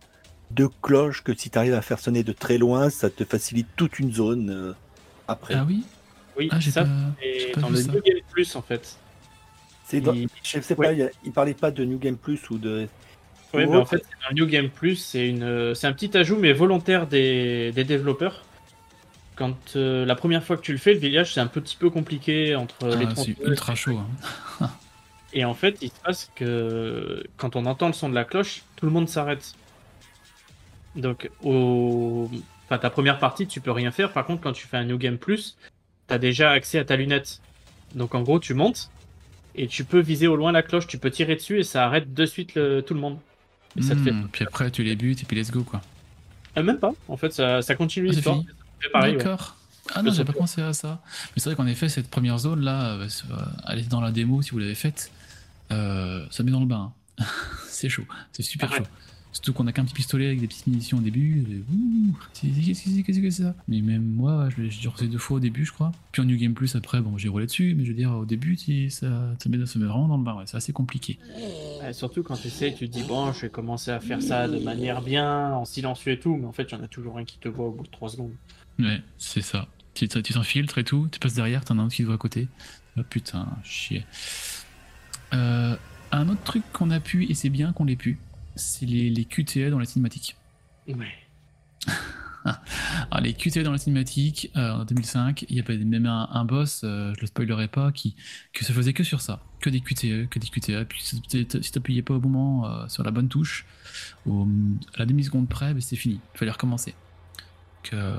de 0.50 0.68
cloches 0.82 1.22
que 1.22 1.34
si 1.36 1.50
tu 1.50 1.58
arrives 1.58 1.74
à 1.74 1.82
faire 1.82 1.98
sonner 2.00 2.24
de 2.24 2.32
très 2.32 2.58
loin, 2.58 2.90
ça 2.90 3.10
te 3.10 3.24
facilite 3.24 3.68
toute 3.76 3.98
une 3.98 4.12
zone 4.12 4.50
euh, 4.50 4.72
après. 5.28 5.54
Ah 5.54 5.64
oui 5.66 5.84
Oui, 6.36 6.48
Ah, 6.50 6.58
j'ai 6.58 6.70
ça, 6.72 6.84
pas, 6.84 6.90
c'est 7.22 7.52
pas 7.52 7.60
dans 7.60 7.70
le 7.70 7.76
ça. 7.76 7.92
New 7.92 8.00
Game 8.02 8.18
Plus 8.30 8.56
en 8.56 8.62
fait. 8.62 8.96
C'est 9.86 10.00
dans- 10.00 10.14
Il- 10.14 10.28
Je 10.42 10.60
sais 10.60 10.74
pas, 10.74 10.82
Ouais. 10.84 10.94
il, 10.94 10.98
y 10.98 11.02
a- 11.02 11.10
il 11.24 11.32
parlait 11.32 11.54
pas 11.54 11.70
de 11.70 11.84
New 11.84 11.98
Game 11.98 12.16
Plus 12.16 12.50
ou 12.50 12.58
de. 12.58 12.88
Oui, 13.54 13.64
ou 13.64 13.70
mais 13.70 13.76
en 13.76 13.80
autre. 13.80 13.90
fait, 13.90 14.02
c'est 14.08 14.30
un 14.30 14.34
New 14.34 14.46
Game 14.46 14.70
Plus, 14.70 14.96
c'est 14.96 15.28
une, 15.28 15.74
c'est 15.74 15.86
un 15.86 15.92
petit 15.92 16.16
ajout 16.16 16.36
mais 16.38 16.52
volontaire 16.52 17.06
des, 17.06 17.72
des 17.72 17.84
développeurs. 17.84 18.42
Quand 19.36 19.76
euh, 19.76 20.04
la 20.04 20.14
première 20.14 20.44
fois 20.44 20.56
que 20.56 20.62
tu 20.62 20.72
le 20.72 20.78
fais, 20.78 20.92
le 20.94 21.00
village 21.00 21.34
c'est 21.34 21.40
un 21.40 21.46
petit 21.46 21.76
peu 21.76 21.90
compliqué 21.90 22.54
entre 22.54 22.86
les 22.96 23.06
Ah, 23.06 23.14
c'est 23.16 23.34
tronçonneuses. 23.34 23.48
ultra 23.50 23.74
chaud. 23.74 23.98
hein. 24.60 24.70
Et 25.34 25.44
en 25.46 25.54
fait, 25.54 25.78
il 25.80 25.88
se 25.88 26.00
passe 26.04 26.30
que 26.36 27.24
quand 27.38 27.56
on 27.56 27.64
entend 27.66 27.86
le 27.86 27.94
son 27.94 28.08
de 28.10 28.14
la 28.14 28.24
cloche, 28.24 28.62
tout 28.76 28.84
le 28.86 28.92
monde 28.92 29.08
s'arrête. 29.08 29.54
Donc, 30.94 31.30
au... 31.42 32.28
enfin, 32.66 32.78
ta 32.78 32.90
première 32.90 33.18
partie, 33.18 33.46
tu 33.46 33.60
peux 33.60 33.70
rien 33.70 33.90
faire. 33.90 34.12
Par 34.12 34.26
contre, 34.26 34.42
quand 34.42 34.52
tu 34.52 34.66
fais 34.66 34.76
un 34.76 34.84
New 34.84 34.98
Game 34.98 35.16
Plus, 35.18 35.56
tu 36.08 36.14
as 36.14 36.18
déjà 36.18 36.50
accès 36.50 36.78
à 36.78 36.84
ta 36.84 36.96
lunette. 36.96 37.40
Donc, 37.94 38.14
en 38.14 38.22
gros, 38.22 38.40
tu 38.40 38.54
montes 38.54 38.90
et 39.54 39.66
tu 39.68 39.84
peux 39.84 40.00
viser 40.00 40.26
au 40.26 40.36
loin 40.36 40.52
la 40.52 40.62
cloche. 40.62 40.86
Tu 40.86 40.98
peux 40.98 41.10
tirer 41.10 41.36
dessus 41.36 41.58
et 41.60 41.64
ça 41.64 41.84
arrête 41.86 42.12
de 42.12 42.26
suite 42.26 42.54
le- 42.54 42.82
tout 42.82 42.94
le 42.94 43.00
monde. 43.00 43.18
Et 43.76 43.82
ça 43.82 43.94
te 43.94 44.00
fait. 44.00 44.12
Hmm, 44.12 44.28
Puis 44.30 44.44
après, 44.44 44.70
tu 44.70 44.82
les 44.82 44.96
butes 44.96 45.22
et 45.22 45.24
puis 45.24 45.36
let's 45.38 45.50
go, 45.50 45.62
quoi. 45.64 45.80
Ah, 46.54 46.62
même 46.62 46.78
pas. 46.78 46.92
En 47.08 47.16
fait, 47.16 47.32
ça, 47.32 47.62
ça 47.62 47.74
continue 47.74 48.08
Ah, 48.08 48.12
c'est 48.12 48.16
l'histoire. 48.16 48.38
ouais. 49.02 49.16
D'accord. 49.16 49.56
Ah 49.94 50.02
non, 50.02 50.12
j'ai 50.12 50.24
pas 50.24 50.32
pensé 50.32 50.60
à 50.62 50.72
ça. 50.72 51.00
Mais 51.34 51.40
c'est 51.42 51.48
vrai 51.48 51.56
qu'en 51.56 51.66
effet, 51.66 51.88
cette 51.88 52.08
première 52.08 52.38
zone 52.38 52.60
là, 52.60 52.90
euh, 52.92 53.08
c'est, 53.08 53.24
euh, 53.30 53.36
allez 53.64 53.82
dans 53.82 54.00
la 54.00 54.12
démo 54.12 54.40
si 54.42 54.50
vous 54.50 54.58
l'avez 54.58 54.74
faite, 54.76 55.10
euh, 55.72 56.24
ça 56.30 56.42
met 56.42 56.50
dans 56.52 56.60
le 56.60 56.66
bain. 56.66 56.92
hein. 57.18 57.24
c'est 57.68 57.88
chaud, 57.88 58.04
c'est 58.32 58.42
super 58.42 58.68
Ah 58.70 58.74
ouais. 58.74 58.78
chaud. 58.80 58.86
Surtout 59.32 59.54
qu'on 59.54 59.66
a 59.66 59.72
qu'un 59.72 59.84
petit 59.84 59.94
pistolet 59.94 60.26
avec 60.26 60.40
des 60.40 60.46
petites 60.46 60.66
munitions 60.66 60.98
au 60.98 61.00
début. 61.00 61.42
Qu'est-ce 62.34 63.02
que 63.02 63.12
c'est 63.12 63.22
que 63.22 63.30
ça? 63.30 63.54
Mais 63.66 63.80
même 63.80 64.04
moi, 64.04 64.48
je 64.50 64.62
l'ai 64.62 64.88
refait 64.88 65.06
deux 65.06 65.18
fois 65.18 65.38
au 65.38 65.40
début, 65.40 65.64
je 65.64 65.72
crois. 65.72 65.90
Puis 66.12 66.20
en 66.20 66.26
New 66.26 66.36
Game 66.36 66.52
Plus 66.52 66.76
après, 66.76 67.00
bon, 67.00 67.16
j'ai 67.16 67.28
roulé 67.28 67.46
dessus, 67.46 67.74
mais 67.76 67.84
je 67.84 67.88
veux 67.88 67.96
dire, 67.96 68.12
au 68.12 68.26
début, 68.26 68.56
ça, 68.90 69.06
ça, 69.38 69.48
met, 69.48 69.64
ça 69.64 69.78
met 69.78 69.86
vraiment 69.86 70.08
dans 70.08 70.18
le 70.18 70.22
bain. 70.22 70.36
Ouais, 70.36 70.44
c'est 70.46 70.58
assez 70.58 70.72
compliqué. 70.74 71.18
Ouais, 71.82 71.92
surtout 71.94 72.22
quand 72.22 72.36
tu 72.36 72.48
essayes, 72.48 72.74
tu 72.74 72.88
te 72.88 72.92
dis, 72.92 73.04
bon, 73.04 73.32
je 73.32 73.42
vais 73.42 73.48
commencer 73.48 73.90
à 73.90 74.00
faire 74.00 74.20
ça 74.20 74.46
de 74.48 74.58
manière 74.58 75.00
bien, 75.00 75.54
en 75.54 75.64
silencieux 75.64 76.12
et 76.12 76.18
tout. 76.18 76.36
Mais 76.36 76.46
en 76.46 76.52
fait, 76.52 76.64
il 76.64 76.72
y 76.72 76.74
en 76.74 76.84
a 76.84 76.88
toujours 76.88 77.16
un 77.16 77.24
qui 77.24 77.38
te 77.38 77.48
voit 77.48 77.68
au 77.68 77.72
bout 77.72 77.84
de 77.84 77.90
3 77.90 78.10
secondes. 78.10 78.32
Ouais, 78.78 79.00
c'est 79.16 79.42
ça. 79.42 79.66
Tu 79.94 80.08
tu 80.08 80.22
t'infiltres 80.22 80.78
et 80.78 80.84
tout, 80.84 81.08
tu 81.10 81.18
passes 81.18 81.34
derrière, 81.34 81.64
t'en 81.64 81.78
as 81.78 81.82
un 81.82 81.86
autre 81.86 81.94
qui 81.94 82.02
te 82.02 82.06
voit 82.06 82.14
à 82.14 82.18
côté. 82.18 82.48
Oh 82.98 83.02
putain, 83.08 83.46
chier. 83.64 84.04
Euh, 85.32 85.76
un 86.10 86.28
autre 86.28 86.42
truc 86.42 86.62
qu'on 86.72 86.90
a 86.90 87.00
pu, 87.00 87.24
et 87.30 87.34
c'est 87.34 87.48
bien 87.48 87.72
qu'on 87.72 87.84
l'ait 87.84 87.96
pu, 87.96 88.18
c'est 88.56 88.86
les, 88.86 89.10
les 89.10 89.24
QTE 89.24 89.70
dans 89.70 89.78
la 89.78 89.84
cinématique. 89.84 90.36
Ouais. 90.88 91.08
Alors, 92.44 93.20
les 93.22 93.34
QTE 93.34 93.60
dans 93.62 93.70
la 93.70 93.78
cinématique, 93.78 94.50
euh, 94.56 94.72
en 94.72 94.84
2005, 94.84 95.44
il 95.48 95.56
y 95.56 95.60
avait 95.60 95.78
même 95.78 96.06
un, 96.06 96.28
un 96.32 96.44
boss, 96.44 96.80
euh, 96.82 97.12
je 97.14 97.20
le 97.20 97.26
spoilerai 97.28 97.68
pas, 97.68 97.92
qui, 97.92 98.16
que 98.52 98.64
se 98.64 98.72
faisait 98.72 98.92
que 98.92 99.04
sur 99.04 99.20
ça. 99.20 99.40
Que 99.60 99.70
des 99.70 99.80
QTE, 99.80 100.28
que 100.28 100.40
des 100.40 100.48
QTE. 100.48 100.84
Puis 100.88 101.02
si 101.02 101.70
t'appuyais 101.70 102.02
pas 102.02 102.14
au 102.14 102.20
moment 102.20 102.66
euh, 102.66 102.88
sur 102.88 103.04
la 103.04 103.12
bonne 103.12 103.28
touche, 103.28 103.64
au- 104.26 104.48
à 104.94 104.98
la 104.98 105.06
demi-seconde 105.06 105.48
près, 105.48 105.72
ben, 105.72 105.80
c'est 105.80 105.94
fini. 105.94 106.18
Il 106.34 106.38
fallait 106.38 106.50
recommencer. 106.50 106.94
Que, 107.84 108.16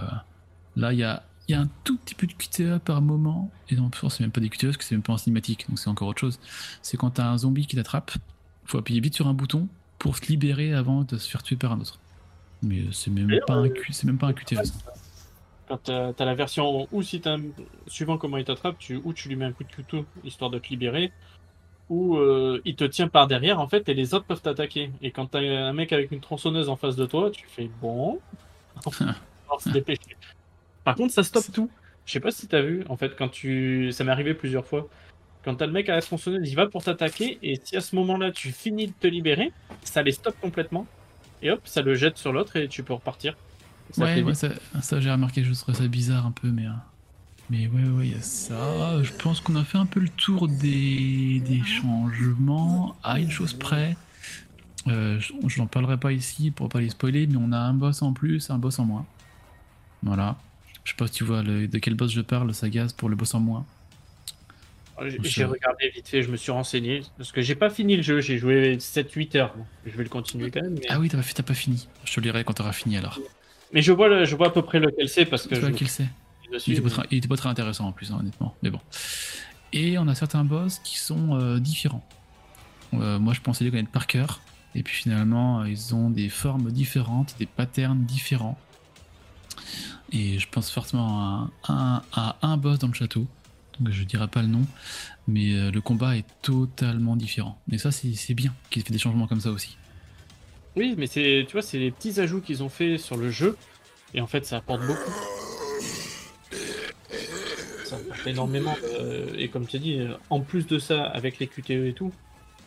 là, 0.77 0.93
il 0.93 0.99
y 0.99 1.03
a, 1.03 1.23
y 1.49 1.53
a 1.53 1.59
un 1.59 1.69
tout 1.83 1.97
petit 1.97 2.15
peu 2.15 2.25
de 2.25 2.33
QTE 2.33 2.77
par 2.79 3.01
moment. 3.01 3.51
Et 3.69 3.77
en 3.77 3.89
plus, 3.89 4.07
c'est 4.09 4.21
même 4.21 4.31
pas 4.31 4.39
des 4.41 4.49
QTE 4.49 4.67
parce 4.67 4.77
que 4.77 4.85
c'est 4.85 4.95
même 4.95 5.03
pas 5.03 5.11
en 5.13 5.17
cinématique. 5.17 5.65
Donc 5.67 5.79
c'est 5.79 5.89
encore 5.89 6.07
autre 6.07 6.21
chose. 6.21 6.39
C'est 6.81 6.95
quand 6.95 7.09
t'as 7.11 7.27
un 7.27 7.37
zombie 7.39 7.67
qui 7.67 7.75
t'attrape, 7.75 8.11
faut 8.65 8.77
appuyer 8.77 9.01
vite 9.01 9.15
sur 9.15 9.27
un 9.27 9.33
bouton 9.33 9.67
pour 10.03 10.17
se 10.17 10.25
libérer 10.25 10.73
avant 10.73 11.03
de 11.03 11.17
se 11.17 11.29
faire 11.29 11.41
tuer 11.41 11.55
par 11.55 11.71
un 11.71 11.79
autre. 11.79 11.97
Mais 12.61 12.79
euh, 12.79 12.91
c'est 12.91 13.09
même, 13.09 13.39
pas 13.47 13.53
un 13.53 13.67
euh, 13.67 13.73
c'est 13.89 14.03
même 14.05 14.17
pas 14.17 14.27
un 14.27 14.33
QTE. 14.33 14.57
Quand 15.69 15.77
t'as 15.81 16.11
as 16.19 16.25
la 16.25 16.35
version 16.35 16.89
ou 16.91 17.01
si 17.01 17.21
t'as 17.21 17.37
suivant 17.87 18.17
comment 18.17 18.35
il 18.35 18.43
t'attrape, 18.43 18.77
tu, 18.77 18.99
ou 19.05 19.13
tu 19.13 19.29
lui 19.29 19.37
mets 19.37 19.45
un 19.45 19.53
coup 19.53 19.63
de 19.63 19.73
couteau 19.73 20.05
histoire 20.25 20.51
de 20.51 20.59
te 20.59 20.67
libérer, 20.67 21.13
ou 21.89 22.17
euh, 22.17 22.61
il 22.65 22.75
te 22.75 22.83
tient 22.83 23.07
par 23.07 23.27
derrière 23.27 23.61
en 23.61 23.67
fait 23.69 23.87
et 23.87 23.93
les 23.93 24.13
autres 24.13 24.25
peuvent 24.25 24.41
t'attaquer. 24.41 24.91
Et 25.01 25.11
quand 25.11 25.27
t'as 25.27 25.39
un 25.39 25.71
mec 25.71 25.93
avec 25.93 26.11
une 26.11 26.19
tronçonneuse 26.19 26.67
en 26.67 26.75
face 26.75 26.97
de 26.97 27.05
toi, 27.05 27.31
tu 27.31 27.47
fais 27.47 27.69
bon, 27.81 28.19
on 28.85 28.89
va 28.89 29.59
se 29.59 29.69
dépêcher. 29.71 30.17
Par 30.83 30.95
contre, 30.95 31.13
ça 31.13 31.23
stoppe 31.23 31.49
tout. 31.53 31.69
Je 32.05 32.11
sais 32.11 32.19
pas 32.19 32.31
si 32.31 32.49
t'as 32.49 32.61
vu 32.61 32.83
en 32.89 32.97
fait 32.97 33.15
quand 33.15 33.29
tu, 33.29 33.93
ça 33.93 34.03
m'est 34.03 34.11
arrivé 34.11 34.33
plusieurs 34.33 34.65
fois. 34.65 34.89
Quand 35.43 35.55
t'as 35.55 35.65
le 35.65 35.71
mec 35.73 35.89
à 35.89 35.95
la 35.95 36.01
tronçonneuse, 36.01 36.49
il 36.49 36.55
va 36.55 36.67
pour 36.67 36.83
t'attaquer 36.83 37.37
et 37.41 37.59
si 37.63 37.75
à 37.75 37.81
ce 37.81 37.95
moment-là 37.97 38.31
tu 38.31 38.51
finis 38.51 38.87
de 38.87 38.93
te 38.99 39.07
libérer, 39.07 39.51
ça 39.83 40.01
les 40.01 40.11
stoppe 40.13 40.39
complètement 40.39 40.87
et 41.41 41.51
hop, 41.51 41.61
ça 41.65 41.81
le 41.81 41.95
jette 41.95 42.17
sur 42.17 42.31
l'autre 42.31 42.55
et 42.55 42.67
tu 42.69 42.81
peux 42.83 42.93
repartir. 42.93 43.35
Ça 43.91 44.05
ouais, 44.05 44.33
ça, 44.33 44.49
ça, 44.81 45.01
j'ai 45.01 45.11
remarqué, 45.11 45.43
je 45.43 45.53
trouve 45.53 45.75
ça 45.75 45.87
bizarre 45.87 46.25
un 46.25 46.31
peu, 46.31 46.47
mais. 46.47 46.65
euh, 46.65 46.71
Mais 47.49 47.67
ouais, 47.67 47.83
ouais, 47.83 48.07
il 48.07 48.13
y 48.13 48.17
a 48.17 48.21
ça. 48.21 49.03
Je 49.03 49.11
pense 49.11 49.41
qu'on 49.41 49.57
a 49.57 49.65
fait 49.65 49.77
un 49.77 49.85
peu 49.85 49.99
le 49.99 50.07
tour 50.09 50.47
des, 50.47 51.41
des 51.45 51.61
changements. 51.63 52.95
À 53.03 53.19
une 53.19 53.29
chose 53.29 53.53
près, 53.53 53.97
euh, 54.87 55.19
je 55.19 55.59
n'en 55.59 55.67
parlerai 55.67 55.97
pas 55.97 56.13
ici 56.13 56.51
pour 56.51 56.69
pas 56.69 56.79
les 56.79 56.89
spoiler, 56.89 57.27
mais 57.27 57.35
on 57.37 57.51
a 57.51 57.57
un 57.57 57.73
boss 57.73 58.01
en 58.01 58.13
plus, 58.13 58.49
un 58.49 58.57
boss 58.57 58.79
en 58.79 58.85
moins. 58.85 59.05
Voilà. 60.01 60.37
Je 60.85 60.91
sais 60.91 60.97
pas 60.97 61.07
si 61.07 61.13
tu 61.13 61.23
vois 61.25 61.43
le- 61.43 61.67
de 61.67 61.77
quel 61.79 61.95
boss 61.95 62.11
je 62.11 62.21
parle, 62.21 62.53
Sagaz, 62.53 62.93
pour 62.93 63.09
le 63.09 63.15
boss 63.17 63.33
en 63.35 63.39
moins. 63.41 63.65
J'ai 65.01 65.17
Je- 65.21 65.23
j'ai 65.23 65.43
regardé 65.45 65.89
vite 65.89 66.07
fait, 66.07 66.21
je 66.21 66.29
me 66.29 66.37
suis 66.37 66.51
renseigné 66.51 67.01
parce 67.17 67.31
que 67.31 67.41
j'ai 67.41 67.55
pas 67.55 67.69
fini 67.69 67.95
le 67.97 68.03
jeu, 68.03 68.21
j'ai 68.21 68.37
joué 68.37 68.77
7-8 68.79 69.35
heures. 69.35 69.55
Je 69.85 69.91
vais 69.97 70.03
le 70.03 70.09
continuer 70.09 70.51
quand 70.51 70.61
même. 70.61 70.75
Mais, 70.75 70.85
Ah 70.89 70.99
oui, 70.99 71.09
t'as 71.09 71.43
pas, 71.43 71.53
fini. 71.53 71.87
Je 72.05 72.13
te 72.13 72.19
le 72.19 72.23
dirai 72.25 72.43
quand 72.43 72.53
t'auras 72.53 72.73
fini 72.73 72.95
alors. 72.97 73.19
mais 73.73 73.81
je, 73.81 73.91
vois 73.91 74.07
le- 74.07 74.25
je 74.25 74.35
vois 74.35 74.47
à 74.47 74.51
peu 74.51 74.61
près 74.61 74.79
lequel 74.79 75.09
c'est 75.09 75.25
parce 75.25 75.47
que 75.47 75.55
vois 75.55 75.71
je 75.71 75.85
sait. 75.85 76.07
suis 76.43 76.51
dessus. 76.51 76.71
Il 76.71 76.73
était, 76.73 76.81
pas 76.81 76.89
très, 76.89 77.07
il 77.09 77.17
était 77.17 77.27
pas 77.27 77.37
très 77.37 77.49
intéressant 77.49 77.87
en 77.87 77.91
plus, 77.91 78.11
hein, 78.11 78.17
honnêtement. 78.19 78.55
Mais 78.61 78.69
bon. 78.69 78.79
Et 79.73 79.97
on 79.97 80.07
a 80.07 80.13
certains 80.13 80.43
boss 80.45 80.79
qui 80.83 80.99
sont 80.99 81.39
euh, 81.39 81.59
différents. 81.59 82.05
Euh, 82.93 83.17
moi, 83.17 83.33
je 83.33 83.41
pensais 83.41 83.63
les 83.63 83.71
connaître 83.71 83.89
par 83.89 84.05
cœur. 84.05 84.41
Et 84.75 84.83
puis 84.83 84.95
finalement, 84.95 85.61
euh, 85.61 85.69
ils 85.69 85.95
ont 85.95 86.11
des 86.11 86.29
formes 86.29 86.71
différentes, 86.71 87.35
des 87.39 87.47
patterns 87.47 88.05
différents. 88.05 88.57
Et 90.11 90.37
je 90.37 90.47
pense 90.47 90.69
forcément 90.69 91.49
à 91.63 91.73
un, 91.73 92.01
à 92.13 92.35
un 92.43 92.57
boss 92.57 92.77
dans 92.77 92.87
le 92.87 92.93
château. 92.93 93.25
Donc 93.79 93.91
je 93.91 94.03
dirai 94.03 94.27
pas 94.27 94.41
le 94.41 94.47
nom. 94.47 94.65
Mais 95.27 95.53
euh, 95.53 95.71
le 95.71 95.81
combat 95.81 96.17
est 96.17 96.25
totalement 96.41 97.15
différent. 97.15 97.59
Et 97.71 97.77
ça, 97.77 97.91
c'est 97.91 98.33
bien 98.33 98.53
qu'ils 98.69 98.81
aient 98.81 98.85
fait 98.85 98.93
des 98.93 98.99
changements 98.99 99.27
comme 99.27 99.39
ça 99.41 99.51
aussi. 99.51 99.77
Oui, 100.75 100.95
mais 100.97 101.07
c'est, 101.07 101.45
tu 101.47 101.53
vois, 101.53 101.61
c'est 101.61 101.77
les 101.77 101.91
petits 101.91 102.19
ajouts 102.19 102.41
qu'ils 102.41 102.63
ont 102.63 102.69
fait 102.69 102.97
sur 102.97 103.15
le 103.15 103.29
jeu 103.29 103.57
et 104.13 104.21
en 104.21 104.27
fait, 104.27 104.45
ça 104.45 104.57
apporte 104.57 104.85
beaucoup. 104.85 105.11
Ça 107.85 107.95
apporte 107.95 108.27
énormément. 108.27 108.75
euh, 108.99 109.33
et 109.37 109.49
comme 109.49 109.65
tu 109.67 109.77
as 109.77 109.79
dit, 109.79 109.99
euh, 109.99 110.15
en 110.29 110.41
plus 110.41 110.67
de 110.67 110.79
ça, 110.79 111.03
avec 111.03 111.39
les 111.39 111.47
QTE 111.47 111.71
et 111.71 111.93
tout, 111.93 112.11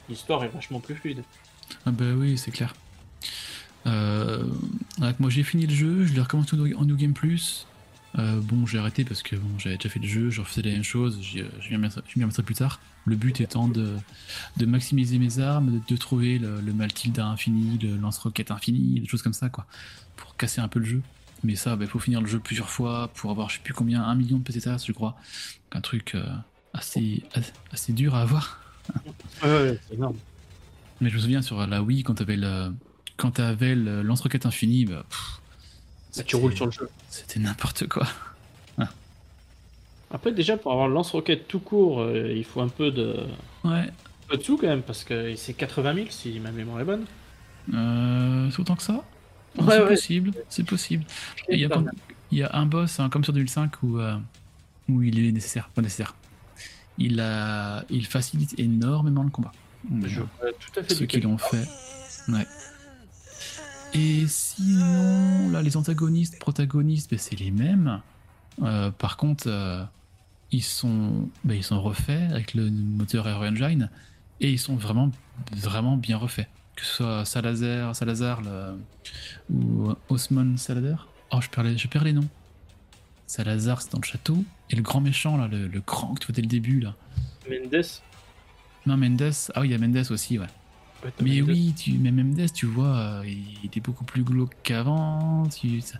l'histoire 0.09 0.45
est 0.45 0.49
vachement 0.49 0.81
plus 0.81 0.95
fluide. 0.95 1.23
Ah 1.85 1.90
bah 1.90 2.12
oui, 2.16 2.38
c'est 2.38 2.51
clair. 2.51 2.75
Euh, 3.87 4.45
moi 5.21 5.31
j'ai 5.31 5.45
fini 5.45 5.66
le 5.66 5.75
jeu, 5.75 6.05
je 6.07 6.12
l'ai 6.12 6.21
recommencé 6.21 6.57
en 6.57 6.85
New 6.85 6.97
Game 6.97 7.12
Plus. 7.12 7.66
Euh, 8.19 8.41
bon, 8.41 8.65
j'ai 8.67 8.79
arrêté 8.79 9.05
parce 9.05 9.23
que 9.23 9.37
bon, 9.37 9.59
j'avais 9.59 9.77
déjà 9.77 9.91
fait 9.91 9.99
le 10.01 10.07
jeu, 10.09 10.31
je 10.31 10.41
refaisais 10.41 10.63
la 10.63 10.73
même 10.73 10.85
chose, 10.85 11.19
j'ai- 11.21 11.45
je 11.61 11.69
m'y 11.69 11.77
remettrai 12.23 12.43
plus 12.43 12.55
tard. 12.55 12.81
Le 13.05 13.15
but 13.15 13.41
étant 13.41 13.69
de, 13.69 13.95
de 14.57 14.67
maximiser 14.67 15.19
mes 15.19 15.39
armes, 15.39 15.81
de, 15.81 15.81
de 15.87 15.97
trouver 15.97 16.39
le, 16.39 16.61
le 16.61 16.73
Maltilda 16.73 17.27
infini, 17.27 17.79
le 17.79 17.97
lance-roquette 17.97 18.51
infini, 18.51 19.01
des 19.01 19.07
choses 19.07 19.23
comme 19.23 19.35
ça, 19.35 19.49
quoi, 19.51 19.67
pour 20.17 20.37
casser 20.37 20.61
un 20.61 20.69
peu 20.69 20.79
le 20.79 20.87
jeu. 20.87 21.03
Mais 21.45 21.55
ça, 21.57 21.77
il 21.79 21.87
faut 21.87 21.99
finir 21.99 22.21
le 22.23 22.27
jeu 22.27 22.39
plusieurs 22.41 22.71
fois 22.71 23.09
pour 23.15 23.31
avoir 23.31 23.51
je 23.51 23.57
sais 23.57 23.63
plus 23.63 23.75
combien, 23.75 24.03
un 24.03 24.15
million 24.15 24.39
de 24.39 24.43
pesetas, 24.43 24.83
je 24.87 24.93
crois. 24.93 25.15
Un 25.73 25.83
truc 25.83 26.15
euh, 26.15 26.25
assez, 26.73 27.23
assez 27.73 27.93
dur 27.93 28.15
à 28.15 28.23
avoir. 28.23 28.61
Ouais, 29.43 29.49
ouais, 29.51 29.81
c'est 29.87 29.95
énorme. 29.95 30.17
Mais 31.01 31.11
je 31.11 31.17
me 31.17 31.21
souviens 31.21 31.43
sur 31.43 31.67
la 31.67 31.83
Wii, 31.83 32.03
quand 32.05 32.15
t'avais 32.15 32.37
le, 32.37 32.73
quand 33.19 33.33
t'avais 33.33 33.75
le 33.75 34.01
lance-roquette 34.03 34.47
infini, 34.47 34.87
bah, 34.87 35.05
pff, 35.11 35.41
Bah, 35.41 35.46
tu 36.25 36.37
roules 36.37 36.55
sur 36.57 36.67
le 36.67 36.73
jeu. 36.73 36.89
C'était 37.11 37.41
n'importe 37.41 37.87
quoi. 37.89 38.07
Après, 40.11 40.31
déjà, 40.33 40.57
pour 40.57 40.71
avoir 40.73 40.87
le 40.87 40.95
lance-roquette 40.95 41.49
tout 41.49 41.59
court, 41.59 42.01
euh, 42.01 42.33
il 42.33 42.45
faut 42.45 42.61
un 42.61 42.69
peu 42.69 42.93
de, 42.93 43.17
Ouais. 43.65 43.73
un 43.81 43.87
peu 44.29 44.37
de 44.37 44.43
sous 44.43 44.57
quand 44.57 44.69
même, 44.69 44.83
parce 44.83 45.03
que 45.03 45.35
c'est 45.35 45.53
80 45.53 45.95
000 45.95 46.07
si 46.11 46.39
ma 46.39 46.53
mémoire 46.53 46.81
est 46.81 46.85
bonne. 46.85 47.05
Euh, 47.75 48.49
c'est 48.53 48.61
autant 48.61 48.77
que 48.77 48.85
ça? 48.85 48.93
Ouais, 49.59 49.65
C'est 49.69 49.83
ouais. 49.83 49.89
possible, 49.89 50.33
c'est 50.49 50.63
possible. 50.65 51.05
Il 51.49 51.59
y, 51.59 51.65
a, 51.65 51.69
comme- 51.69 51.91
il 52.31 52.39
y 52.39 52.43
a 52.45 52.51
un 52.55 52.67
boss, 52.67 53.01
hein, 53.01 53.09
comme 53.11 53.25
sur 53.25 53.33
2005, 53.33 53.83
où, 53.83 53.99
euh, 53.99 54.17
où 54.89 55.03
il 55.03 55.27
est 55.27 55.33
nécessaire, 55.33 55.69
pas 55.75 55.83
nécessaire. 55.83 56.15
Il, 56.99 57.19
a, 57.21 57.85
il 57.91 58.07
facilite 58.07 58.55
énormément 58.61 59.25
le 59.25 59.31
combat. 59.31 59.53
Je 60.05 60.21
vois 60.21 60.29
tout 60.61 60.81
à 60.81 60.83
fait 60.85 60.95
Ceux 60.95 61.07
qui 61.07 61.21
l'ont 61.21 61.37
fait. 61.39 61.67
Ouais. 62.29 62.47
Et 63.94 64.27
sinon, 64.27 65.49
là, 65.51 65.62
les 65.62 65.77
antagonistes, 65.77 66.38
protagonistes, 66.38 67.11
ben, 67.11 67.18
c'est 67.18 67.37
les 67.38 67.51
mêmes. 67.51 68.01
Euh, 68.62 68.90
par 68.90 69.16
contre, 69.16 69.44
euh, 69.49 69.83
ils, 70.53 70.62
sont, 70.62 71.29
ben, 71.44 71.55
ils 71.55 71.64
sont 71.64 71.81
refaits 71.81 72.31
avec 72.31 72.55
le 72.55 72.70
moteur 72.70 73.27
Aero 73.29 73.44
Engine 73.44 73.90
et 74.40 74.51
ils 74.51 74.59
sont 74.59 74.77
vraiment, 74.77 75.11
vraiment 75.55 75.96
bien 75.96 76.16
refaits. 76.18 76.49
Que 76.75 76.85
ce 76.85 76.94
soit 76.96 77.25
Salazar, 77.25 77.96
Salazar 77.96 78.42
le- 78.42 78.79
ou 79.51 79.94
Osman 80.11 80.59
Salazar. 80.59 81.09
Oh, 81.33 81.40
je 81.40 81.49
perds 81.49 81.64
les, 81.64 81.79
je 81.79 81.88
perds 81.88 82.05
les 82.05 82.12
noms. 82.12 82.29
Salazar, 83.27 83.81
c'est 83.81 83.90
dans 83.92 83.99
le 83.99 84.07
château. 84.07 84.44
Et 84.70 84.77
le 84.77 84.83
grand 84.83 85.01
méchant, 85.01 85.37
là, 85.38 85.49
le, 85.49 85.68
le 85.68 85.81
grand 85.81 86.14
que 86.14 86.20
tu 86.20 86.27
vois 86.27 86.35
dès 86.35 86.42
le 86.42 86.49
début, 86.49 86.81
là. 86.81 86.94
Mendes. 87.49 87.85
Non, 88.85 88.96
Mendes. 88.99 89.33
Ah 89.55 89.61
oui, 89.62 89.68
il 89.68 89.70
y 89.72 89.75
a 89.75 89.79
Mendes 89.79 90.05
aussi, 90.11 90.38
ouais. 90.38 90.46
Mais 91.23 91.41
oui, 91.43 91.75
tu, 91.77 91.93
mais 91.99 92.11
Mendes, 92.11 92.53
tu 92.53 92.67
vois, 92.67 92.97
euh, 92.97 93.23
il 93.27 93.65
était 93.67 93.81
beaucoup 93.81 94.05
plus 94.05 94.23
glauque 94.25 94.55
qu'avant. 94.63 95.47
tu- 95.49 95.81
Ça, 95.81 95.99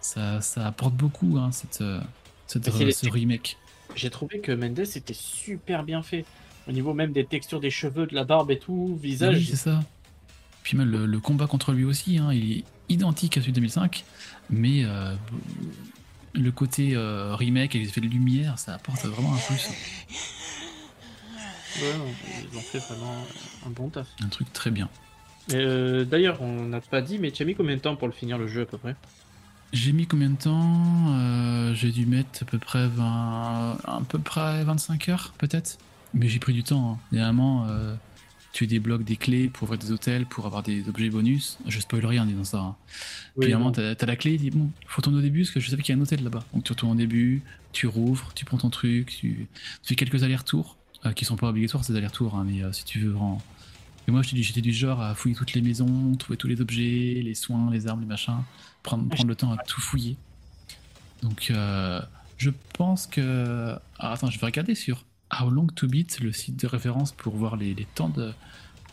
ça, 0.00 0.40
ça 0.40 0.66
apporte 0.66 0.94
beaucoup, 0.94 1.36
hein, 1.38 1.50
cette, 1.52 1.80
euh, 1.80 2.00
cette, 2.46 2.66
les- 2.78 2.92
ce 2.92 3.08
remake. 3.08 3.56
J'ai 3.94 4.10
trouvé 4.10 4.40
que 4.40 4.52
Mendes 4.52 4.78
était 4.80 5.14
super 5.14 5.82
bien 5.84 6.02
fait. 6.02 6.24
Au 6.68 6.72
niveau 6.72 6.94
même 6.94 7.12
des 7.12 7.24
textures 7.24 7.60
des 7.60 7.70
cheveux, 7.70 8.06
de 8.06 8.14
la 8.14 8.24
barbe 8.24 8.50
et 8.50 8.58
tout, 8.58 8.94
Ah 8.98 9.02
visage. 9.02 9.36
oui, 9.36 9.46
c'est 9.50 9.56
ça. 9.56 9.82
Puis 10.62 10.76
même 10.76 10.90
le, 10.90 11.06
le 11.06 11.20
combat 11.20 11.46
contre 11.46 11.72
lui 11.72 11.84
aussi, 11.84 12.18
hein, 12.18 12.32
il 12.32 12.52
est 12.58 12.64
identique 12.88 13.36
à 13.36 13.40
celui 13.40 13.52
de 13.52 13.56
2005, 13.56 14.04
mais 14.50 14.84
euh, 14.84 15.14
le 16.34 16.50
côté 16.52 16.94
euh, 16.96 17.36
remake 17.36 17.74
et 17.76 17.78
les 17.78 17.88
effets 17.88 18.00
de 18.00 18.06
lumière, 18.08 18.58
ça 18.58 18.74
apporte 18.74 19.04
vraiment 19.04 19.32
un 19.34 19.38
plus. 19.38 19.68
Ouais, 21.82 22.14
ils 22.52 22.56
ont 22.58 22.60
fait 22.62 22.78
vraiment 22.78 23.14
un 23.66 23.70
bon 23.70 23.88
taf. 23.88 24.06
Un 24.22 24.28
truc 24.28 24.52
très 24.52 24.70
bien. 24.70 24.88
Euh, 25.52 26.04
D'ailleurs, 26.04 26.40
on 26.42 26.64
n'a 26.64 26.80
pas 26.80 27.02
dit, 27.02 27.18
mais 27.18 27.30
tu 27.30 27.42
as 27.42 27.46
mis 27.46 27.54
combien 27.54 27.76
de 27.76 27.80
temps 27.80 27.96
pour 27.96 28.08
le 28.08 28.12
finir 28.14 28.38
le 28.38 28.48
jeu 28.48 28.62
à 28.62 28.66
peu 28.66 28.78
près? 28.78 28.96
J'ai 29.72 29.92
mis 29.92 30.06
combien 30.06 30.30
de 30.30 30.36
temps 30.36 31.14
Euh, 31.14 31.74
J'ai 31.74 31.90
dû 31.92 32.06
mettre 32.06 32.42
à 32.42 32.46
peu 32.46 32.58
près 32.58 32.88
20, 32.88 33.78
à 33.84 34.00
peu 34.08 34.18
près 34.18 34.64
25 34.64 35.08
heures 35.08 35.34
peut-être. 35.38 35.78
Mais 36.14 36.28
j'ai 36.28 36.38
pris 36.38 36.52
du 36.52 36.62
temps. 36.62 36.92
Hein. 36.92 36.98
Généralement, 37.12 37.66
euh, 37.68 37.94
tu 38.52 38.66
débloques 38.66 39.04
des 39.04 39.16
clés 39.16 39.48
pour 39.48 39.64
ouvrir 39.64 39.78
des 39.78 39.92
hôtels, 39.92 40.24
pour 40.24 40.46
avoir 40.46 40.62
des 40.62 40.88
objets 40.88 41.10
bonus. 41.10 41.58
Je 41.66 41.78
spoil 41.80 42.06
rien 42.06 42.22
en 42.22 42.26
disant 42.26 42.44
ça. 42.44 42.58
hein. 42.58 42.76
Puis 43.38 43.48
finalement, 43.48 43.70
t'as 43.70 43.90
as 44.00 44.06
la 44.06 44.16
clé, 44.16 44.32
tu 44.38 44.44
dis 44.44 44.50
bon, 44.50 44.70
faut 44.86 45.02
tourner 45.02 45.18
au 45.18 45.22
début 45.22 45.40
parce 45.42 45.50
que 45.50 45.60
je 45.60 45.68
savais 45.68 45.82
qu'il 45.82 45.94
y 45.94 45.98
a 45.98 46.00
un 46.00 46.02
hôtel 46.02 46.22
là-bas. 46.24 46.44
Donc 46.54 46.64
tu 46.64 46.72
retournes 46.72 46.92
au 46.92 46.96
début, 46.96 47.42
tu 47.72 47.86
rouvres, 47.86 48.32
tu 48.34 48.44
prends 48.46 48.56
ton 48.56 48.70
truc, 48.70 49.08
tu, 49.08 49.46
tu 49.82 49.88
fais 49.88 49.94
quelques 49.94 50.22
allers-retours 50.22 50.76
qui 51.12 51.24
sont 51.24 51.36
pas 51.36 51.48
obligatoires 51.48 51.84
ces 51.84 51.94
allers-retours, 51.96 52.34
hein, 52.36 52.44
mais 52.46 52.62
euh, 52.62 52.72
si 52.72 52.84
tu 52.84 53.00
veux 53.00 53.10
vraiment. 53.10 53.42
Et 54.08 54.12
moi, 54.12 54.22
j'étais 54.22 54.60
du 54.60 54.72
genre 54.72 55.00
à 55.02 55.14
fouiller 55.16 55.34
toutes 55.34 55.52
les 55.54 55.62
maisons, 55.62 56.14
trouver 56.16 56.36
tous 56.36 56.46
les 56.46 56.60
objets, 56.60 57.20
les 57.24 57.34
soins, 57.34 57.70
les 57.72 57.88
armes, 57.88 58.00
les 58.00 58.06
machins, 58.06 58.38
prendre, 58.84 59.08
prendre 59.08 59.28
le 59.28 59.34
temps 59.34 59.50
à 59.52 59.56
tout 59.56 59.80
fouiller. 59.80 60.16
Donc, 61.22 61.48
euh, 61.50 62.00
je 62.38 62.50
pense 62.74 63.06
que. 63.06 63.74
Ah, 63.98 64.12
attends, 64.12 64.30
je 64.30 64.38
vais 64.38 64.46
regarder 64.46 64.74
sur 64.76 65.04
How 65.40 65.50
Long 65.50 65.66
to 65.66 65.88
Beat, 65.88 66.20
le 66.20 66.32
site 66.32 66.56
de 66.60 66.66
référence 66.68 67.10
pour 67.12 67.34
voir 67.34 67.56
les, 67.56 67.74
les 67.74 67.84
temps 67.84 68.08
de 68.08 68.32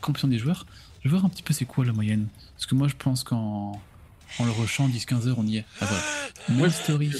compétition 0.01 0.27
des 0.27 0.39
joueurs. 0.39 0.65
Je 1.03 1.09
vais 1.09 1.11
voir 1.11 1.25
un 1.25 1.29
petit 1.29 1.43
peu 1.43 1.53
c'est 1.53 1.65
quoi 1.65 1.85
la 1.85 1.93
moyenne. 1.93 2.27
Parce 2.55 2.65
que 2.65 2.73
moi, 2.75 2.87
je 2.87 2.95
pense 2.95 3.23
qu'en 3.23 3.79
en 4.39 4.45
le 4.45 4.51
rushant 4.51 4.87
10-15 4.89 5.27
heures, 5.27 5.37
on 5.37 5.45
y 5.45 5.57
est. 5.57 5.65
Ah, 5.79 5.85
voilà. 5.85 6.63
Main 6.63 6.69
Story, 6.71 7.11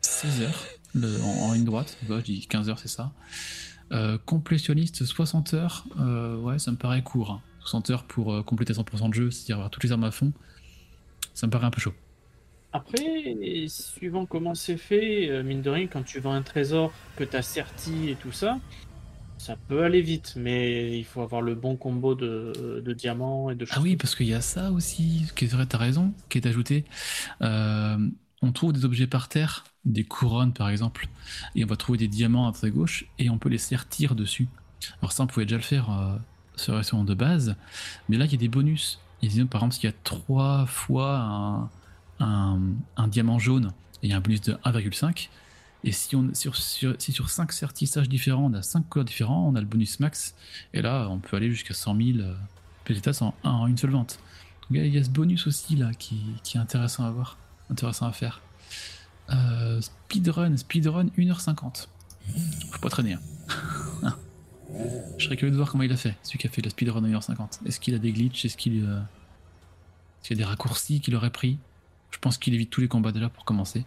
16 0.00 0.42
heures 0.42 0.64
le- 0.94 1.20
en, 1.22 1.48
en 1.48 1.52
ligne 1.54 1.64
droite. 1.64 1.96
Ouais, 2.08 2.18
je 2.20 2.24
dis 2.24 2.46
15 2.46 2.68
heures, 2.68 2.78
c'est 2.78 2.86
ça. 2.88 3.10
Euh, 3.92 4.16
complétionniste, 4.24 5.04
60 5.04 5.54
heures. 5.54 5.84
Euh, 6.00 6.36
ouais, 6.38 6.58
ça 6.58 6.70
me 6.70 6.76
paraît 6.76 7.02
court. 7.02 7.30
hein. 7.32 7.40
60 7.60 7.90
heures 7.90 8.04
pour 8.04 8.32
euh, 8.32 8.42
compléter 8.42 8.72
100% 8.72 9.08
de 9.10 9.14
jeu, 9.14 9.30
c'est-à-dire 9.30 9.56
avoir 9.56 9.70
toutes 9.70 9.84
les 9.84 9.92
armes 9.92 10.04
à 10.04 10.10
fond. 10.10 10.32
Ça 11.34 11.46
me 11.46 11.52
paraît 11.52 11.66
un 11.66 11.70
peu 11.70 11.80
chaud. 11.80 11.94
Après, 12.72 13.36
suivant 13.68 14.24
comment 14.24 14.54
c'est 14.54 14.78
fait, 14.78 15.42
mine 15.42 15.60
de 15.60 15.68
rien, 15.68 15.86
quand 15.86 16.02
tu 16.02 16.20
vends 16.20 16.32
un 16.32 16.42
trésor 16.42 16.90
que 17.16 17.24
tu 17.24 17.36
as 17.36 17.42
serti 17.42 18.08
et 18.08 18.14
tout 18.16 18.32
ça, 18.32 18.58
ça 19.36 19.56
peut 19.68 19.82
aller 19.82 20.00
vite, 20.00 20.34
mais 20.36 20.98
il 20.98 21.04
faut 21.04 21.20
avoir 21.20 21.42
le 21.42 21.54
bon 21.54 21.76
combo 21.76 22.14
de, 22.14 22.80
de 22.82 22.92
diamants 22.94 23.50
et 23.50 23.56
de 23.56 23.66
choses. 23.66 23.76
Ah 23.78 23.82
oui, 23.82 23.96
parce 23.96 24.14
qu'il 24.14 24.26
y 24.26 24.32
a 24.34 24.40
ça 24.40 24.72
aussi, 24.72 25.26
qui 25.36 25.44
est 25.44 25.48
vrai, 25.48 25.66
t'as 25.66 25.76
raison, 25.78 26.14
qui 26.30 26.38
est 26.38 26.46
ajouté. 26.46 26.84
On 27.40 28.52
trouve 28.52 28.72
des 28.72 28.84
objets 28.84 29.06
par 29.06 29.28
terre 29.28 29.64
des 29.84 30.04
couronnes 30.04 30.52
par 30.52 30.68
exemple, 30.68 31.08
et 31.54 31.64
on 31.64 31.66
va 31.66 31.76
trouver 31.76 31.98
des 31.98 32.08
diamants 32.08 32.46
à 32.48 32.50
droite 32.52 32.64
à 32.64 32.70
gauche, 32.70 33.06
et 33.18 33.30
on 33.30 33.38
peut 33.38 33.48
les 33.48 33.58
sertir 33.58 34.14
dessus. 34.14 34.48
Alors 35.00 35.12
ça, 35.12 35.22
on 35.24 35.26
pouvait 35.26 35.46
déjà 35.46 35.56
le 35.56 35.62
faire 35.62 35.90
euh, 35.90 36.16
sur 36.56 36.72
la 36.72 36.78
version 36.78 37.04
de 37.04 37.14
base, 37.14 37.56
mais 38.08 38.16
là, 38.16 38.24
il 38.26 38.32
y 38.32 38.34
a 38.34 38.38
des 38.38 38.48
bonus. 38.48 38.98
Par 39.50 39.60
exemple, 39.62 39.74
s'il 39.74 39.84
y 39.84 39.86
a 39.86 39.94
trois 40.04 40.66
fois 40.66 41.18
un, 41.18 41.70
un- 42.24 42.60
un 42.96 43.08
diamant 43.08 43.38
jaune, 43.38 43.72
et 44.02 44.06
il 44.06 44.10
y 44.10 44.12
a 44.12 44.16
un 44.16 44.20
bonus 44.20 44.40
de 44.40 44.54
1,5, 44.64 45.28
et 45.84 45.90
si, 45.92 46.14
on, 46.14 46.32
sur, 46.34 46.54
sur, 46.56 46.94
si 46.98 47.12
sur 47.12 47.28
5 47.30 47.52
sertissages 47.52 48.08
différents, 48.08 48.46
on 48.46 48.54
a 48.54 48.62
5 48.62 48.88
couleurs 48.88 49.04
différents, 49.04 49.48
on 49.48 49.54
a 49.56 49.60
le 49.60 49.66
bonus 49.66 49.98
max, 50.00 50.34
et 50.74 50.82
là, 50.82 51.08
on 51.10 51.18
peut 51.18 51.36
aller 51.36 51.50
jusqu'à 51.50 51.74
100 51.74 51.96
000 51.96 52.18
euh, 52.18 52.34
pésétas 52.84 53.20
en, 53.44 53.66
une 53.66 53.76
seule 53.78 53.90
vente. 53.90 54.18
Il 54.70 54.86
y 54.86 54.98
a 54.98 55.04
ce 55.04 55.10
bonus 55.10 55.46
aussi 55.46 55.76
là 55.76 55.92
qui, 55.92 56.20
qui 56.42 56.56
est 56.56 56.60
intéressant 56.60 57.04
à 57.04 57.10
voir, 57.10 57.36
intéressant 57.70 58.06
à 58.06 58.12
faire. 58.12 58.40
Euh, 59.32 59.80
speedrun, 59.80 60.56
speedrun 60.56 61.06
1h50. 61.16 61.88
Faut 62.70 62.78
pas 62.80 62.90
traîner. 62.90 63.14
hein. 64.02 64.16
Je 65.18 65.24
serais 65.26 65.36
curieux 65.36 65.52
de 65.52 65.56
voir 65.56 65.70
comment 65.70 65.84
il 65.84 65.92
a 65.92 65.96
fait, 65.96 66.16
celui 66.22 66.38
qui 66.38 66.46
a 66.46 66.50
fait 66.50 66.62
la 66.62 66.70
speedrun 66.70 67.00
1h50. 67.02 67.60
Est-ce 67.66 67.78
qu'il 67.80 67.94
a 67.94 67.98
des 67.98 68.12
glitches? 68.12 68.44
Est-ce 68.44 68.56
qu'il 68.56 68.84
euh, 68.84 68.98
est-ce 70.20 70.28
qu'il 70.28 70.36
y 70.38 70.40
a 70.40 70.44
des 70.44 70.48
raccourcis 70.48 71.00
qu'il 71.00 71.14
aurait 71.14 71.30
pris? 71.30 71.58
Je 72.10 72.18
pense 72.18 72.38
qu'il 72.38 72.54
évite 72.54 72.70
tous 72.70 72.80
les 72.80 72.88
combats 72.88 73.12
déjà 73.12 73.28
pour 73.28 73.44
commencer. 73.44 73.84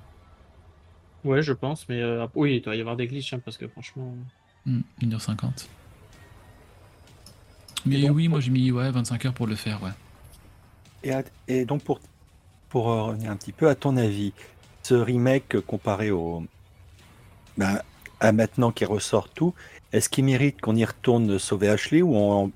Ouais, 1.24 1.42
je 1.42 1.54
pense, 1.54 1.88
mais 1.90 2.02
euh, 2.02 2.28
oui, 2.36 2.58
il 2.58 2.62
doit 2.62 2.76
y 2.76 2.80
avoir 2.82 2.96
des 2.96 3.08
glitches, 3.08 3.34
hein, 3.34 3.40
parce 3.44 3.58
que 3.58 3.68
franchement. 3.68 4.16
Hmm, 4.66 4.82
1h50. 5.02 5.68
Mais 7.86 8.02
donc, 8.02 8.16
oui, 8.16 8.28
moi 8.28 8.40
j'ai 8.40 8.52
mis 8.52 8.72
ouais, 8.72 8.90
25 8.92 9.26
heures 9.26 9.34
pour 9.34 9.48
le 9.48 9.56
faire, 9.56 9.82
ouais. 9.84 9.92
Et, 11.04 11.12
à- 11.14 11.24
et 11.48 11.66
donc 11.66 11.84
pour, 11.84 12.00
pour 12.70 12.86
revenir 12.86 13.30
un 13.32 13.36
petit 13.38 13.52
peu 13.52 13.70
à 13.70 13.76
ton 13.76 13.96
avis, 13.98 14.34
ce 14.88 14.94
remake 14.94 15.60
comparé 15.62 16.12
au 16.12 16.44
ben, 17.58 17.80
à 18.20 18.32
maintenant 18.32 18.72
qui 18.72 18.86
ressort 18.86 19.30
tout, 19.30 19.54
est-ce 19.94 20.10
qu'il 20.10 20.26
mérite 20.26 20.62
qu'on 20.62 20.76
y 20.76 20.86
retourne 20.86 21.40
sauver 21.40 21.70
Ashley 21.70 22.02
ou, 22.04 22.16
on- 22.16 22.52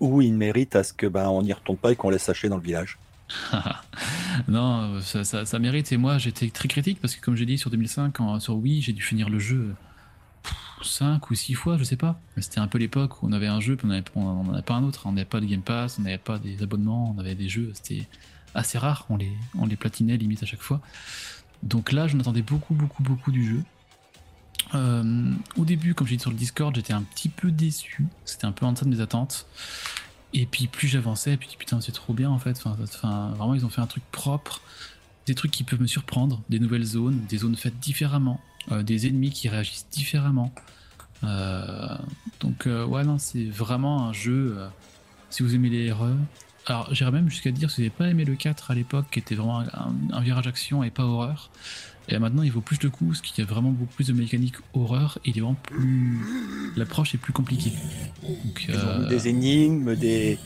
ou 0.00 0.22
il 0.22 0.32
mérite 0.34 0.74
à 0.74 0.82
ce 0.84 0.92
que 0.94 1.06
ben 1.06 1.28
on 1.28 1.42
n'y 1.42 1.52
retourne 1.52 1.76
pas 1.78 1.92
et 1.92 1.96
qu'on 1.96 2.10
laisse 2.10 2.28
Ashley 2.28 2.48
dans 2.48 2.56
le 2.56 2.62
village? 2.62 2.98
Non, 4.48 5.00
ça, 5.00 5.58
mérite. 5.58 5.90
Et 5.92 5.96
moi, 5.96 6.18
j'étais 6.18 6.48
très 6.50 6.68
critique 6.68 7.00
parce 7.00 7.14
que, 7.16 7.20
comme 7.24 7.36
j'ai 7.36 7.46
dit, 7.46 7.58
sur 7.58 7.70
2005, 7.70 8.20
en- 8.20 8.38
sur 8.40 8.56
Wii, 8.56 8.82
j'ai 8.82 8.92
dû 8.92 9.02
finir 9.02 9.28
le 9.28 9.38
jeu 9.38 9.74
5 10.82 11.30
ou 11.30 11.34
6 11.34 11.54
fois, 11.54 11.76
je 11.78 11.84
sais 11.84 11.96
pas. 11.96 12.20
C'était 12.38 12.60
un 12.60 12.68
peu 12.68 12.78
l'époque 12.78 13.22
où 13.22 13.26
on 13.26 13.32
avait 13.32 13.46
un 13.46 13.60
jeu, 13.60 13.76
puis 13.76 13.86
on 13.86 13.88
n'avait 13.90 14.04
on 14.14 14.26
en 14.26 14.52
avait 14.52 14.62
pas 14.62 14.74
un 14.74 14.84
autre. 14.84 15.02
On 15.06 15.12
n'avait 15.12 15.24
pas 15.24 15.40
de 15.40 15.46
Game 15.46 15.62
Pass, 15.62 15.96
on 15.98 16.02
n'avait 16.02 16.18
pas 16.18 16.38
des 16.38 16.62
abonnements, 16.62 17.14
on 17.16 17.20
avait 17.20 17.34
des 17.34 17.48
jeux. 17.48 17.70
C'était 17.74 18.06
assez 18.54 18.78
rare. 18.78 19.06
On 19.08 19.16
les, 19.16 19.32
on 19.58 19.66
les 19.66 19.76
platinait 19.76 20.16
limite 20.16 20.42
à 20.42 20.46
chaque 20.46 20.62
fois. 20.62 20.80
Donc 21.62 21.92
là, 21.92 22.06
j'en 22.06 22.20
attendais 22.20 22.42
beaucoup, 22.42 22.74
beaucoup, 22.74 23.02
beaucoup 23.02 23.32
du 23.32 23.46
jeu. 23.46 23.62
Euh, 24.74 25.32
au 25.56 25.64
début, 25.64 25.94
comme 25.94 26.06
j'ai 26.06 26.16
dit 26.16 26.22
sur 26.22 26.30
le 26.30 26.36
Discord, 26.36 26.74
j'étais 26.74 26.92
un 26.92 27.02
petit 27.02 27.28
peu 27.28 27.50
déçu. 27.50 28.06
C'était 28.24 28.46
un 28.46 28.52
peu 28.52 28.66
en 28.66 28.72
deçà 28.72 28.84
de 28.84 28.90
mes 28.90 29.00
attentes. 29.00 29.46
Et 30.34 30.44
puis 30.46 30.66
plus 30.66 30.88
j'avançais, 30.88 31.36
puis 31.36 31.48
putain, 31.58 31.80
c'est 31.80 31.92
trop 31.92 32.12
bien 32.12 32.30
en 32.30 32.38
fait. 32.38 32.60
Vraiment, 32.62 33.54
ils 33.54 33.64
ont 33.64 33.70
fait 33.70 33.80
un 33.80 33.86
truc 33.86 34.02
propre, 34.10 34.60
des 35.26 35.34
trucs 35.34 35.50
qui 35.50 35.64
peuvent 35.64 35.80
me 35.80 35.86
surprendre, 35.86 36.42
des 36.48 36.58
nouvelles 36.58 36.84
zones, 36.84 37.24
des 37.28 37.38
zones 37.38 37.56
faites 37.56 37.78
différemment, 37.78 38.40
euh, 38.72 38.82
des 38.82 39.06
ennemis 39.06 39.30
qui 39.30 39.48
réagissent 39.48 39.86
différemment. 39.90 40.52
Euh, 41.24 41.96
donc 42.40 42.66
ouais, 42.66 43.04
non, 43.04 43.18
c'est 43.18 43.44
vraiment 43.44 44.08
un 44.08 44.12
jeu. 44.12 44.58
si 45.30 45.42
vous 45.42 45.54
aimez 45.54 45.70
les 45.70 45.86
erreurs, 45.86 46.16
alors 46.66 46.92
j'irais 46.94 47.12
même 47.12 47.28
jusqu'à 47.30 47.50
dire 47.50 47.70
si 47.70 47.76
vous 47.76 47.82
n'avez 47.82 47.90
pas 47.96 48.08
aimé 48.08 48.24
le 48.24 48.34
4 48.34 48.70
à 48.70 48.74
l'époque, 48.74 49.06
qui 49.10 49.18
était 49.18 49.34
vraiment 49.34 49.60
un, 49.60 49.66
un 50.12 50.20
virage 50.20 50.46
action 50.46 50.82
et 50.82 50.90
pas 50.90 51.04
horreur. 51.04 51.50
Et 52.08 52.12
là, 52.12 52.20
maintenant, 52.20 52.42
il 52.44 52.52
vaut 52.52 52.60
plus 52.60 52.78
de 52.78 52.86
coups, 52.88 53.18
parce 53.18 53.20
qu'il 53.20 53.44
y 53.44 53.46
a 53.46 53.50
vraiment 53.50 53.70
beaucoup 53.70 53.92
plus 53.94 54.06
de 54.06 54.12
mécanique 54.12 54.54
horreur, 54.74 55.18
et 55.24 55.30
il 55.30 55.38
est 55.38 55.40
vraiment 55.40 55.56
plus. 55.62 56.20
L'approche 56.76 57.14
est 57.16 57.18
plus 57.18 57.32
compliquée. 57.32 57.72
Donc, 58.22 58.66
ont 58.68 58.72
euh, 58.72 59.08
des 59.08 59.26
énigmes, 59.26 59.96
des, 59.96 60.38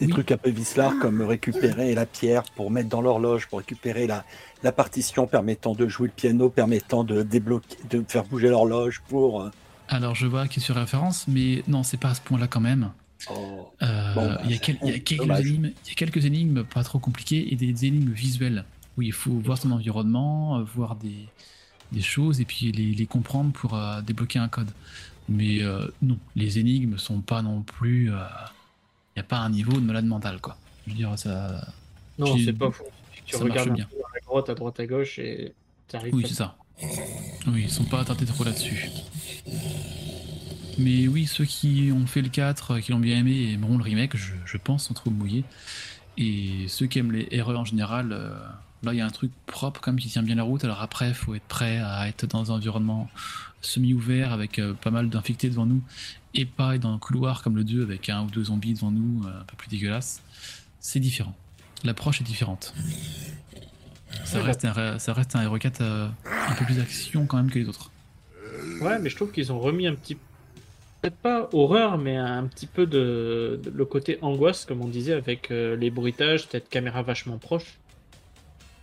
des 0.00 0.06
oui. 0.06 0.10
trucs 0.10 0.32
un 0.32 0.36
peu 0.36 0.50
vicelards 0.50 0.94
comme 1.00 1.22
récupérer 1.22 1.94
la 1.94 2.04
pierre 2.04 2.42
pour 2.56 2.72
mettre 2.72 2.88
dans 2.88 3.00
l'horloge, 3.00 3.46
pour 3.46 3.58
récupérer 3.60 4.08
la, 4.08 4.24
la 4.64 4.72
partition 4.72 5.28
permettant 5.28 5.74
de 5.74 5.86
jouer 5.86 6.08
le 6.08 6.14
piano, 6.14 6.48
permettant 6.50 7.04
de 7.04 7.22
débloquer, 7.22 7.76
de 7.90 8.04
faire 8.08 8.24
bouger 8.24 8.48
l'horloge 8.48 9.00
pour. 9.08 9.42
euh, 9.42 9.50
Alors 9.88 10.16
je 10.16 10.26
vois 10.26 10.48
qui 10.48 10.58
sur 10.60 10.74
référence, 10.74 11.26
mais 11.28 11.62
non, 11.68 11.84
c'est 11.84 11.96
pas 11.96 12.08
à 12.10 12.14
ce 12.14 12.22
point-là 12.22 12.48
quand 12.48 12.60
même. 12.60 12.90
Oh, 13.30 13.72
Euh, 13.82 14.14
Bon, 14.14 14.26
bah, 14.28 14.40
il, 14.44 14.50
y 14.50 14.54
a 14.54 14.56
c'est 14.56 14.60
quel- 14.60 14.78
il 14.82 14.88
y 14.88 14.94
a 14.94 14.98
quelques 15.00 15.40
énigmes, 15.40 15.72
il 15.84 15.88
y 15.88 15.92
a 15.92 15.94
quelques 15.94 16.24
énigmes 16.24 16.64
pas 16.64 16.84
trop 16.84 16.98
compliquées 16.98 17.52
et 17.52 17.56
des 17.56 17.84
énigmes 17.86 18.12
visuelles 18.12 18.64
où 18.96 19.02
il 19.02 19.12
faut 19.12 19.32
voir 19.40 19.58
son 19.58 19.72
environnement, 19.72 20.62
voir 20.62 20.96
des, 20.96 21.32
des 21.92 22.02
choses 22.02 22.40
et 22.40 22.44
puis 22.44 22.72
les, 22.72 22.94
les 22.94 23.06
comprendre 23.06 23.52
pour 23.52 23.74
euh, 23.74 24.00
débloquer 24.02 24.38
un 24.38 24.48
code. 24.48 24.70
Mais 25.28 25.62
euh, 25.62 25.86
non, 26.02 26.18
les 26.36 26.58
énigmes 26.58 26.98
sont 26.98 27.20
pas 27.20 27.42
non 27.42 27.62
plus. 27.62 28.12
euh, 28.12 28.16
Il 29.16 29.20
n'y 29.20 29.20
a 29.20 29.24
pas 29.24 29.38
un 29.38 29.50
niveau 29.50 29.72
de 29.72 29.80
malade 29.86 30.06
mental 30.06 30.40
quoi. 30.40 30.56
Je 30.86 30.92
veux 30.92 30.96
dire 30.96 31.18
ça. 31.18 31.66
Non, 32.18 32.36
c'est 32.38 32.52
pas 32.52 32.70
faux. 32.70 32.84
Tu 33.26 33.36
ça 33.36 33.42
regardes 33.42 33.70
un 33.70 33.74
bien. 33.74 33.86
peu 33.86 33.96
à 33.96 34.20
droite, 34.20 34.48
à 34.50 34.54
droite, 34.54 34.80
à 34.80 34.86
gauche 34.86 35.18
et 35.18 35.52
t'arrives. 35.88 36.14
Oui, 36.14 36.24
c'est 36.28 36.34
ça. 36.34 36.56
Oui, 37.46 37.62
ils 37.64 37.70
sont 37.70 37.84
pas 37.84 38.00
attardés 38.00 38.26
trop 38.26 38.44
là-dessus. 38.44 38.90
Mais 40.78 41.06
oui, 41.08 41.26
ceux 41.26 41.44
qui 41.44 41.90
ont 41.94 42.06
fait 42.06 42.22
le 42.22 42.28
4, 42.28 42.70
euh, 42.70 42.80
qui 42.80 42.92
l'ont 42.92 42.98
bien 42.98 43.18
aimé 43.18 43.52
aimeront 43.52 43.76
le 43.76 43.84
remake, 43.84 44.16
je, 44.16 44.32
je 44.44 44.56
pense, 44.56 44.88
sans 44.88 44.94
trop 44.94 45.10
mouiller. 45.10 45.44
Et 46.16 46.66
ceux 46.68 46.86
qui 46.86 46.98
aiment 46.98 47.12
les 47.12 47.28
erreurs 47.30 47.60
en 47.60 47.64
général, 47.64 48.12
euh, 48.12 48.34
là, 48.82 48.92
il 48.92 48.98
y 48.98 49.00
a 49.00 49.06
un 49.06 49.10
truc 49.10 49.32
propre 49.46 49.80
quand 49.80 49.92
même 49.92 50.00
qui 50.00 50.08
tient 50.08 50.22
bien 50.22 50.34
la 50.34 50.42
route. 50.42 50.64
Alors 50.64 50.82
après, 50.82 51.08
il 51.08 51.14
faut 51.14 51.34
être 51.34 51.44
prêt 51.44 51.78
à 51.78 52.08
être 52.08 52.26
dans 52.26 52.52
un 52.52 52.56
environnement 52.56 53.08
semi-ouvert 53.64 54.32
avec 54.32 54.58
euh, 54.58 54.74
pas 54.74 54.90
mal 54.90 55.08
d'infectés 55.08 55.48
devant 55.48 55.66
nous. 55.66 55.82
Et 56.34 56.44
pareil, 56.44 56.78
dans 56.78 56.94
un 56.94 56.98
couloir 56.98 57.42
comme 57.42 57.56
le 57.56 57.64
2 57.64 57.82
avec 57.82 58.08
un 58.08 58.22
ou 58.22 58.30
deux 58.30 58.44
zombies 58.44 58.74
devant 58.74 58.90
nous, 58.90 59.24
euh, 59.26 59.40
un 59.40 59.44
peu 59.44 59.56
plus 59.56 59.68
dégueulasse. 59.68 60.22
C'est 60.80 61.00
différent. 61.00 61.34
L'approche 61.82 62.20
est 62.20 62.24
différente. 62.24 62.74
Ça 64.24 64.40
reste, 64.42 64.64
un, 64.64 64.98
ça 64.98 65.12
reste 65.12 65.34
un 65.34 65.42
Hero 65.42 65.58
4 65.58 65.80
euh, 65.80 66.08
un 66.48 66.54
peu 66.54 66.64
plus 66.64 66.76
d'action 66.76 67.26
quand 67.26 67.36
même 67.36 67.50
que 67.50 67.58
les 67.58 67.68
autres. 67.68 67.90
Ouais, 68.80 68.98
mais 68.98 69.10
je 69.10 69.16
trouve 69.16 69.32
qu'ils 69.32 69.52
ont 69.52 69.58
remis 69.58 69.86
un 69.86 69.94
petit. 69.94 70.16
Peut-être 71.04 71.16
pas 71.18 71.50
horreur, 71.52 71.98
mais 71.98 72.16
un 72.16 72.46
petit 72.46 72.66
peu 72.66 72.86
de, 72.86 73.60
de- 73.62 73.68
le 73.68 73.84
côté 73.84 74.18
angoisse, 74.22 74.64
comme 74.64 74.80
on 74.80 74.88
disait, 74.88 75.12
avec 75.12 75.50
euh, 75.50 75.76
les 75.76 75.90
bruitages, 75.90 76.46
cette 76.50 76.70
caméra 76.70 77.02
vachement 77.02 77.36
proche. 77.36 77.78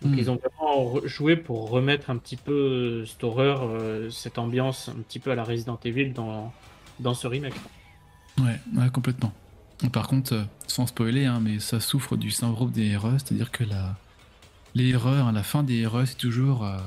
Donc 0.02 0.12
Hmm. 0.12 0.18
ils 0.18 0.30
ont 0.30 0.36
vraiment 0.36 1.00
joué 1.04 1.34
pour 1.36 1.68
remettre 1.70 2.10
un 2.10 2.16
petit 2.18 2.36
peu 2.36 2.52
euh, 2.52 3.06
cette 3.06 3.24
horreur, 3.24 3.62
euh, 3.64 4.08
cette 4.10 4.38
ambiance 4.38 4.88
un 4.88 5.02
petit 5.02 5.18
peu 5.18 5.32
à 5.32 5.34
la 5.34 5.42
Resident 5.42 5.80
Evil 5.84 6.12
dans, 6.12 6.52
dans 7.00 7.14
ce 7.14 7.26
remake. 7.26 7.54
Ouais, 8.38 8.60
ouais, 8.76 8.88
complètement. 8.92 9.32
Par 9.92 10.06
contre, 10.06 10.32
euh, 10.34 10.44
sans 10.68 10.86
spoiler, 10.86 11.24
hein, 11.26 11.40
mais 11.42 11.58
ça 11.58 11.80
souffre 11.80 12.16
du 12.16 12.30
syndrome 12.30 12.70
des 12.70 12.86
erreurs, 12.86 13.18
c'est-à-dire 13.18 13.50
que 13.50 13.64
la... 13.64 13.96
les 14.76 14.90
erreurs, 14.90 15.26
à 15.26 15.32
la 15.32 15.42
fin 15.42 15.64
des 15.64 15.78
erreurs, 15.80 16.06
c'est 16.06 16.18
toujours. 16.18 16.64
euh, 16.64 16.78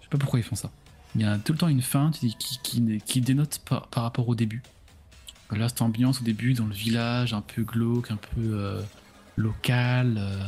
je 0.00 0.04
sais 0.04 0.10
pas 0.10 0.16
pourquoi 0.18 0.38
ils 0.38 0.44
font 0.44 0.56
ça. 0.56 0.70
Il 1.14 1.20
y 1.20 1.24
a 1.24 1.36
tout 1.38 1.52
le 1.52 1.58
temps 1.58 1.68
une 1.68 1.82
fin 1.82 2.08
dis, 2.10 2.34
qui, 2.38 2.58
qui, 2.62 3.02
qui 3.04 3.20
dénote 3.20 3.58
par, 3.68 3.88
par 3.88 4.02
rapport 4.04 4.26
au 4.28 4.34
début. 4.34 4.62
Là, 5.50 5.68
cette 5.68 5.80
ambiance 5.82 6.20
au 6.20 6.24
début, 6.24 6.52
dans 6.54 6.66
le 6.66 6.74
village, 6.74 7.32
un 7.32 7.40
peu 7.40 7.62
glauque, 7.62 8.10
un 8.10 8.16
peu 8.16 8.28
euh, 8.38 8.82
local, 9.36 10.16
euh, 10.18 10.44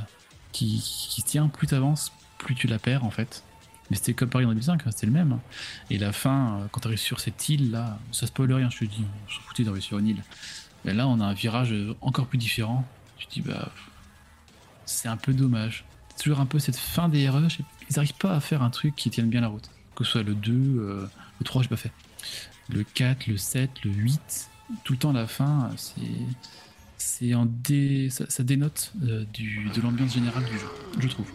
qui, 0.53 0.81
qui 1.11 1.23
tient, 1.23 1.49
plus 1.49 1.67
t'avances, 1.69 2.13
plus 2.39 2.55
tu 2.55 2.67
la 2.67 2.79
perds 2.79 3.05
en 3.05 3.11
fait. 3.11 3.43
Mais 3.91 3.97
c'était 3.97 4.15
comme 4.15 4.29
Paris 4.29 4.45
en 4.45 4.49
2005, 4.51 4.83
hein, 4.87 4.91
c'était 4.91 5.07
le 5.07 5.13
même. 5.13 5.33
hein. 5.33 5.41
Et 5.89 5.99
la 5.99 6.13
fin, 6.13 6.61
euh, 6.61 6.67
quand 6.71 6.81
tu 6.81 6.89
arrives 6.89 6.99
sur 6.99 7.19
cette 7.19 7.49
île 7.49 7.71
là, 7.71 7.99
ça 8.13 8.27
spoil 8.27 8.53
rien, 8.53 8.69
je 8.71 8.79
te 8.79 8.85
dis, 8.85 9.05
on 9.27 9.31
s'en 9.33 9.41
foutait 9.43 9.65
d'arriver 9.65 9.81
sur 9.83 9.99
une 9.99 10.09
île. 10.09 10.23
Mais 10.85 10.93
là, 10.95 11.09
on 11.09 11.19
a 11.21 11.25
un 11.25 11.33
virage 11.35 11.75
encore 12.01 12.27
plus 12.27 12.39
différent. 12.39 12.87
Te 13.19 13.31
dis, 13.31 13.41
bah, 13.43 13.71
c'est 14.87 15.09
un 15.09 15.17
peu 15.17 15.33
dommage. 15.33 15.85
C'est 16.17 16.25
toujours 16.25 16.41
un 16.41 16.47
peu 16.47 16.59
cette 16.59 16.77
fin 16.77 17.09
des 17.09 17.27
je 17.27 17.57
sais- 17.57 17.65
Ils 17.91 17.97
n'arrivent 17.97 18.15
pas 18.15 18.35
à 18.35 18.41
faire 18.41 18.63
un 18.63 18.71
truc 18.71 18.95
qui 18.97 19.11
tienne 19.11 19.29
bien 19.29 19.41
la 19.41 19.49
route. 19.49 19.71
Que 19.95 20.05
ce 20.05 20.13
soit 20.13 20.23
le 20.23 20.35
2, 20.35 20.53
euh, 20.53 21.07
le 21.39 21.45
3, 21.45 21.63
j'ai 21.63 21.69
pas 21.69 21.77
fait. 21.77 21.93
Le 22.69 22.83
4, 22.85 23.27
le 23.27 23.37
7, 23.37 23.71
le 23.85 23.91
8, 23.91 24.50
tout 24.85 24.95
le 24.95 24.99
temps 24.99 25.11
à 25.11 25.15
la 25.15 25.27
fin, 25.27 25.71
euh, 25.71 25.75
c'est. 25.77 26.01
C'est 27.03 27.33
en 27.33 27.47
dé... 27.47 28.11
ça, 28.11 28.27
ça 28.29 28.43
dénote 28.43 28.93
euh, 29.05 29.25
du, 29.33 29.71
de 29.75 29.81
l'ambiance 29.81 30.13
générale 30.13 30.45
du 30.45 30.59
jeu, 30.59 30.67
je 30.99 31.09
trouve. 31.09 31.27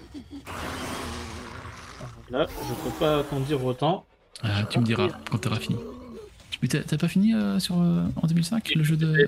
Là, 2.30 2.46
je 2.48 2.74
peux 2.84 2.96
pas 3.00 3.24
t'en 3.24 3.40
dire 3.40 3.66
autant. 3.66 4.06
Ah, 4.44 4.64
tu 4.70 4.80
me 4.80 4.86
diras 4.86 5.08
quand 5.30 5.40
t'auras 5.40 5.60
fini. 5.60 5.78
Mais 6.62 6.68
t'as 6.68 6.98
pas 6.98 7.08
fini 7.08 7.34
euh, 7.34 7.60
sur, 7.60 7.82
euh, 7.82 8.06
en 8.16 8.28
2005 8.28 8.74
le 8.76 8.84
jeu 8.84 8.96
de. 8.96 9.28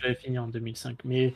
J'avais 0.00 0.14
fini 0.14 0.38
en 0.38 0.48
2005, 0.48 0.98
mais 1.04 1.34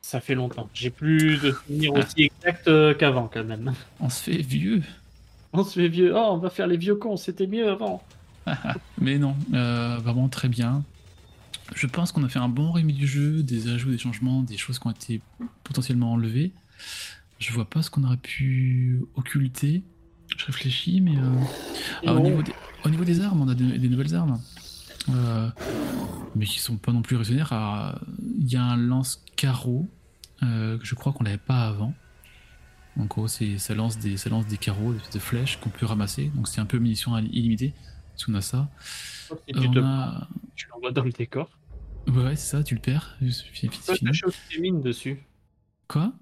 ça 0.00 0.20
fait 0.20 0.34
longtemps. 0.34 0.68
J'ai 0.74 0.90
plus 0.90 1.38
de 1.38 1.52
souvenirs 1.52 1.94
aussi 1.94 2.24
exacts 2.24 2.68
euh, 2.68 2.94
qu'avant, 2.94 3.30
quand 3.32 3.44
même. 3.44 3.72
On 4.00 4.08
se 4.08 4.22
fait 4.22 4.42
vieux. 4.42 4.82
On 5.52 5.64
se 5.64 5.78
fait 5.80 5.88
vieux. 5.88 6.12
Oh, 6.14 6.28
on 6.30 6.38
va 6.38 6.48
faire 6.48 6.66
les 6.66 6.78
vieux 6.78 6.94
cons, 6.94 7.18
c'était 7.18 7.46
mieux 7.46 7.68
avant. 7.68 8.02
Mais 8.98 9.18
non, 9.18 9.36
euh, 9.52 9.98
vraiment 10.02 10.28
très 10.28 10.48
bien. 10.48 10.82
Je 11.74 11.86
pense 11.86 12.12
qu'on 12.12 12.22
a 12.24 12.28
fait 12.28 12.38
un 12.38 12.48
bon 12.48 12.72
remake 12.72 12.96
du 12.96 13.06
jeu, 13.06 13.42
des 13.42 13.68
ajouts, 13.68 13.90
des 13.90 13.98
changements, 13.98 14.42
des 14.42 14.56
choses 14.56 14.78
qui 14.78 14.86
ont 14.86 14.90
été 14.90 15.20
potentiellement 15.64 16.12
enlevées. 16.12 16.52
Je 17.38 17.52
vois 17.52 17.68
pas 17.68 17.82
ce 17.82 17.90
qu'on 17.90 18.04
aurait 18.04 18.16
pu 18.16 19.02
occulter. 19.14 19.82
Je 20.36 20.46
réfléchis, 20.46 21.00
mais. 21.00 21.16
euh, 21.16 21.30
ah, 22.06 22.14
au, 22.14 22.20
niveau 22.20 22.42
des, 22.42 22.52
au 22.84 22.88
niveau 22.90 23.04
des 23.04 23.20
armes, 23.20 23.40
on 23.42 23.48
a 23.48 23.54
des, 23.54 23.78
des 23.78 23.88
nouvelles 23.88 24.14
armes. 24.14 24.40
Euh, 25.10 25.48
mais 26.36 26.46
qui 26.46 26.60
sont 26.60 26.76
pas 26.76 26.92
non 26.92 27.02
plus 27.02 27.16
révolutionnaires. 27.16 27.52
Ah, 27.52 28.00
Il 28.38 28.48
y 28.50 28.56
a 28.56 28.62
un 28.62 28.76
lance-carreau, 28.76 29.88
euh, 30.42 30.78
que 30.78 30.84
je 30.86 30.94
crois 30.94 31.12
qu'on 31.12 31.24
l'avait 31.24 31.36
pas 31.38 31.66
avant. 31.66 31.94
En 32.98 33.06
gros, 33.06 33.26
ça, 33.26 33.74
lance 33.74 33.98
des, 33.98 34.16
ça 34.16 34.28
lance 34.30 34.46
des 34.46 34.58
carreaux, 34.58 34.92
des 34.92 35.00
de 35.14 35.18
flèches 35.18 35.58
qu'on 35.58 35.70
peut 35.70 35.86
ramasser. 35.86 36.30
Donc 36.34 36.46
c'est 36.48 36.60
un 36.60 36.66
peu 36.66 36.78
munitions 36.78 37.16
illimitées. 37.18 37.72
Si 38.16 38.26
on 38.28 38.34
a 38.34 38.42
ça. 38.42 38.68
Tu 39.48 39.56
on 39.58 39.72
te- 39.72 39.78
a... 39.78 40.28
tu 40.54 40.68
l'envoies 40.68 40.92
dans 40.92 41.02
le 41.04 41.10
décor. 41.12 41.50
Ouais, 42.06 42.22
ouais, 42.24 42.36
c'est 42.36 42.56
ça, 42.56 42.62
tu 42.62 42.74
le 42.74 42.80
perds. 42.80 43.16
C'est 43.20 43.70
Tu 43.70 43.80
c'est 43.80 43.84
peux 43.84 43.92
attacher 43.92 44.26
aussi 44.26 44.38
des 44.50 44.60
mines 44.60 44.80
dessus. 44.82 45.26
Quoi? 45.88 46.12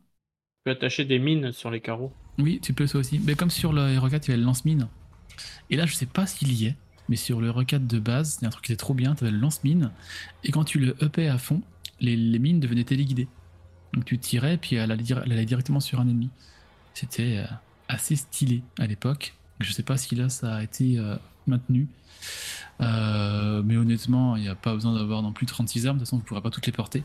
Tu 0.54 0.62
peux 0.64 0.70
attacher 0.70 1.04
des 1.04 1.18
mines 1.18 1.52
sur 1.52 1.70
les 1.70 1.82
carreaux. 1.82 2.16
Oui, 2.38 2.60
tu 2.62 2.72
peux 2.72 2.86
ça 2.86 2.98
aussi. 2.98 3.18
Mais 3.18 3.34
comme 3.34 3.50
sur 3.50 3.72
le 3.72 3.88
Hero 3.90 4.08
4, 4.08 4.26
il 4.26 4.30
y 4.30 4.32
avait 4.32 4.40
le 4.40 4.46
lance-mine. 4.46 4.88
Et 5.70 5.76
là, 5.76 5.86
je 5.86 5.94
sais 5.94 6.06
pas 6.06 6.26
s'il 6.26 6.52
y 6.52 6.66
est, 6.66 6.76
mais 7.08 7.16
sur 7.16 7.40
le 7.40 7.48
Hero 7.48 7.64
4 7.64 7.86
de 7.86 7.98
base, 8.00 8.38
il 8.40 8.44
y 8.44 8.46
a 8.46 8.48
un 8.48 8.50
truc 8.50 8.64
qui 8.66 8.72
était 8.72 8.80
trop 8.80 8.94
bien, 8.94 9.14
tu 9.14 9.24
avais 9.24 9.32
le 9.32 9.38
lance-mine. 9.38 9.92
Et 10.44 10.52
quand 10.52 10.64
tu 10.64 10.78
le 10.80 10.96
upais 11.04 11.28
à 11.28 11.38
fond, 11.38 11.62
les, 12.00 12.16
les 12.16 12.38
mines 12.40 12.60
devenaient 12.60 12.84
téléguidées. 12.84 13.28
Donc 13.94 14.04
tu 14.06 14.18
tirais, 14.18 14.58
puis 14.58 14.76
elle 14.76 14.92
allait, 14.92 15.04
elle 15.10 15.32
allait 15.32 15.46
directement 15.46 15.80
sur 15.80 16.00
un 16.00 16.08
ennemi. 16.08 16.30
C'était 16.94 17.38
euh, 17.38 17.46
assez 17.88 18.16
stylé 18.16 18.64
à 18.78 18.86
l'époque. 18.86 19.34
Je 19.60 19.72
sais 19.72 19.82
pas 19.84 19.96
si 19.98 20.16
là, 20.16 20.28
ça 20.30 20.56
a 20.56 20.62
été 20.64 20.98
euh, 20.98 21.16
maintenu. 21.46 21.88
Euh, 22.80 23.62
mais 23.64 23.76
honnêtement, 23.76 24.36
il 24.36 24.42
n'y 24.42 24.48
a 24.48 24.54
pas 24.54 24.74
besoin 24.74 24.94
d'avoir 24.94 25.22
non 25.22 25.32
plus 25.32 25.46
36 25.46 25.86
armes, 25.86 25.96
de 25.98 26.00
toute 26.00 26.06
façon, 26.08 26.16
vous 26.16 26.22
ne 26.22 26.26
pourrez 26.26 26.40
pas 26.40 26.50
toutes 26.50 26.66
les 26.66 26.72
porter. 26.72 27.04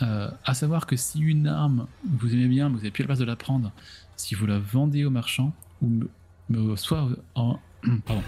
Euh, 0.00 0.30
à 0.44 0.54
savoir 0.54 0.86
que 0.86 0.96
si 0.96 1.20
une 1.20 1.46
arme, 1.46 1.86
vous 2.18 2.32
aimez 2.34 2.48
bien, 2.48 2.68
mais 2.68 2.72
vous 2.74 2.78
n'avez 2.80 2.90
plus 2.90 3.02
la 3.02 3.06
place 3.06 3.18
de 3.18 3.24
la 3.24 3.36
prendre, 3.36 3.70
si 4.16 4.34
vous 4.34 4.46
la 4.46 4.58
vendez 4.58 5.04
au 5.04 5.10
marchand, 5.10 5.52
ou 5.80 5.88
me- 5.88 6.10
me- 6.48 6.76
soit 6.76 7.08
en, 7.34 7.58
pardon, 8.06 8.22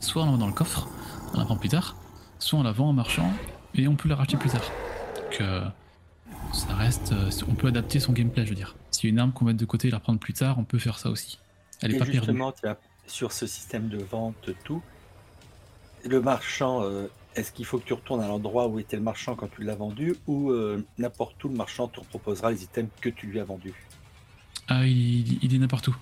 soit 0.00 0.22
on 0.22 0.26
la 0.26 0.32
vend 0.32 0.38
dans 0.38 0.46
le 0.46 0.52
coffre, 0.52 0.88
on 1.34 1.38
la 1.38 1.44
vend 1.44 1.56
plus 1.56 1.68
tard, 1.68 1.96
soit 2.38 2.58
on 2.58 2.62
la 2.62 2.72
vend 2.72 2.90
au 2.90 2.92
marchand 2.92 3.32
et 3.74 3.88
on 3.88 3.96
peut 3.96 4.08
la 4.08 4.14
racheter 4.16 4.36
plus 4.36 4.50
tard. 4.50 4.62
Donc 5.16 5.40
euh, 5.40 5.64
ça 6.52 6.74
reste, 6.76 7.12
on 7.48 7.54
peut 7.54 7.66
adapter 7.68 7.98
son 7.98 8.12
gameplay, 8.12 8.44
je 8.44 8.50
veux 8.50 8.56
dire. 8.56 8.76
Si 8.92 9.08
une 9.08 9.18
arme 9.18 9.32
qu'on 9.32 9.44
va 9.46 9.50
mettre 9.52 9.60
de 9.60 9.66
côté 9.66 9.88
et 9.88 9.90
la 9.90 10.00
prendre 10.00 10.18
plus 10.20 10.32
tard, 10.34 10.58
on 10.58 10.64
peut 10.64 10.78
faire 10.78 10.98
ça 10.98 11.10
aussi. 11.10 11.38
Elle 11.80 11.92
est 11.92 11.96
Et 11.96 11.98
pas 11.98 12.04
perdue. 12.04 12.18
justement, 12.20 12.52
tu 12.52 12.66
as- 12.68 12.78
sur 13.08 13.32
ce 13.32 13.46
système 13.46 13.88
de 13.88 13.98
vente, 13.98 14.50
tout, 14.64 14.82
le 16.04 16.20
marchand, 16.20 16.82
euh, 16.84 17.08
est-ce 17.34 17.52
qu'il 17.52 17.64
faut 17.64 17.78
que 17.78 17.84
tu 17.84 17.92
retournes 17.92 18.20
à 18.20 18.28
l'endroit 18.28 18.68
où 18.68 18.78
était 18.78 18.96
le 18.96 19.02
marchand 19.02 19.34
quand 19.34 19.48
tu 19.48 19.62
l'as 19.62 19.74
vendu 19.74 20.14
ou 20.26 20.50
euh, 20.50 20.84
n'importe 20.98 21.42
où 21.44 21.48
le 21.48 21.54
marchand 21.54 21.88
te 21.88 22.00
proposera 22.00 22.50
les 22.50 22.62
items 22.64 22.90
que 23.00 23.08
tu 23.08 23.26
lui 23.26 23.40
as 23.40 23.44
vendus? 23.44 23.74
Ah, 24.68 24.86
il, 24.86 25.54
est 25.54 25.58
n'importe 25.58 25.88
où. 25.88 25.96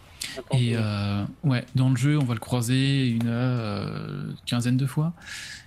Et 0.53 0.77
euh, 0.77 1.25
ouais, 1.45 1.65
dans 1.75 1.89
le 1.89 1.97
jeu, 1.97 2.19
on 2.19 2.25
va 2.25 2.35
le 2.35 2.41
croiser 2.41 3.09
une 3.09 3.29
euh, 3.29 4.33
quinzaine 4.45 4.77
de 4.77 4.87
fois. 4.87 5.13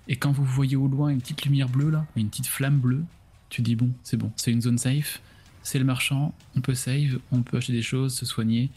Et 0.07 0.17
quand 0.17 0.31
vous 0.31 0.43
voyez 0.43 0.75
au 0.75 0.87
loin 0.87 1.09
une 1.09 1.21
petite 1.21 1.45
lumière 1.45 1.69
bleue 1.69 1.89
là, 1.89 2.05
une 2.15 2.29
petite 2.29 2.47
flamme 2.47 2.77
bleue, 2.77 3.03
tu 3.49 3.61
dis 3.61 3.75
bon, 3.75 3.89
c'est 4.03 4.17
bon, 4.17 4.31
c'est 4.35 4.51
une 4.51 4.61
zone 4.61 4.77
safe, 4.77 5.21
c'est 5.63 5.79
le 5.79 5.85
marchand, 5.85 6.33
on 6.57 6.61
peut 6.61 6.75
save, 6.75 7.19
on 7.31 7.41
peut 7.41 7.57
acheter 7.57 7.73
des 7.73 7.81
choses, 7.81 8.15
se 8.15 8.25
soigner. 8.25 8.69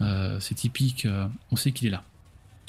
Euh, 0.00 0.40
c'est 0.40 0.54
typique, 0.54 1.06
euh, 1.06 1.26
on 1.50 1.56
sait 1.56 1.72
qu'il 1.72 1.88
est 1.88 1.90
là. 1.90 2.02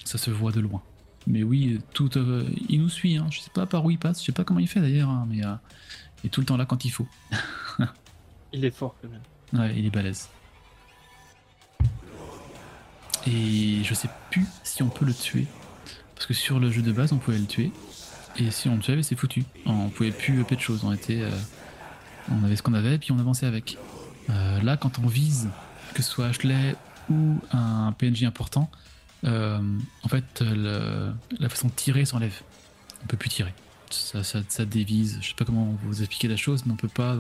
Ça 0.03 0.17
se 0.17 0.29
voit 0.29 0.51
de 0.51 0.59
loin. 0.59 0.81
Mais 1.27 1.43
oui, 1.43 1.79
tout, 1.93 2.17
euh, 2.17 2.47
il 2.69 2.81
nous 2.81 2.89
suit. 2.89 3.17
Hein. 3.17 3.27
Je 3.31 3.39
sais 3.39 3.49
pas 3.53 3.65
par 3.65 3.83
où 3.83 3.91
il 3.91 3.97
passe, 3.97 4.19
je 4.21 4.25
sais 4.25 4.31
pas 4.31 4.43
comment 4.43 4.59
il 4.59 4.67
fait 4.67 4.79
d'ailleurs, 4.79 5.09
hein, 5.09 5.25
mais 5.27 5.37
il 5.37 6.27
est 6.27 6.29
tout 6.29 6.41
le 6.41 6.45
temps 6.45 6.57
là 6.57 6.65
quand 6.65 6.85
il 6.85 6.91
faut. 6.91 7.07
Il 8.53 8.63
est 8.63 8.71
fort 8.71 8.95
quand 9.01 9.09
même. 9.09 9.21
Ouais, 9.51 9.77
il 9.77 9.85
est 9.85 9.89
balèze. 9.89 10.29
Et 13.27 13.83
je 13.83 13.93
sais 13.93 14.07
plus 14.31 14.45
si 14.63 14.81
on 14.81 14.87
peut 14.87 15.03
le 15.03 15.13
tuer. 15.13 15.45
Parce 16.13 16.25
que 16.25 16.33
sur 16.33 16.57
le 16.57 16.71
jeu 16.71 16.81
de 16.81 16.93
base, 16.93 17.11
on 17.11 17.17
pouvait 17.17 17.37
le 17.37 17.47
tuer. 17.47 17.73
Et 18.37 18.51
si 18.51 18.69
on 18.69 18.75
le 18.75 18.81
tuait, 18.81 19.03
c'est 19.03 19.17
foutu. 19.17 19.43
On 19.65 19.89
pouvait 19.89 20.11
plus 20.11 20.39
upper 20.39 20.55
de 20.55 20.61
choses. 20.61 20.85
On 20.85 20.93
était. 20.93 21.21
on 22.31 22.45
avait 22.45 22.55
ce 22.55 22.63
qu'on 22.63 22.73
avait, 22.73 22.95
et 22.95 22.97
puis 22.97 23.11
on 23.11 23.19
avançait 23.19 23.45
avec. 23.45 23.77
Là, 24.29 24.77
quand 24.77 24.99
on 24.99 25.07
vise, 25.07 25.49
que 25.93 26.01
ce 26.01 26.09
soit 26.09 26.27
Ashley 26.27 26.75
ou 27.09 27.39
un 27.51 27.91
PNJ 27.97 28.23
important, 28.23 28.69
euh, 29.25 29.59
en 30.03 30.07
fait, 30.07 30.41
le- 30.41 31.13
la 31.39 31.49
façon 31.49 31.67
de 31.67 31.73
tirer 31.73 32.05
s'enlève. 32.05 32.41
On 33.03 33.07
peut 33.07 33.17
plus 33.17 33.29
tirer. 33.29 33.53
Ça, 33.89 34.23
ça, 34.23 34.39
ça 34.49 34.65
dévise. 34.65 35.19
Je 35.21 35.27
sais 35.29 35.33
pas 35.35 35.45
comment 35.45 35.77
vous 35.83 35.99
expliquer 36.01 36.27
la 36.27 36.37
chose, 36.37 36.65
mais 36.65 36.73
on 36.73 36.77
peut 36.77 36.87
pas. 36.87 37.15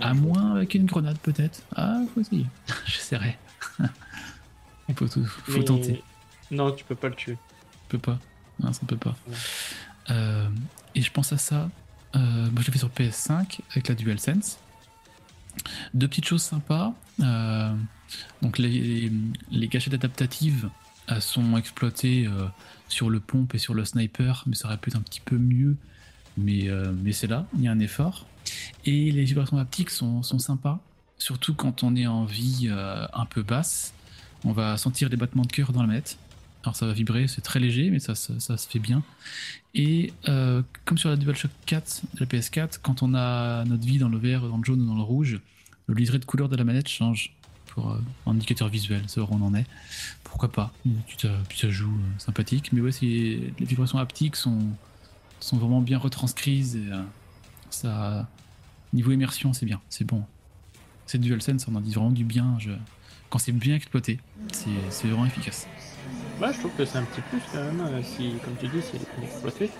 à 0.00 0.14
moins 0.14 0.54
avec 0.54 0.74
une 0.74 0.86
grenade 0.86 1.18
peut-être. 1.18 1.62
Ah, 1.76 2.00
faut 2.14 2.20
essayer. 2.22 2.46
J'essaierai. 2.86 3.36
Il 4.88 4.94
faut, 4.94 5.06
tout- 5.08 5.24
faut 5.26 5.58
Mais- 5.58 5.64
tenter. 5.64 6.02
Non, 6.50 6.72
tu 6.72 6.84
peux 6.84 6.94
pas 6.94 7.08
le 7.08 7.14
tuer. 7.14 7.36
On 7.84 7.88
peut 7.88 7.98
pas. 7.98 8.18
Non, 8.60 8.72
ça 8.72 8.80
ne 8.82 8.86
peut 8.88 8.96
pas. 8.96 9.16
Ouais. 9.28 9.34
Euh, 10.10 10.48
et 10.94 11.02
je 11.02 11.10
pense 11.10 11.32
à 11.32 11.38
ça. 11.38 11.70
euh, 12.16 12.18
moi, 12.50 12.60
je 12.60 12.66
l'ai 12.66 12.72
fait 12.72 12.78
sur 12.78 12.90
PS5 12.90 13.60
avec 13.70 13.88
la 13.88 13.94
DualSense. 13.94 14.58
Deux 15.94 16.08
petites 16.08 16.26
choses 16.26 16.42
sympas. 16.42 16.94
Euh, 17.20 17.74
donc, 18.40 18.58
les, 18.58 19.10
les 19.50 19.70
adaptatives 19.92 20.68
sont 21.20 21.56
exploitées 21.56 22.26
euh, 22.26 22.46
sur 22.88 23.10
le 23.10 23.20
pompe 23.20 23.54
et 23.54 23.58
sur 23.58 23.74
le 23.74 23.84
sniper, 23.84 24.44
mais 24.46 24.54
ça 24.54 24.68
aurait 24.68 24.78
pu 24.78 24.90
être 24.90 24.96
un 24.96 25.02
petit 25.02 25.20
peu 25.20 25.36
mieux. 25.36 25.76
Mais, 26.36 26.68
euh, 26.68 26.92
c'est 27.12 27.26
là, 27.26 27.46
il 27.54 27.62
y 27.62 27.68
a 27.68 27.72
un 27.72 27.80
effort. 27.80 28.26
Et 28.84 29.10
les 29.12 29.24
vibrations 29.24 29.58
haptiques 29.58 29.90
sont, 29.90 30.22
sympas, 30.22 30.80
surtout 31.18 31.54
quand 31.54 31.82
on 31.82 31.94
est 31.94 32.06
en 32.06 32.24
vie 32.24 32.68
un 32.70 33.26
peu 33.26 33.42
basse. 33.42 33.94
On 34.44 34.52
va 34.52 34.76
sentir 34.76 35.08
les 35.08 35.16
battements 35.16 35.44
de 35.44 35.52
cœur 35.52 35.72
dans 35.72 35.82
la 35.82 35.86
manette. 35.86 36.18
Alors 36.62 36.76
ça 36.76 36.86
va 36.86 36.92
vibrer, 36.92 37.26
c'est 37.26 37.40
très 37.40 37.58
léger, 37.58 37.90
mais 37.90 37.98
ça, 37.98 38.14
ça, 38.14 38.56
se 38.56 38.68
fait 38.68 38.78
bien. 38.78 39.02
Et 39.74 40.12
euh, 40.28 40.62
comme 40.84 40.96
sur 40.96 41.08
la 41.08 41.16
DualShock 41.16 41.50
4 41.66 42.02
de 42.14 42.20
la 42.20 42.26
PS4, 42.26 42.78
quand 42.80 43.02
on 43.02 43.14
a 43.14 43.64
notre 43.64 43.84
vie 43.84 43.98
dans 43.98 44.08
le 44.08 44.18
vert, 44.18 44.42
dans 44.42 44.58
le 44.58 44.64
jaune 44.64 44.82
ou 44.82 44.86
dans 44.86 44.94
le 44.94 45.02
rouge, 45.02 45.40
le 45.88 45.94
liseré 45.94 46.18
de 46.18 46.24
couleur 46.24 46.48
de 46.48 46.56
la 46.56 46.62
manette 46.62 46.88
change 46.88 47.34
pour 47.66 47.90
euh, 47.90 47.98
un 48.26 48.32
indicateur 48.32 48.68
visuel, 48.68 49.08
savoir 49.08 49.32
où 49.32 49.42
on 49.42 49.46
en 49.46 49.54
est. 49.54 49.66
Pourquoi 50.22 50.52
pas? 50.52 50.72
Ça, 51.18 51.70
joue 51.70 51.90
euh, 51.90 52.18
sympathique. 52.18 52.72
Mais 52.72 52.80
ouais, 52.80 52.90
les 53.00 53.52
vibrations 53.58 53.98
haptiques 53.98 54.36
sont, 54.36 54.60
sont 55.40 55.56
vraiment 55.56 55.80
bien 55.80 55.98
retranscrites. 55.98 56.76
Et, 56.76 56.90
ça, 57.70 58.28
niveau 58.92 59.10
immersion, 59.10 59.52
c'est 59.52 59.66
bien, 59.66 59.80
c'est 59.88 60.04
bon. 60.04 60.22
Cette 61.06 61.22
DualSense, 61.22 61.66
on 61.66 61.74
en 61.74 61.80
dit 61.80 61.92
vraiment 61.92 62.10
du 62.10 62.24
bien. 62.24 62.58
Quand 63.30 63.38
c'est 63.38 63.52
bien 63.52 63.74
exploité, 63.74 64.20
c'est 64.52 65.08
vraiment 65.08 65.26
efficace. 65.26 65.66
Ouais, 66.40 66.52
je 66.52 66.58
trouve 66.58 66.72
que 66.76 66.84
c'est 66.84 66.98
un 66.98 67.04
petit 67.04 67.20
plus 67.22 67.40
quand 67.52 67.62
même, 67.62 67.80
euh, 67.80 68.02
si, 68.02 68.32
comme 68.44 68.56
tu 68.56 68.66
dis, 68.68 68.82
c'est 68.82 68.98
bien 68.98 69.26
exploité. 69.28 69.70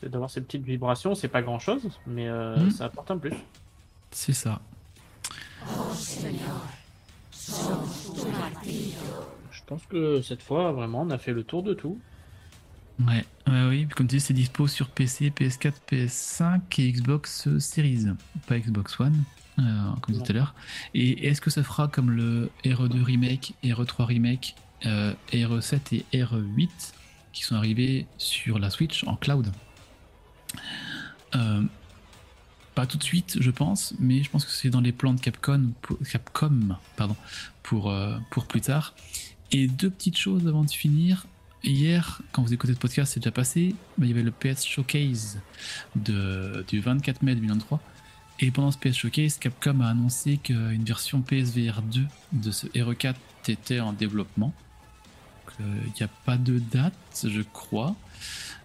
C'est 0.00 0.08
d'avoir 0.10 0.30
ces 0.30 0.40
petites 0.40 0.64
vibrations, 0.64 1.14
c'est 1.14 1.28
pas 1.28 1.42
grand 1.42 1.58
chose, 1.58 1.88
mais 2.06 2.28
euh, 2.28 2.56
Mhm. 2.64 2.70
ça 2.70 2.86
apporte 2.86 3.10
un 3.10 3.18
plus. 3.18 3.34
C'est 4.10 4.32
ça. 4.32 4.60
Je 9.52 9.60
pense 9.66 9.82
que 9.88 10.20
cette 10.22 10.42
fois, 10.42 10.72
vraiment, 10.72 11.02
on 11.02 11.10
a 11.10 11.18
fait 11.18 11.32
le 11.32 11.44
tour 11.44 11.62
de 11.62 11.74
tout. 11.74 11.98
Ouais, 13.00 13.24
ouais, 13.48 13.66
oui, 13.68 13.88
comme 13.88 14.06
tu 14.06 14.16
dis, 14.16 14.20
c'est 14.20 14.34
dispo 14.34 14.66
sur 14.66 14.88
PC, 14.88 15.30
PS4, 15.30 15.72
PS5 15.90 16.60
et 16.78 16.92
Xbox 16.92 17.48
Series, 17.58 18.06
pas 18.46 18.58
Xbox 18.58 19.00
One, 19.00 19.22
euh, 19.58 19.62
comme 20.02 20.16
tout 20.16 20.30
à 20.30 20.32
l'heure. 20.32 20.54
Et 20.94 21.26
est-ce 21.28 21.40
que 21.40 21.50
ça 21.50 21.62
fera 21.62 21.88
comme 21.88 22.10
le 22.10 22.50
RE2 22.64 23.02
Remake, 23.02 23.54
RE3 23.64 24.04
Remake, 24.04 24.54
euh, 24.86 25.14
RE7 25.32 26.04
et 26.12 26.22
RE8 26.22 26.68
qui 27.32 27.42
sont 27.42 27.54
arrivés 27.54 28.06
sur 28.18 28.58
la 28.58 28.70
Switch 28.70 29.04
en 29.04 29.16
cloud 29.16 29.50
Euh, 31.34 31.62
Pas 32.74 32.86
tout 32.86 32.98
de 32.98 33.02
suite, 33.02 33.36
je 33.40 33.50
pense, 33.50 33.94
mais 33.98 34.22
je 34.22 34.30
pense 34.30 34.44
que 34.44 34.50
c'est 34.50 34.70
dans 34.70 34.80
les 34.80 34.92
plans 34.92 35.14
de 35.14 35.20
Capcom, 35.20 35.72
pour, 35.82 35.98
Capcom 36.10 36.76
pardon, 36.96 37.16
pour, 37.62 37.90
euh, 37.90 38.18
pour 38.30 38.46
plus 38.46 38.60
tard. 38.62 38.94
Et 39.50 39.66
deux 39.66 39.90
petites 39.90 40.16
choses 40.18 40.46
avant 40.46 40.64
de 40.64 40.70
finir. 40.70 41.26
Hier, 41.64 42.20
quand 42.32 42.42
vous 42.42 42.52
écoutez 42.52 42.74
ce 42.74 42.78
podcast, 42.78 43.12
c'est 43.12 43.20
déjà 43.20 43.30
passé, 43.30 43.74
mais 43.98 44.06
il 44.06 44.10
y 44.10 44.12
avait 44.12 44.22
le 44.22 44.32
PS 44.32 44.64
Showcase 44.66 45.38
du 45.94 46.80
24 46.80 47.22
mai 47.22 47.34
2023. 47.34 47.80
Et 48.40 48.50
pendant 48.50 48.70
ce 48.72 48.78
PS 48.78 48.96
Showcase, 48.96 49.38
Capcom 49.38 49.80
a 49.80 49.88
annoncé 49.88 50.38
qu'une 50.38 50.84
version 50.84 51.20
PSVR 51.22 51.82
2 51.82 52.06
de 52.32 52.50
ce 52.50 52.66
RE4 52.68 53.14
était 53.48 53.80
en 53.80 53.92
développement. 53.92 54.52
Donc, 55.62 55.76
euh, 55.76 55.86
Il 55.86 55.92
n'y 56.00 56.02
a 56.02 56.08
pas 56.24 56.36
de 56.36 56.58
date, 56.58 56.92
je 57.26 57.42
crois. 57.52 57.94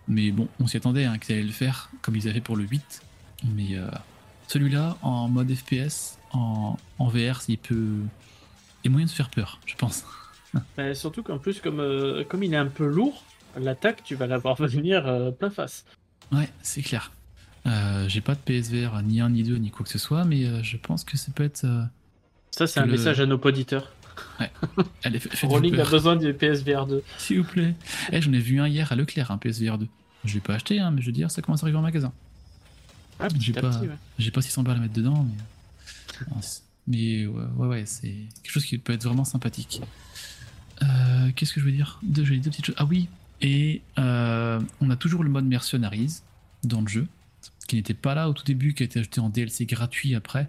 Mais 0.07 0.31
bon, 0.31 0.47
on 0.59 0.67
s'y 0.67 0.77
attendait 0.77 1.05
hein, 1.05 1.17
qu'ils 1.17 1.35
allaient 1.35 1.43
le 1.43 1.51
faire 1.51 1.89
comme 2.01 2.15
ils 2.15 2.23
avaient 2.25 2.35
fait 2.35 2.41
pour 2.41 2.55
le 2.55 2.63
8. 2.65 3.01
Mais 3.55 3.75
euh, 3.77 3.89
celui-là, 4.47 4.97
en 5.01 5.27
mode 5.27 5.53
FPS, 5.53 6.17
en, 6.31 6.77
en 6.99 7.07
VR, 7.07 7.41
il 7.47 7.57
peut. 7.57 7.97
Il 8.83 8.85
y 8.85 8.87
a 8.87 8.91
moyen 8.91 9.05
de 9.05 9.11
se 9.11 9.15
faire 9.15 9.29
peur, 9.29 9.59
je 9.65 9.75
pense. 9.75 10.05
Mais 10.77 10.93
surtout 10.95 11.23
qu'en 11.23 11.39
plus, 11.39 11.59
comme, 11.59 11.79
euh, 11.81 12.23
comme 12.23 12.43
il 12.43 12.53
est 12.53 12.57
un 12.57 12.67
peu 12.67 12.87
lourd, 12.87 13.23
l'attaque, 13.59 14.03
tu 14.03 14.15
vas 14.15 14.27
l'avoir 14.27 14.55
venir 14.61 15.05
euh, 15.07 15.31
plein 15.31 15.49
face. 15.49 15.83
Ouais, 16.31 16.49
c'est 16.61 16.81
clair. 16.81 17.11
J'ai 18.07 18.21
pas 18.21 18.33
de 18.33 18.39
PSVR, 18.39 19.01
ni 19.03 19.19
un, 19.19 19.29
ni 19.29 19.43
deux, 19.43 19.57
ni 19.57 19.71
quoi 19.71 19.83
que 19.85 19.91
ce 19.91 19.97
soit, 19.99 20.23
mais 20.23 20.63
je 20.63 20.77
pense 20.77 21.03
que 21.03 21.17
ça 21.17 21.33
peut 21.35 21.43
être. 21.43 21.65
Ça, 22.51 22.65
c'est 22.65 22.79
un 22.79 22.85
le- 22.85 22.93
message 22.93 23.19
à 23.19 23.25
nos 23.25 23.35
auditeurs. 23.37 23.91
Allez, 25.03 25.19
fa- 25.19 25.29
faites-vous 25.29 25.47
Rolling 25.49 25.79
a 25.79 25.85
besoin 25.85 26.15
du 26.15 26.33
PSVR 26.33 26.85
2. 26.87 27.03
s'il 27.17 27.39
vous 27.41 27.43
plaît. 27.47 27.75
Eh, 28.11 28.21
j'en 28.21 28.33
ai 28.33 28.39
vu 28.39 28.59
un 28.59 28.67
hier 28.67 28.91
à 28.91 28.95
Leclerc, 28.95 29.31
un 29.31 29.37
PSVR 29.37 29.77
2. 29.77 29.87
Je 30.25 30.33
l'ai 30.35 30.39
pas 30.39 30.55
acheté, 30.55 30.79
hein, 30.79 30.91
mais 30.91 31.01
je 31.01 31.07
veux 31.07 31.11
dire, 31.13 31.29
ça 31.31 31.41
commence 31.41 31.61
à 31.63 31.65
arriver 31.65 31.77
en 31.77 31.81
magasin. 31.81 32.11
Ah, 33.19 33.27
J'ai 33.39 33.53
pas- 33.53 33.79
ouais. 33.79 33.89
J'ai 34.19 34.31
pas 34.31 34.41
600 34.41 34.63
balles 34.63 34.77
à 34.77 34.79
mettre 34.79 34.93
dedans, 34.93 35.25
mais. 35.27 36.25
Non, 36.31 36.41
c'est- 36.41 36.61
Mais 36.87 37.25
ouais, 37.25 37.43
ouais, 37.57 37.67
ouais, 37.67 37.83
c'est 37.85 38.13
quelque 38.43 38.51
chose 38.51 38.65
qui 38.65 38.77
peut 38.77 38.93
être 38.93 39.03
vraiment 39.03 39.25
sympathique. 39.25 39.81
Euh, 40.81 41.31
Qu'est-ce 41.35 41.53
que 41.53 41.59
je 41.59 41.65
veux 41.65 41.71
dire? 41.71 41.99
Deux 42.03 42.23
petites 42.23 42.65
choses. 42.65 42.75
Ah 42.77 42.85
oui, 42.85 43.09
et 43.41 43.81
euh, 43.99 44.59
on 44.79 44.89
a 44.89 44.95
toujours 44.95 45.23
le 45.23 45.29
mode 45.29 45.45
Mercenaries 45.45 46.21
dans 46.63 46.81
le 46.81 46.87
jeu, 46.87 47.07
qui 47.67 47.75
n'était 47.75 47.93
pas 47.93 48.15
là 48.15 48.29
au 48.29 48.33
tout 48.33 48.43
début, 48.45 48.73
qui 48.73 48.83
a 48.83 48.85
été 48.85 48.99
ajouté 48.99 49.19
en 49.19 49.29
DLC 49.29 49.65
gratuit 49.65 50.15
après. 50.15 50.47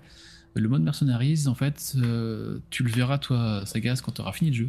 Le 0.60 0.68
mode 0.68 0.82
Mercenaries, 0.82 1.46
en 1.46 1.54
fait, 1.54 1.94
euh, 1.96 2.58
tu 2.70 2.82
le 2.82 2.90
verras, 2.90 3.18
toi, 3.18 3.64
Sagas, 3.66 4.00
quand 4.04 4.12
tu 4.12 4.20
auras 4.20 4.32
fini 4.32 4.50
le 4.50 4.56
jeu. 4.56 4.68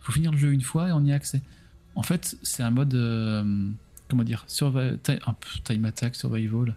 faut 0.00 0.12
finir 0.12 0.32
le 0.32 0.38
jeu 0.38 0.52
une 0.52 0.62
fois 0.62 0.88
et 0.88 0.92
on 0.92 1.04
y 1.04 1.12
a 1.12 1.14
accès. 1.14 1.42
En 1.94 2.02
fait, 2.02 2.36
c'est 2.42 2.62
un 2.62 2.70
mode. 2.70 2.94
euh, 2.94 3.68
comment 4.08 4.22
dire 4.24 4.44
survi- 4.48 4.98
ti- 5.02 5.18
un 5.26 5.32
peu 5.34 5.48
Time 5.64 5.84
Attack, 5.84 6.14
Survival 6.16 6.74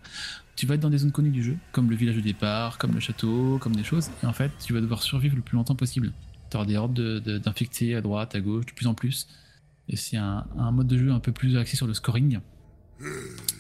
tu 0.55 0.65
vas 0.65 0.75
être 0.75 0.81
dans 0.81 0.89
des 0.89 0.97
zones 0.97 1.13
connues 1.13 1.29
du 1.29 1.41
jeu, 1.41 1.55
comme 1.71 1.89
le 1.89 1.95
village 1.95 2.17
de 2.17 2.21
départ, 2.21 2.77
comme 2.79 2.91
le 2.93 2.99
château, 2.99 3.57
comme 3.59 3.73
des 3.73 3.83
choses, 3.85 4.09
et 4.21 4.25
en 4.25 4.33
fait, 4.33 4.51
tu 4.59 4.73
vas 4.73 4.81
devoir 4.81 5.01
survivre 5.03 5.37
le 5.37 5.41
plus 5.41 5.55
longtemps 5.55 5.75
possible. 5.75 6.11
Tu 6.51 6.57
auras 6.57 6.65
des 6.65 6.75
hordes 6.75 6.93
de- 6.93 7.19
de- 7.19 7.37
d'infectés 7.37 7.95
à 7.95 8.01
droite, 8.01 8.35
à 8.35 8.41
gauche, 8.41 8.65
de 8.65 8.71
plus 8.73 8.85
en 8.87 8.93
plus. 8.93 9.29
Et 9.87 9.95
c'est 9.95 10.17
un, 10.17 10.45
un 10.57 10.71
mode 10.71 10.87
de 10.87 10.97
jeu 10.97 11.11
un 11.11 11.21
peu 11.21 11.31
plus 11.31 11.55
axé 11.55 11.77
sur 11.77 11.87
le 11.87 11.93
scoring, 11.93 12.39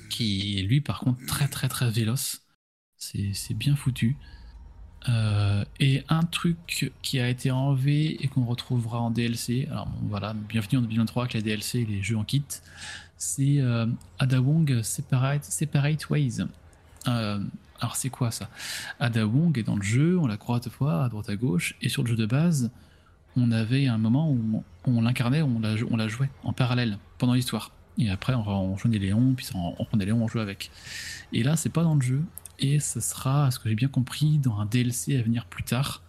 qui 0.09 0.59
est 0.59 0.63
lui, 0.63 0.81
par 0.81 0.99
contre, 0.99 1.25
très 1.25 1.47
très 1.47 1.69
très 1.69 1.89
véloce. 1.89 2.41
C'est 2.97 3.53
bien 3.53 3.77
foutu. 3.77 4.17
Euh, 5.07 5.63
et 5.79 6.03
un 6.09 6.23
truc 6.23 6.91
qui 7.01 7.19
a 7.19 7.29
été 7.29 7.51
enlevé 7.51 8.21
et 8.21 8.27
qu'on 8.27 8.43
retrouvera 8.43 8.99
en 8.99 9.11
DLC, 9.11 9.67
alors 9.71 9.87
voilà, 10.03 10.33
bienvenue 10.33 10.79
en 10.79 10.81
2023 10.81 11.23
avec 11.23 11.33
la 11.35 11.41
DLC 11.41 11.79
et 11.79 11.85
les 11.85 12.03
jeux 12.03 12.17
en 12.17 12.25
kit, 12.25 12.43
c'est 13.17 13.59
euh, 13.59 13.85
Ada 14.17 14.41
Wong 14.41 14.81
Separate, 14.83 16.09
Ways. 16.09 16.41
Euh, 17.07 17.39
alors 17.79 17.95
c'est 17.95 18.09
quoi 18.09 18.31
ça? 18.31 18.49
Ada 18.99 19.25
Wong 19.25 19.57
est 19.57 19.63
dans 19.63 19.77
le 19.77 19.83
jeu, 19.83 20.19
on 20.19 20.27
la 20.27 20.35
croise 20.35 20.61
deux 20.61 20.69
fois 20.69 21.05
à 21.05 21.09
droite 21.09 21.29
à 21.29 21.37
gauche, 21.37 21.75
et 21.81 21.87
sur 21.87 22.03
le 22.03 22.09
jeu 22.09 22.17
de 22.17 22.25
base, 22.25 22.69
on 23.37 23.51
avait 23.51 23.87
un 23.87 23.97
moment 23.97 24.29
où 24.29 24.63
on, 24.85 25.01
l'incarnait, 25.01 25.41
on 25.41 25.61
la, 25.61 25.75
on 25.89 25.95
la 25.95 26.09
jouait 26.09 26.29
en 26.43 26.51
parallèle 26.51 26.97
pendant 27.17 27.33
l'histoire. 27.33 27.71
Et 27.97 28.09
après, 28.09 28.33
on, 28.33 28.45
on 28.47 28.77
joignait 28.77 28.99
Léon, 28.99 29.33
puis 29.35 29.47
on, 29.55 29.75
on 29.77 29.85
prenait 29.85 30.05
Léon, 30.05 30.21
on 30.21 30.27
jouait 30.27 30.41
avec. 30.41 30.71
Et 31.31 31.43
là, 31.43 31.55
c'est 31.55 31.69
pas 31.69 31.83
dans 31.83 31.95
le 31.95 32.01
jeu, 32.01 32.23
et 32.59 32.79
ce 32.79 32.99
sera, 32.99 33.47
à 33.47 33.51
ce 33.51 33.59
que 33.59 33.69
j'ai 33.69 33.75
bien 33.75 33.87
compris, 33.87 34.37
dans 34.37 34.59
un 34.59 34.65
DLC 34.65 35.17
à 35.17 35.21
venir 35.21 35.45
plus 35.45 35.63
tard. 35.63 36.01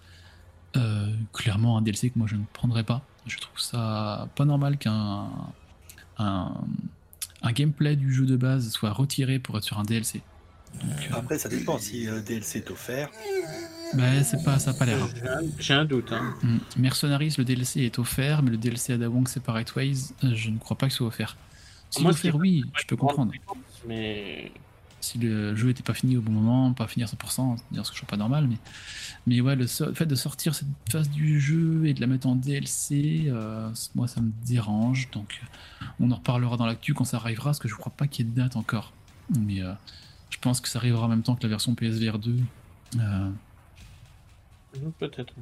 Euh, 0.76 1.12
clairement, 1.32 1.76
un 1.78 1.82
DLC 1.82 2.10
que 2.10 2.18
moi 2.18 2.28
je 2.28 2.36
ne 2.36 2.44
prendrais 2.52 2.84
pas. 2.84 3.02
Je 3.26 3.36
trouve 3.38 3.58
ça 3.58 4.28
pas 4.36 4.44
normal 4.44 4.78
qu'un 4.78 5.28
un, 6.18 6.52
un 7.42 7.52
gameplay 7.52 7.96
du 7.96 8.12
jeu 8.12 8.24
de 8.26 8.36
base 8.36 8.70
soit 8.70 8.92
retiré 8.92 9.38
pour 9.38 9.56
être 9.58 9.64
sur 9.64 9.78
un 9.78 9.82
DLC. 9.84 10.22
Donc, 10.80 10.90
euh, 11.10 11.14
Après, 11.16 11.38
ça 11.38 11.48
dépend 11.48 11.78
si 11.78 12.06
le 12.06 12.20
DLC 12.22 12.58
est 12.58 12.70
offert. 12.70 13.08
bah, 13.94 14.22
c'est 14.22 14.44
pas, 14.44 14.58
ça 14.60 14.70
a 14.70 14.74
pas 14.74 14.86
l'air. 14.86 15.02
hein. 15.02 15.40
J'ai 15.58 15.74
un- 15.74 15.84
doute. 15.84 16.12
Hein. 16.12 16.34
Mm. 16.42 16.58
Mercenaries, 16.76 17.34
le 17.38 17.44
DLC 17.44 17.80
est 17.80 17.98
offert, 17.98 18.42
mais 18.42 18.50
le 18.52 18.56
DLC 18.56 18.94
Wong 18.96 19.26
Separate 19.26 19.74
Ways, 19.74 20.12
euh, 20.22 20.32
je 20.34 20.50
ne 20.50 20.58
crois 20.58 20.78
pas 20.78 20.86
que 20.86 20.92
ce 20.92 20.98
soit 20.98 21.08
offert. 21.08 21.36
Si 21.90 22.02
Moi, 22.02 22.12
offert, 22.12 22.36
oui, 22.36 22.62
je 22.78 22.86
peux 22.86 22.94
comprendre. 22.96 23.32
Mais 23.88 24.52
Si 25.00 25.18
le 25.18 25.56
jeu 25.56 25.68
n'était 25.68 25.82
pas 25.82 25.94
fini 25.94 26.16
au 26.16 26.20
bon 26.20 26.32
moment, 26.32 26.72
pas 26.74 26.86
fini 26.86 27.04
à 27.04 27.06
100%, 27.06 27.56
c'est-à-dire 27.56 27.86
ce 27.86 27.90
que 27.90 27.96
je 27.96 28.00
trouve 28.02 28.08
pas 28.10 28.16
normal, 28.18 28.46
mais, 28.48 28.56
mais 29.26 29.40
ouais, 29.40 29.56
le, 29.56 29.66
so- 29.66 29.86
le 29.86 29.94
fait 29.94 30.04
de 30.06 30.14
sortir 30.14 30.54
cette 30.54 30.68
phase 30.90 31.08
du 31.08 31.40
jeu 31.40 31.86
et 31.86 31.94
de 31.94 32.00
la 32.02 32.06
mettre 32.06 32.26
en 32.26 32.34
DLC, 32.36 33.24
euh, 33.28 33.70
moi 33.94 34.08
ça 34.08 34.20
me 34.20 34.30
dérange, 34.46 35.10
donc 35.10 35.40
euh, 35.42 35.86
on 36.00 36.10
en 36.10 36.16
reparlera 36.16 36.56
dans 36.58 36.66
l'actu 36.66 36.92
quand 36.92 37.04
ça 37.04 37.16
arrivera, 37.16 37.46
parce 37.46 37.58
que 37.58 37.68
je 37.68 37.74
crois 37.76 37.92
pas 37.96 38.06
qu'il 38.06 38.26
y 38.26 38.28
ait 38.28 38.32
de 38.32 38.36
date 38.36 38.56
encore. 38.56 38.92
Mais 39.38 39.62
euh, 39.62 39.72
je 40.28 40.36
pense 40.38 40.60
que 40.60 40.68
ça 40.68 40.78
arrivera 40.78 41.06
en 41.06 41.08
même 41.08 41.22
temps 41.22 41.34
que 41.34 41.42
la 41.44 41.48
version 41.48 41.74
PSVR 41.74 42.18
2. 42.18 42.36
Euh, 42.98 43.30
peut-être. 44.98 45.32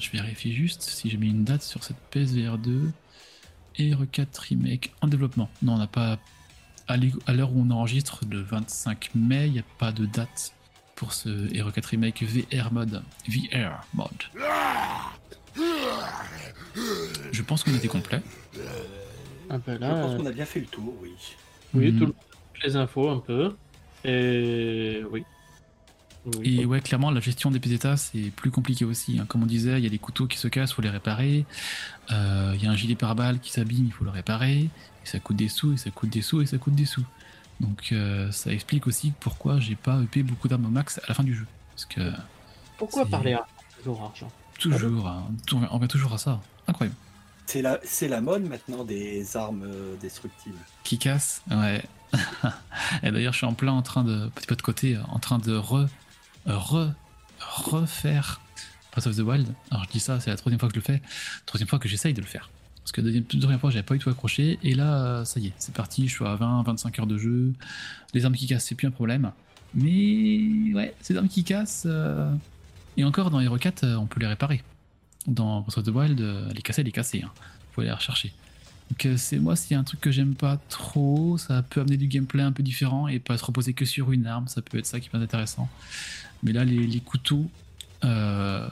Je 0.00 0.10
vérifie 0.10 0.52
juste 0.54 0.82
si 0.82 1.10
j'ai 1.10 1.16
mis 1.16 1.28
une 1.28 1.44
date 1.44 1.62
sur 1.62 1.82
cette 1.84 1.96
PSVR 2.10 2.56
2 2.58 2.92
et 3.76 3.92
RE4 3.92 4.26
Remake 4.48 4.92
en 5.02 5.08
développement. 5.08 5.50
Non, 5.62 5.74
on 5.74 5.78
n'a 5.78 5.86
pas. 5.86 6.18
À 6.88 6.96
l'heure 7.34 7.52
où 7.52 7.62
on 7.66 7.70
enregistre, 7.70 8.20
le 8.30 8.40
25 8.40 9.10
mai, 9.14 9.46
il 9.46 9.52
n'y 9.52 9.58
a 9.58 9.64
pas 9.78 9.92
de 9.92 10.06
date 10.06 10.52
pour 10.94 11.12
ce 11.12 11.28
RE4 11.28 11.84
Remake 11.86 12.22
VR 12.24 12.72
mode. 12.72 13.02
VR 13.28 13.84
mode. 13.94 14.22
Je 17.32 17.42
pense 17.42 17.62
qu'on 17.64 17.74
était 17.74 17.88
complet. 17.88 18.20
Ah 19.50 19.58
ben 19.58 19.76
Je 19.76 19.80
là, 19.80 19.94
pense 20.02 20.12
euh, 20.12 20.16
qu'on 20.18 20.26
a 20.26 20.32
bien 20.32 20.44
fait 20.44 20.60
le 20.60 20.66
tour, 20.66 20.94
oui. 21.02 21.10
oui, 21.74 21.94
tout 21.98 22.06
le- 22.06 22.14
toutes 22.54 22.64
les 22.64 22.76
infos 22.76 23.08
un 23.10 23.18
peu. 23.18 23.54
Et 24.04 25.02
oui. 25.10 25.24
Et 26.42 26.64
ouais, 26.66 26.80
clairement, 26.80 27.10
la 27.10 27.20
gestion 27.20 27.50
des 27.50 27.60
PZA, 27.60 27.96
c'est 27.96 28.30
plus 28.30 28.50
compliqué 28.50 28.84
aussi. 28.84 29.18
hein. 29.18 29.26
Comme 29.28 29.42
on 29.42 29.46
disait, 29.46 29.78
il 29.78 29.84
y 29.84 29.86
a 29.86 29.90
des 29.90 29.98
couteaux 29.98 30.26
qui 30.26 30.38
se 30.38 30.48
cassent, 30.48 30.70
il 30.70 30.74
faut 30.74 30.82
les 30.82 30.90
réparer. 30.90 31.44
Euh, 32.10 32.52
Il 32.56 32.62
y 32.62 32.66
a 32.66 32.70
un 32.70 32.76
gilet 32.76 32.94
pare-balles 32.94 33.40
qui 33.40 33.50
s'abîme, 33.52 33.86
il 33.86 33.92
faut 33.92 34.04
le 34.04 34.10
réparer. 34.10 34.58
Et 34.62 34.70
ça 35.04 35.18
coûte 35.20 35.36
des 35.36 35.48
sous, 35.48 35.72
et 35.74 35.76
ça 35.76 35.90
coûte 35.90 36.10
des 36.10 36.22
sous, 36.22 36.40
et 36.42 36.46
ça 36.46 36.58
coûte 36.58 36.74
des 36.74 36.84
sous. 36.86 37.04
Donc 37.60 37.88
euh, 37.92 38.30
ça 38.30 38.52
explique 38.52 38.86
aussi 38.86 39.12
pourquoi 39.20 39.58
j'ai 39.58 39.74
pas 39.74 40.00
EP 40.02 40.22
beaucoup 40.22 40.46
d'armes 40.48 40.66
au 40.66 40.70
max 40.70 40.98
à 40.98 41.02
la 41.08 41.14
fin 41.14 41.24
du 41.24 41.34
jeu. 41.34 41.46
Parce 41.70 41.86
que 41.86 42.12
Pourquoi 42.76 43.04
parler 43.06 43.32
argent 43.34 43.46
Toujours 43.82 44.02
argent? 44.02 44.30
toujours, 44.58 45.06
hein, 45.08 45.24
on 45.52 45.56
revient- 45.56 45.68
on 45.70 45.74
revient 45.76 45.88
toujours 45.88 46.12
à 46.12 46.18
ça. 46.18 46.40
Incroyable. 46.66 46.96
C'est 47.46 47.62
la, 47.62 47.78
c'est 47.82 48.08
la 48.08 48.20
mode 48.20 48.42
maintenant 48.48 48.84
des 48.84 49.36
armes 49.36 49.62
euh, 49.64 49.96
destructibles. 50.00 50.58
Qui 50.84 50.98
casse 50.98 51.42
Ouais. 51.50 51.82
et 53.02 53.10
d'ailleurs, 53.10 53.32
je 53.32 53.38
suis 53.38 53.46
en 53.46 53.54
plein 53.54 53.72
en 53.72 53.82
train 53.82 54.04
de, 54.04 54.28
petit 54.34 54.46
peu 54.46 54.56
de 54.56 54.62
côté, 54.62 54.96
en 55.08 55.18
train 55.18 55.38
de 55.38 55.56
re, 55.56 55.86
re, 56.48 56.92
refaire 57.40 58.40
Breath 58.92 59.06
of 59.06 59.16
the 59.16 59.20
Wild. 59.20 59.48
Alors 59.70 59.84
je 59.84 59.90
dis 59.90 60.00
ça, 60.00 60.20
c'est 60.20 60.30
la 60.30 60.36
troisième 60.36 60.58
fois 60.58 60.68
que 60.68 60.74
je 60.74 60.80
le 60.80 60.84
fais, 60.84 61.02
troisième 61.46 61.68
fois 61.68 61.78
que 61.78 61.88
j'essaye 61.88 62.14
de 62.14 62.20
le 62.20 62.26
faire. 62.26 62.50
Parce 62.82 62.92
que 62.92 63.00
la 63.00 63.06
deuxième, 63.06 63.24
deuxième 63.24 63.58
fois, 63.58 63.70
j'avais 63.70 63.82
pas 63.82 63.94
eu 63.94 63.98
tout 63.98 64.08
accroché, 64.08 64.58
et 64.62 64.74
là, 64.74 65.24
ça 65.26 65.40
y 65.40 65.48
est, 65.48 65.52
c'est 65.58 65.74
parti, 65.74 66.08
je 66.08 66.14
suis 66.14 66.24
à 66.24 66.34
20, 66.36 66.62
25 66.62 66.98
heures 66.98 67.06
de 67.06 67.18
jeu. 67.18 67.52
Les 68.14 68.24
armes 68.24 68.34
qui 68.34 68.46
cassent, 68.46 68.64
c'est 68.64 68.74
plus 68.74 68.86
un 68.86 68.90
problème. 68.90 69.30
Mais 69.74 70.72
ouais, 70.72 70.94
ces 71.02 71.16
armes 71.16 71.28
qui 71.28 71.44
cassent, 71.44 71.84
euh, 71.86 72.32
et 72.96 73.04
encore 73.04 73.30
dans 73.30 73.40
Hero 73.40 73.58
4, 73.58 73.84
euh, 73.84 73.96
on 73.96 74.06
peut 74.06 74.20
les 74.20 74.26
réparer. 74.26 74.62
Dans 75.26 75.60
Breath 75.60 75.78
of 75.78 75.84
the 75.84 75.88
Wild, 75.88 76.20
euh, 76.20 76.50
les 76.54 76.62
casser, 76.62 76.82
les 76.82 76.92
casser. 76.92 77.22
Hein. 77.22 77.30
Faut 77.72 77.82
aller 77.82 77.90
les 77.90 77.94
rechercher. 77.94 78.32
Donc 78.90 79.18
c'est 79.18 79.38
moi, 79.38 79.54
s'il 79.54 79.72
y 79.72 79.74
a 79.74 79.80
un 79.80 79.84
truc 79.84 80.00
que 80.00 80.10
j'aime 80.10 80.34
pas 80.34 80.58
trop, 80.70 81.36
ça 81.36 81.62
peut 81.62 81.82
amener 81.82 81.98
du 81.98 82.06
gameplay 82.06 82.42
un 82.42 82.52
peu 82.52 82.62
différent 82.62 83.06
et 83.06 83.18
pas 83.18 83.36
se 83.36 83.44
reposer 83.44 83.74
que 83.74 83.84
sur 83.84 84.12
une 84.12 84.26
arme, 84.26 84.48
ça 84.48 84.62
peut 84.62 84.78
être 84.78 84.86
ça 84.86 84.98
qui 84.98 85.08
être 85.08 85.14
intéressant. 85.14 85.68
Mais 86.42 86.52
là, 86.52 86.64
les, 86.64 86.86
les 86.86 87.00
couteaux, 87.00 87.46
euh, 88.04 88.68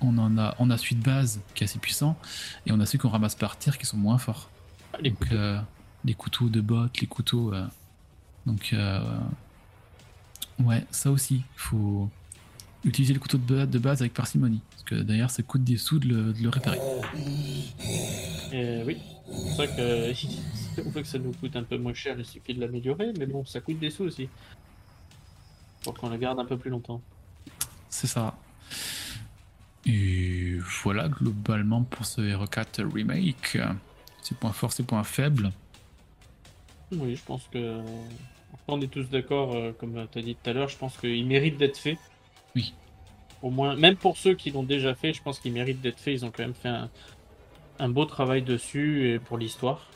on 0.00 0.16
en 0.18 0.36
a, 0.38 0.54
on 0.58 0.70
a 0.70 0.76
celui 0.78 0.96
de 0.96 1.02
base 1.02 1.40
qui 1.54 1.64
est 1.64 1.66
assez 1.66 1.78
puissant 1.78 2.16
et 2.66 2.72
on 2.72 2.80
a 2.80 2.86
ceux 2.86 2.98
qu'on 2.98 3.08
ramasse 3.08 3.34
par 3.34 3.56
terre 3.56 3.78
qui 3.78 3.86
sont 3.86 3.96
moins 3.96 4.18
forts. 4.18 4.50
Ah, 4.92 4.98
les 5.02 5.10
Donc 5.10 5.18
couteaux. 5.20 5.34
euh, 5.34 5.60
les 6.04 6.14
couteaux 6.14 6.48
de 6.48 6.60
bottes, 6.60 7.00
les 7.00 7.06
couteaux. 7.06 7.52
euh, 7.54 7.66
donc 8.46 8.70
euh, 8.72 9.00
ouais, 10.60 10.84
ça 10.90 11.10
aussi, 11.10 11.36
il 11.36 11.42
faut 11.56 12.08
utiliser 12.84 13.14
le 13.14 13.20
couteau 13.20 13.38
de, 13.38 13.64
de 13.64 13.78
base 13.78 14.02
avec 14.02 14.12
parcimonie. 14.14 14.60
Parce 14.70 14.82
que 14.84 14.94
d'ailleurs, 14.96 15.30
ça 15.30 15.42
coûte 15.42 15.64
des 15.64 15.78
sous 15.78 15.98
de 15.98 16.06
le, 16.08 16.32
de 16.34 16.42
le 16.42 16.48
réparer. 16.50 16.78
Oui. 17.16 17.74
C'est 18.52 18.84
pour 19.26 19.56
ça 19.56 19.66
que 19.66 20.12
que 21.00 21.04
ça 21.06 21.18
nous 21.18 21.32
coûte 21.32 21.56
un 21.56 21.62
peu 21.62 21.78
moins 21.78 21.94
cher, 21.94 22.16
il 22.18 22.24
suffit 22.26 22.54
de 22.54 22.60
l'améliorer, 22.60 23.12
mais 23.18 23.26
bon, 23.26 23.44
ça 23.46 23.60
coûte 23.60 23.78
des 23.78 23.90
sous 23.90 24.04
aussi. 24.04 24.28
Pour 25.84 25.94
qu'on 25.94 26.08
la 26.08 26.18
garde 26.18 26.40
un 26.40 26.44
peu 26.44 26.56
plus 26.56 26.70
longtemps. 26.70 27.00
C'est 27.90 28.06
ça. 28.06 28.34
Et 29.86 30.58
voilà 30.82 31.08
globalement 31.08 31.82
pour 31.82 32.06
ce 32.06 32.22
Hero 32.22 32.46
4 32.46 32.82
Remake. 32.82 33.58
Ses 34.22 34.34
points 34.34 34.52
forts, 34.52 34.72
ses 34.72 34.82
points 34.82 35.04
faibles. 35.04 35.52
Oui, 36.90 37.16
je 37.16 37.22
pense 37.22 37.48
que. 37.52 37.80
On 38.66 38.80
est 38.80 38.86
tous 38.90 39.10
d'accord, 39.10 39.54
euh, 39.54 39.72
comme 39.78 40.06
tu 40.10 40.18
as 40.18 40.22
dit 40.22 40.36
tout 40.36 40.50
à 40.50 40.54
l'heure, 40.54 40.68
je 40.68 40.78
pense 40.78 40.96
qu'il 40.96 41.26
mérite 41.26 41.58
d'être 41.58 41.76
fait. 41.76 41.98
Oui. 42.56 42.72
Au 43.42 43.50
moins, 43.50 43.76
même 43.76 43.96
pour 43.96 44.16
ceux 44.16 44.34
qui 44.34 44.50
l'ont 44.50 44.62
déjà 44.62 44.94
fait, 44.94 45.12
je 45.12 45.22
pense 45.22 45.38
qu'il 45.38 45.52
mérite 45.52 45.82
d'être 45.82 46.00
fait. 46.00 46.14
Ils 46.14 46.24
ont 46.24 46.30
quand 46.30 46.44
même 46.44 46.54
fait 46.54 46.68
un, 46.68 46.88
un 47.78 47.88
beau 47.90 48.06
travail 48.06 48.42
dessus 48.42 49.10
et 49.10 49.18
pour 49.18 49.36
l'histoire. 49.36 49.86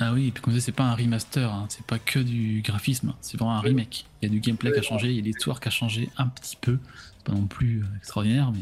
Ah 0.00 0.12
oui, 0.12 0.28
et 0.28 0.30
puis 0.30 0.42
comme 0.42 0.54
ça, 0.54 0.60
c'est 0.60 0.70
pas 0.72 0.84
un 0.84 0.94
remaster, 0.94 1.52
hein, 1.52 1.66
c'est 1.70 1.84
pas 1.84 1.98
que 1.98 2.20
du 2.20 2.62
graphisme, 2.64 3.14
c'est 3.20 3.36
vraiment 3.36 3.56
un 3.56 3.60
remake. 3.60 4.06
Il 4.22 4.26
y 4.28 4.30
a 4.30 4.32
du 4.32 4.38
gameplay 4.40 4.70
qui 4.70 4.78
a 4.78 4.82
changé, 4.82 5.08
il 5.10 5.16
y 5.16 5.18
a 5.18 5.22
l'histoire 5.22 5.58
qui 5.60 5.68
a 5.68 5.70
changé 5.72 6.08
un 6.16 6.28
petit 6.28 6.56
peu. 6.56 6.78
Pas 7.24 7.32
non 7.32 7.46
plus 7.46 7.82
euh, 7.82 7.86
extraordinaire, 7.96 8.52
mais 8.52 8.60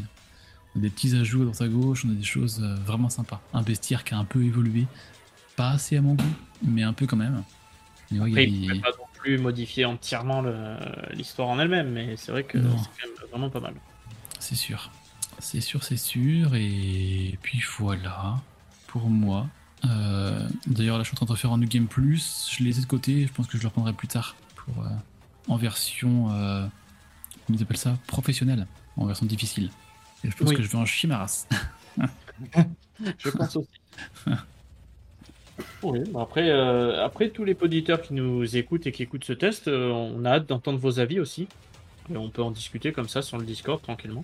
on 0.75 0.79
a 0.79 0.81
des 0.81 0.89
petits 0.89 1.15
ajouts 1.15 1.41
à 1.43 1.45
droite 1.45 1.61
à 1.61 1.67
gauche, 1.67 2.05
on 2.05 2.09
a 2.09 2.13
des 2.15 2.23
choses 2.23 2.59
euh, 2.63 2.75
vraiment 2.85 3.09
sympas. 3.09 3.39
Un 3.53 3.61
bestiaire 3.61 4.03
qui 4.03 4.15
a 4.15 4.17
un 4.17 4.25
peu 4.25 4.43
évolué, 4.43 4.87
pas 5.55 5.69
assez 5.71 5.95
à 5.97 6.01
mon 6.01 6.15
goût, 6.15 6.33
mais 6.63 6.81
un 6.83 6.93
peu 6.93 7.05
quand 7.05 7.17
même. 7.17 7.43
Ouais, 8.11 8.31
il 8.31 8.65
y 8.65 8.69
a 8.69 8.73
des- 8.73 8.79
pas 8.81 8.89
non 8.89 9.05
plus 9.13 9.37
modifier 9.37 9.85
entièrement 9.85 10.43
l'histoire 11.13 11.49
en 11.49 11.59
elle-même, 11.59 11.91
mais 11.91 12.15
c'est 12.17 12.31
vrai 12.31 12.43
que 12.45 12.57
c'est 12.57 12.63
quand 13.01 13.07
même 13.07 13.29
vraiment 13.29 13.49
pas 13.49 13.59
mal. 13.59 13.73
c'est 14.39 14.55
sûr. 14.55 14.89
C'est 15.39 15.61
sûr, 15.61 15.83
c'est 15.83 15.97
sûr. 15.97 16.55
Et 16.55 17.37
puis 17.43 17.61
voilà, 17.77 18.41
pour 18.87 19.09
moi. 19.09 19.47
Euh, 19.85 20.47
D'ailleurs, 20.67 20.97
là, 20.97 21.03
je 21.03 21.09
suis 21.09 21.15
en 21.15 21.25
train 21.25 21.33
de 21.33 21.37
faire 21.39 21.51
un 21.51 21.57
New 21.57 21.67
Game 21.67 21.87
Plus. 21.87 22.49
Je 22.57 22.63
les 22.63 22.77
ai 22.79 22.81
de 22.81 22.87
côté. 22.87 23.27
Je 23.27 23.33
pense 23.33 23.47
que 23.47 23.57
je 23.57 23.61
le 23.63 23.67
reprendrai 23.67 23.93
plus 23.93 24.07
tard 24.07 24.35
pour, 24.55 24.83
euh, 24.83 24.89
en 25.47 25.57
version. 25.57 26.31
Euh, 26.31 26.65
comment 27.45 27.57
ils 27.57 27.61
appellent 27.63 27.77
ça? 27.77 27.97
Professionnelle. 28.07 28.67
En 28.97 29.05
version 29.05 29.25
difficile. 29.25 29.69
Et 30.23 30.31
je 30.31 30.35
pense 30.35 30.49
Oui. 30.49 30.55
que 30.55 30.63
je 30.63 30.67
vais 30.67 30.77
en 30.77 30.85
chier 30.85 31.07
ma 31.07 31.19
race. 31.19 31.47
Je 33.19 33.29
pense 33.29 33.55
aussi. 33.55 33.67
Oui, 35.83 35.99
bah 36.11 36.21
après, 36.23 36.49
euh, 36.49 37.03
après, 37.05 37.29
tous 37.29 37.43
les 37.45 37.55
auditeurs 37.61 38.01
qui 38.01 38.13
nous 38.13 38.57
écoutent 38.57 38.85
et 38.87 38.91
qui 38.91 39.03
écoutent 39.03 39.23
ce 39.23 39.33
test, 39.33 39.67
euh, 39.67 39.89
on 39.91 40.23
a 40.25 40.31
hâte 40.31 40.47
d'entendre 40.47 40.77
vos 40.79 40.99
avis 40.99 41.19
aussi. 41.19 41.47
Et 42.11 42.17
on 42.17 42.29
peut 42.29 42.41
en 42.41 42.51
discuter 42.51 42.91
comme 42.91 43.07
ça 43.09 43.21
sur 43.21 43.37
le 43.37 43.45
Discord 43.45 43.81
tranquillement. 43.81 44.23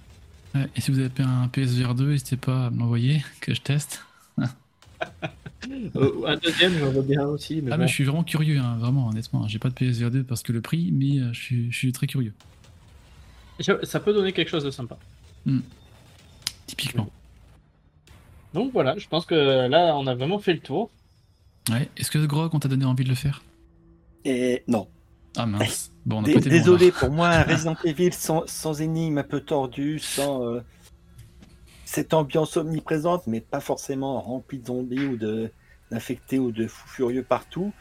Et 0.76 0.82
si 0.82 0.92
vous 0.92 1.00
avez 1.00 1.10
un 1.20 1.48
PSVR 1.48 1.96
2, 1.96 2.12
n'hésitez 2.12 2.38
pas 2.38 2.68
à 2.68 2.70
me 2.70 2.80
l'envoyer, 2.80 3.24
que 3.42 3.54
je 3.56 3.62
teste. 3.62 4.06
Euh, 5.96 6.28
un 6.28 6.36
deuxième, 6.38 6.78
j'en 6.78 6.92
veux 6.92 7.02
bien 7.02 7.26
aussi. 7.26 7.62
Mais 7.62 7.72
ah, 7.72 7.78
bon. 7.78 7.84
mais 7.84 7.88
je 7.88 7.94
suis 7.94 8.04
vraiment 8.04 8.24
curieux, 8.24 8.60
hein, 8.60 8.76
vraiment, 8.80 9.08
honnêtement. 9.08 9.48
J'ai 9.48 9.60
pas 9.60 9.70
de 9.70 9.74
PSVR 9.74 10.12
2 10.12 10.24
parce 10.24 10.44
que 10.44 10.52
le 10.52 10.62
prix, 10.62 10.92
mais 10.92 11.20
euh, 11.20 11.32
je 11.34 11.40
suis, 11.40 11.72
je 11.72 11.78
suis 11.78 11.92
très 11.92 12.08
curieux. 12.08 12.34
Ça 13.84 14.00
peut 14.00 14.14
donner 14.14 14.34
quelque 14.34 14.50
chose 14.50 14.64
de 14.64 14.72
sympa. 14.72 14.98
Typiquement. 16.68 17.10
Donc 18.54 18.72
voilà, 18.74 18.98
je 18.98 19.08
pense 19.08 19.26
que 19.26 19.68
là, 19.68 19.96
on 19.96 20.06
a 20.08 20.16
vraiment 20.16 20.40
fait 20.40 20.54
le 20.54 20.60
tour. 20.60 20.90
Ouais. 21.70 21.90
Est-ce 21.98 22.12
que 22.12 22.20
Grog, 22.20 22.54
on 22.54 22.60
t'a 22.60 22.68
donné 22.68 22.86
envie 22.86 23.04
de 23.04 23.10
le 23.10 23.16
faire? 23.16 23.42
Et 24.26 24.64
non. 24.68 24.88
Ah 25.36 25.46
mince. 25.46 25.92
Bon, 26.06 26.18
on 26.18 26.24
a 26.24 26.34
bon, 26.34 26.40
Désolé, 26.40 26.92
pour 26.92 27.10
moi, 27.10 27.42
Resident 27.48 27.78
Evil 27.84 28.14
sans, 28.14 28.44
sans 28.48 28.82
énigme 28.82 29.18
un 29.18 29.24
peu 29.24 29.40
tordu, 29.40 30.00
sans 30.00 30.46
euh, 30.46 30.62
cette 31.94 32.16
ambiance 32.16 32.58
omniprésente, 32.58 33.28
mais 33.28 33.40
pas 33.40 33.60
forcément 33.60 34.20
remplie 34.20 34.58
de 34.58 34.66
zombies 34.66 35.06
ou 35.06 35.16
de 35.16 35.52
d'infectés 35.92 36.40
ou 36.40 36.52
de 36.52 36.66
fous 36.66 36.88
furieux 36.88 37.22
partout. 37.22 37.72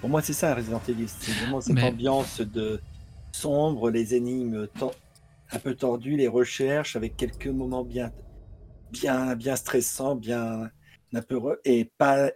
Pour 0.00 0.08
moi, 0.08 0.22
c'est 0.22 0.32
ça 0.34 0.52
un 0.52 0.54
Resident 0.54 0.80
Evil. 0.88 1.08
C'est 1.08 1.32
vraiment 1.32 1.60
cette 1.60 1.74
Mais- 1.74 1.82
ambiance 1.82 2.40
de 2.40 2.80
sombre, 3.32 3.90
les 3.90 4.14
énigmes 4.14 4.68
un 5.52 5.58
peu 5.58 5.74
tordues, 5.74 6.16
les 6.16 6.28
recherches 6.28 6.94
avec 6.94 7.16
quelques 7.16 7.48
moments 7.48 7.82
bien, 7.82 8.12
bien, 8.92 9.34
bien 9.34 9.56
stressants, 9.56 10.14
bien 10.14 10.70
apeureux, 11.12 11.60
et 11.64 11.90
pas, 11.98 12.30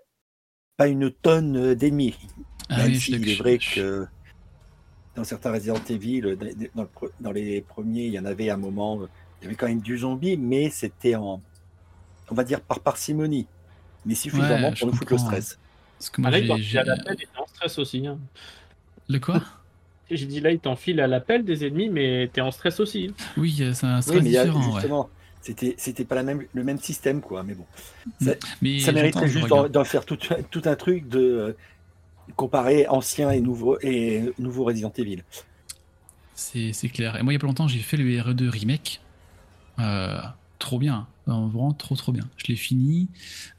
pas 0.76 0.88
une 0.88 1.12
tonne 1.12 1.74
d'ennemis. 1.74 2.16
Ah 2.70 2.78
Même 2.78 2.86
oui, 2.88 3.00
s'il 3.00 3.28
est 3.28 3.36
vrai 3.36 3.58
que 3.58 4.06
dans 5.14 5.22
certains 5.22 5.52
Resident 5.52 5.80
Evil, 5.88 6.36
dans 7.20 7.32
les 7.32 7.60
premiers, 7.60 8.06
il 8.06 8.12
y 8.14 8.18
en 8.18 8.24
avait 8.24 8.50
un 8.50 8.56
moment, 8.56 8.98
il 9.40 9.44
y 9.44 9.46
avait 9.46 9.56
quand 9.56 9.68
même 9.68 9.80
du 9.80 9.98
zombie, 9.98 10.36
mais 10.36 10.70
c'était 10.70 11.14
en, 11.16 11.42
on 12.30 12.34
va 12.34 12.44
dire 12.44 12.60
par 12.62 12.80
parcimonie, 12.80 13.46
mais 14.04 14.14
suffisamment 14.14 14.68
Ouais, 14.70 14.76
je 14.76 14.80
pour 14.80 14.88
nous 14.88 14.94
foutre 14.94 15.12
le 15.12 15.18
stress. 15.18 15.58
Parce 15.98 16.10
que 16.10 16.20
moi, 16.20 16.30
là, 16.30 16.38
il 16.38 16.42
j'ai- 16.42 16.48
t'enfile 16.48 16.64
j'ai- 16.70 16.78
à 16.78 16.84
l'appel, 16.84 17.16
il 17.18 17.24
était 17.24 17.38
en 17.38 17.46
stress 17.46 17.78
aussi. 17.78 18.06
hein. 18.06 18.18
Le 19.08 19.18
quoi? 19.18 19.42
J'ai 20.10 20.26
dit 20.26 20.40
là, 20.40 20.50
il 20.50 20.60
t'enfile 20.60 21.00
à 21.00 21.06
l'appel 21.06 21.44
des 21.44 21.64
ennemis, 21.66 21.88
mais 21.88 22.28
t'es 22.32 22.40
en 22.40 22.50
stress 22.50 22.78
aussi. 22.80 23.08
hein. 23.10 23.24
Oui, 23.36 23.56
euh, 23.60 23.72
c'est 23.74 23.86
un 23.86 23.96
Oui, 23.98 24.02
stress 24.02 24.24
mais 24.24 24.36
a- 24.36 24.44
différent, 24.44 24.74
ouais. 24.74 24.82
c'était, 25.40 25.74
c'était 25.78 26.04
pas 26.04 26.14
la 26.14 26.22
même, 26.22 26.46
le 26.52 26.64
même 26.64 26.78
système, 26.78 27.20
quoi. 27.20 27.42
Mais 27.42 27.54
bon, 27.54 27.66
Mais 28.20 28.80
ça 28.80 28.92
mériterait 28.92 29.28
juste 29.28 29.48
d'en 29.48 29.84
faire 29.84 30.04
tout, 30.04 30.16
tout 30.50 30.62
un 30.64 30.76
truc 30.76 31.08
de 31.08 31.18
euh, 31.20 31.56
comparer 32.36 32.86
ancien 32.88 33.30
et 33.30 33.40
nouveau 33.40 33.78
et 33.82 34.22
nouveau 34.38 34.64
Resident 34.64 34.92
Evil. 34.96 35.22
C'est 36.34 36.72
c'est 36.72 36.88
clair. 36.88 37.16
Et 37.16 37.22
moi, 37.22 37.32
il 37.32 37.36
y 37.36 37.38
a 37.38 37.40
pas 37.40 37.46
longtemps, 37.46 37.68
j'ai 37.68 37.80
fait 37.80 37.96
le 37.96 38.04
RE2 38.20 38.48
Remake. 38.48 39.00
Euh, 39.78 40.20
trop 40.58 40.78
bien. 40.78 41.06
Euh, 41.28 41.32
Vraiment 41.32 41.72
trop, 41.72 41.96
trop 41.96 42.12
bien. 42.12 42.24
Je 42.36 42.46
l'ai 42.48 42.56
fini. 42.56 43.08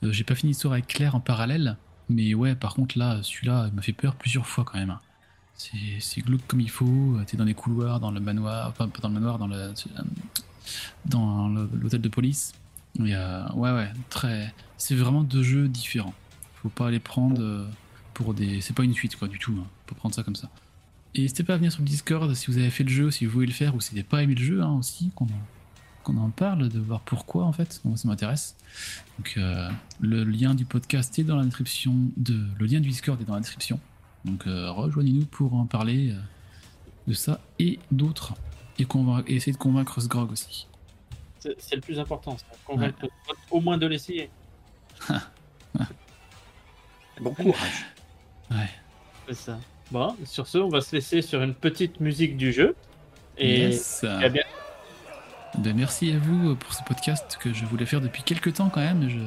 Euh, 0.03 0.11
j'ai 0.11 0.23
pas 0.23 0.35
fini 0.35 0.51
l'histoire 0.51 0.73
avec 0.73 0.87
Claire 0.87 1.15
en 1.15 1.19
parallèle. 1.19 1.77
Mais 2.09 2.33
ouais, 2.33 2.55
par 2.55 2.75
contre, 2.75 2.97
là, 2.99 3.21
celui-là, 3.23 3.67
il 3.69 3.75
m'a 3.75 3.81
fait 3.81 3.93
peur 3.93 4.15
plusieurs 4.15 4.45
fois 4.47 4.63
quand 4.63 4.77
même. 4.77 4.97
C'est 5.55 5.71
c'est 5.99 6.21
glauque 6.21 6.45
comme 6.47 6.61
il 6.61 6.69
faut. 6.69 7.17
T'es 7.25 7.37
dans 7.37 7.45
des 7.45 7.53
couloirs, 7.53 7.99
dans 7.99 8.11
le 8.11 8.19
manoir. 8.19 8.69
Enfin, 8.69 8.87
pas 8.89 8.99
dans 9.01 9.07
le 9.09 9.13
manoir, 9.15 9.37
dans 9.39 9.47
le. 9.47 9.55
euh, 9.55 9.73
Dans 11.05 11.47
l'hôtel 11.49 12.01
de 12.01 12.09
police. 12.09 12.53
Ouais, 12.99 13.13
ouais, 13.55 13.91
très. 14.09 14.53
C'est 14.77 14.95
vraiment 14.95 15.23
deux 15.23 15.43
jeux 15.43 15.67
différents. 15.67 16.13
Faut 16.61 16.69
pas 16.69 16.91
les 16.91 16.99
prendre 16.99 17.41
euh, 17.41 17.67
pour 18.13 18.33
des. 18.33 18.61
C'est 18.61 18.73
pas 18.73 18.83
une 18.83 18.93
suite, 18.93 19.15
quoi, 19.15 19.27
du 19.27 19.39
tout. 19.39 19.55
Hein. 19.59 19.67
Faut 19.87 19.95
prendre 19.95 20.13
ça 20.15 20.23
comme 20.23 20.35
ça. 20.35 20.49
Et 21.13 21.21
n'hésitez 21.21 21.43
pas 21.43 21.53
à 21.53 21.57
venir 21.57 21.71
sur 21.71 21.81
le 21.81 21.87
Discord 21.87 22.33
si 22.33 22.47
vous 22.51 22.57
avez 22.57 22.69
fait 22.69 22.83
le 22.83 22.89
jeu, 22.89 23.09
si 23.11 23.25
vous 23.25 23.31
voulez 23.31 23.47
le 23.47 23.53
faire 23.53 23.73
ou 23.75 23.81
si 23.81 23.91
vous 23.91 23.95
n'avez 23.95 24.07
pas 24.07 24.21
aimé 24.21 24.35
le 24.35 24.43
jeu 24.43 24.61
hein, 24.61 24.71
aussi, 24.73 25.11
qu'on 26.05 26.17
en 26.17 26.29
parle, 26.29 26.69
de 26.69 26.79
voir 26.79 27.01
pourquoi 27.01 27.43
en 27.43 27.51
fait. 27.51 27.81
Moi, 27.83 27.97
ça 27.97 28.07
m'intéresse. 28.07 28.55
Donc 29.17 29.33
euh, 29.37 29.69
le 29.99 30.23
lien 30.23 30.55
du 30.55 30.63
podcast 30.65 31.17
est 31.19 31.23
dans 31.23 31.35
la 31.35 31.43
description, 31.43 31.93
de, 32.15 32.39
le 32.59 32.65
lien 32.65 32.79
du 32.79 32.89
Discord 32.89 33.19
est 33.21 33.25
dans 33.25 33.33
la 33.33 33.41
description. 33.41 33.79
Donc 34.23 34.47
euh, 34.47 34.71
rejoignez-nous 34.71 35.25
pour 35.25 35.53
en 35.55 35.65
parler 35.65 36.11
euh, 36.11 36.19
de 37.07 37.13
ça 37.13 37.41
et 37.59 37.79
d'autres. 37.91 38.33
Et, 38.79 38.83
et 39.27 39.35
essayer 39.35 39.53
de 39.53 39.57
convaincre 39.57 39.99
ce 40.01 40.07
Grog 40.07 40.31
aussi. 40.31 40.67
C'est 41.39 41.55
c'est 41.59 41.75
le 41.75 41.81
plus 41.81 41.99
important, 41.99 42.37
ça. 42.37 42.45
Convaincre 42.65 43.07
au 43.51 43.59
moins 43.61 43.77
de 43.77 43.87
l'essayer. 43.87 44.29
Bon 47.21 47.33
courage. 47.33 47.85
Ouais. 48.51 48.69
C'est 49.27 49.33
ça. 49.35 49.59
Bon, 49.91 50.15
sur 50.25 50.47
ce, 50.47 50.57
on 50.57 50.69
va 50.69 50.81
se 50.81 50.95
laisser 50.95 51.21
sur 51.21 51.41
une 51.41 51.53
petite 51.53 51.99
musique 51.99 52.35
du 52.37 52.51
jeu. 52.51 52.75
Et 53.37 53.59
Yes. 53.69 54.05
eh 54.23 54.29
bien, 54.29 54.43
Ben, 55.59 55.75
merci 55.75 56.11
à 56.11 56.19
vous 56.19 56.55
pour 56.55 56.73
ce 56.73 56.83
podcast 56.83 57.37
que 57.39 57.53
je 57.53 57.65
voulais 57.65 57.85
faire 57.85 58.01
depuis 58.01 58.23
quelques 58.23 58.53
temps 58.55 58.69
quand 58.69 58.81
même. 58.81 59.09
Je... 59.09 59.19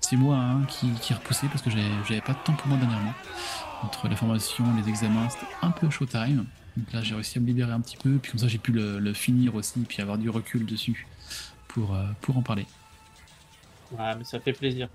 C'est 0.00 0.16
moi 0.16 0.36
hein, 0.36 0.64
qui, 0.68 0.90
qui 1.00 1.14
repoussé 1.14 1.46
parce 1.48 1.62
que 1.62 1.70
j'avais 1.70 2.20
pas 2.20 2.32
de 2.32 2.38
temps 2.44 2.54
pour 2.54 2.66
moi 2.68 2.76
dernièrement. 2.78 3.14
Entre 3.82 4.08
les 4.08 4.16
formations, 4.16 4.64
les 4.76 4.88
examens, 4.88 5.28
c'était 5.30 5.46
un 5.62 5.70
peu 5.70 5.88
showtime. 5.90 6.44
Donc 6.76 6.92
là, 6.92 7.02
j'ai 7.02 7.14
réussi 7.14 7.38
à 7.38 7.40
me 7.40 7.46
libérer 7.46 7.72
un 7.72 7.80
petit 7.80 7.96
peu. 7.96 8.18
Puis 8.18 8.32
comme 8.32 8.40
ça, 8.40 8.48
j'ai 8.48 8.58
pu 8.58 8.72
le, 8.72 8.98
le 8.98 9.12
finir 9.14 9.54
aussi, 9.54 9.80
puis 9.80 10.02
avoir 10.02 10.18
du 10.18 10.28
recul 10.28 10.66
dessus 10.66 11.06
pour, 11.68 11.94
euh, 11.94 12.04
pour 12.20 12.36
en 12.36 12.42
parler. 12.42 12.66
ouais, 13.92 14.14
mais 14.16 14.24
ça 14.24 14.40
fait 14.40 14.52
plaisir. 14.52 14.88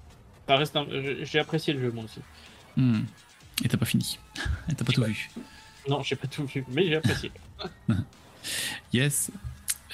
Ça 0.48 0.58
reste 0.58 0.76
un- 0.76 0.86
je- 0.90 1.24
J'ai 1.24 1.40
apprécié 1.40 1.74
le 1.74 1.82
jeu, 1.82 1.92
moi 1.92 2.04
aussi. 2.04 2.20
Hmm. 2.78 3.02
Et 3.64 3.68
t'as 3.70 3.78
pas 3.78 3.86
fini. 3.86 4.20
Et 4.70 4.76
t'as 4.76 4.84
pas 4.86 4.92
tout 4.94 5.04
vu. 5.04 5.30
Non, 5.88 6.04
j'ai 6.04 6.16
pas 6.16 6.28
tout 6.28 6.46
vu, 6.46 6.66
mais 6.72 6.86
j'ai 6.88 6.96
apprécié. 6.98 7.32
Yes. 8.94 9.32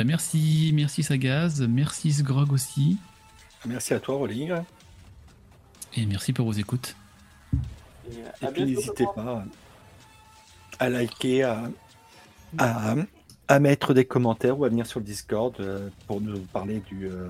Ben, 0.01 0.07
merci, 0.07 0.71
merci 0.73 1.03
Sagaz. 1.03 1.61
Merci 1.69 2.11
Sgrog 2.11 2.51
aussi. 2.51 2.97
Merci 3.67 3.93
à 3.93 3.99
toi, 3.99 4.15
Rolling. 4.15 4.51
Et 5.95 6.07
merci 6.07 6.33
pour 6.33 6.47
vos 6.47 6.53
écoutes. 6.53 6.95
Et, 8.09 8.15
Et 8.41 8.45
à 8.47 8.51
puis 8.51 8.63
n'hésitez 8.65 9.05
pas 9.15 9.45
à 10.79 10.89
liker, 10.89 11.43
à, 11.43 11.69
à, 12.57 12.95
à 13.47 13.59
mettre 13.59 13.93
des 13.93 14.05
commentaires 14.05 14.57
ou 14.57 14.65
à 14.65 14.69
venir 14.69 14.87
sur 14.87 14.99
le 14.99 15.05
Discord 15.05 15.53
euh, 15.59 15.89
pour 16.07 16.19
nous 16.19 16.39
parler 16.51 16.81
du 16.89 17.05
euh, 17.07 17.29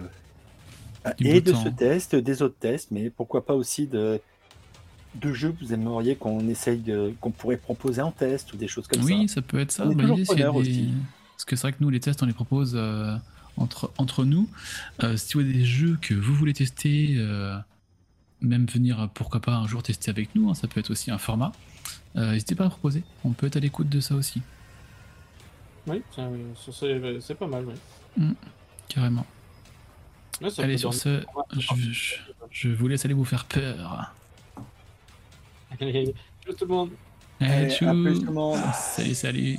Du 1.18 1.28
et 1.28 1.42
de 1.42 1.52
temps. 1.52 1.64
ce 1.66 1.68
test, 1.68 2.16
des 2.16 2.42
autres 2.42 2.56
tests, 2.58 2.90
mais 2.92 3.10
pourquoi 3.10 3.46
pas 3.46 3.54
aussi 3.54 3.86
de 3.86 4.22
de 5.16 5.34
jeux 5.34 5.52
que 5.52 5.66
vous 5.66 5.74
aimeriez 5.74 6.16
qu'on 6.16 6.48
essaye 6.48 6.78
de 6.78 7.14
qu'on 7.20 7.32
pourrait 7.32 7.58
proposer 7.58 8.02
en 8.02 8.12
test 8.12 8.54
ou 8.54 8.56
des 8.56 8.70
choses 8.70 8.88
comme 8.88 9.04
oui, 9.04 9.28
ça. 9.28 9.36
ça. 9.36 9.42
peut 9.42 9.60
être 9.60 9.74
ça. 9.74 9.84
On 9.86 9.92
est 9.92 9.96
Bah, 9.96 10.04
toujours 10.04 10.36
des- 10.36 10.46
aussi. 10.70 10.94
Parce 11.42 11.46
que 11.50 11.56
c'est 11.56 11.62
vrai 11.64 11.72
que 11.74 11.78
nous, 11.84 11.90
les 11.90 12.00
tests, 12.00 12.22
on 12.22 12.28
les 12.28 12.34
propose 12.34 12.74
euh, 12.76 13.16
entre, 13.58 13.92
entre 13.98 14.26
nous. 14.26 14.48
Euh, 15.04 15.18
si 15.18 15.34
vous 15.34 15.40
avez 15.40 15.54
des 15.54 15.66
jeux 15.66 15.98
que 16.00 16.14
vous 16.14 16.36
voulez 16.36 16.54
tester, 16.54 17.16
euh, 17.18 17.58
même 18.42 18.68
venir, 18.68 19.10
pourquoi 19.16 19.40
pas, 19.40 19.56
un 19.56 19.66
jour 19.66 19.82
tester 19.82 20.12
avec 20.12 20.36
nous, 20.36 20.52
hein, 20.52 20.54
ça 20.54 20.68
peut 20.68 20.80
être 20.80 20.92
aussi 20.92 21.10
un 21.10 21.18
format. 21.18 21.52
euh, 22.16 22.34
N'hésitez 22.34 22.54
pas 22.54 22.66
à 22.66 22.70
proposer. 22.70 23.04
On 23.24 23.32
peut 23.32 23.48
être 23.48 23.56
à 23.56 23.60
l'écoute 23.60 23.90
de 23.90 24.00
ça 24.02 24.14
aussi, 24.14 24.44
Oui, 25.88 26.04
c'est 26.16 27.22
c'est 27.22 27.34
pas 27.36 27.48
mal, 27.48 27.66
oui. 28.20 28.26
carrément. 28.88 29.26
Ouais, 30.44 30.52
ça 30.52 30.62
Allez, 30.62 30.78
sur 30.78 30.94
ce, 30.94 31.24
je, 31.58 31.74
je- 31.92 32.16
je 32.52 32.70
vous 32.70 32.88
laisse 32.88 33.04
aller 33.04 33.16
vous 33.16 33.26
faire 33.26 33.46
peur. 33.46 34.14
Allez, 35.80 36.14
ciao 36.46 36.54
tout 36.54 36.66
le 36.66 36.72
monde. 36.72 36.92
Allez, 37.40 37.52
Allez, 37.52 37.66
à 37.66 37.70
tchou. 37.76 38.04
plus 38.04 38.20
tout 38.20 38.26
le 38.28 38.32
monde. 38.32 38.60
Salut, 38.76 39.16
salut. 39.16 39.58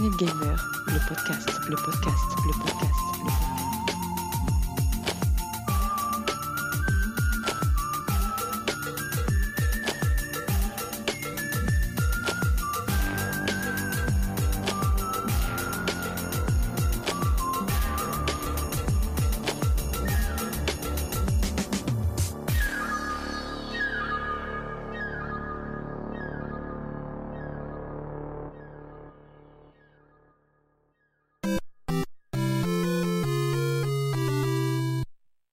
De 0.00 0.10
Gamer, 0.10 0.56
le 0.88 1.08
podcast, 1.08 1.48
le 1.70 1.76
podcast, 1.76 2.36
le 2.44 2.52
podcast. 2.52 2.75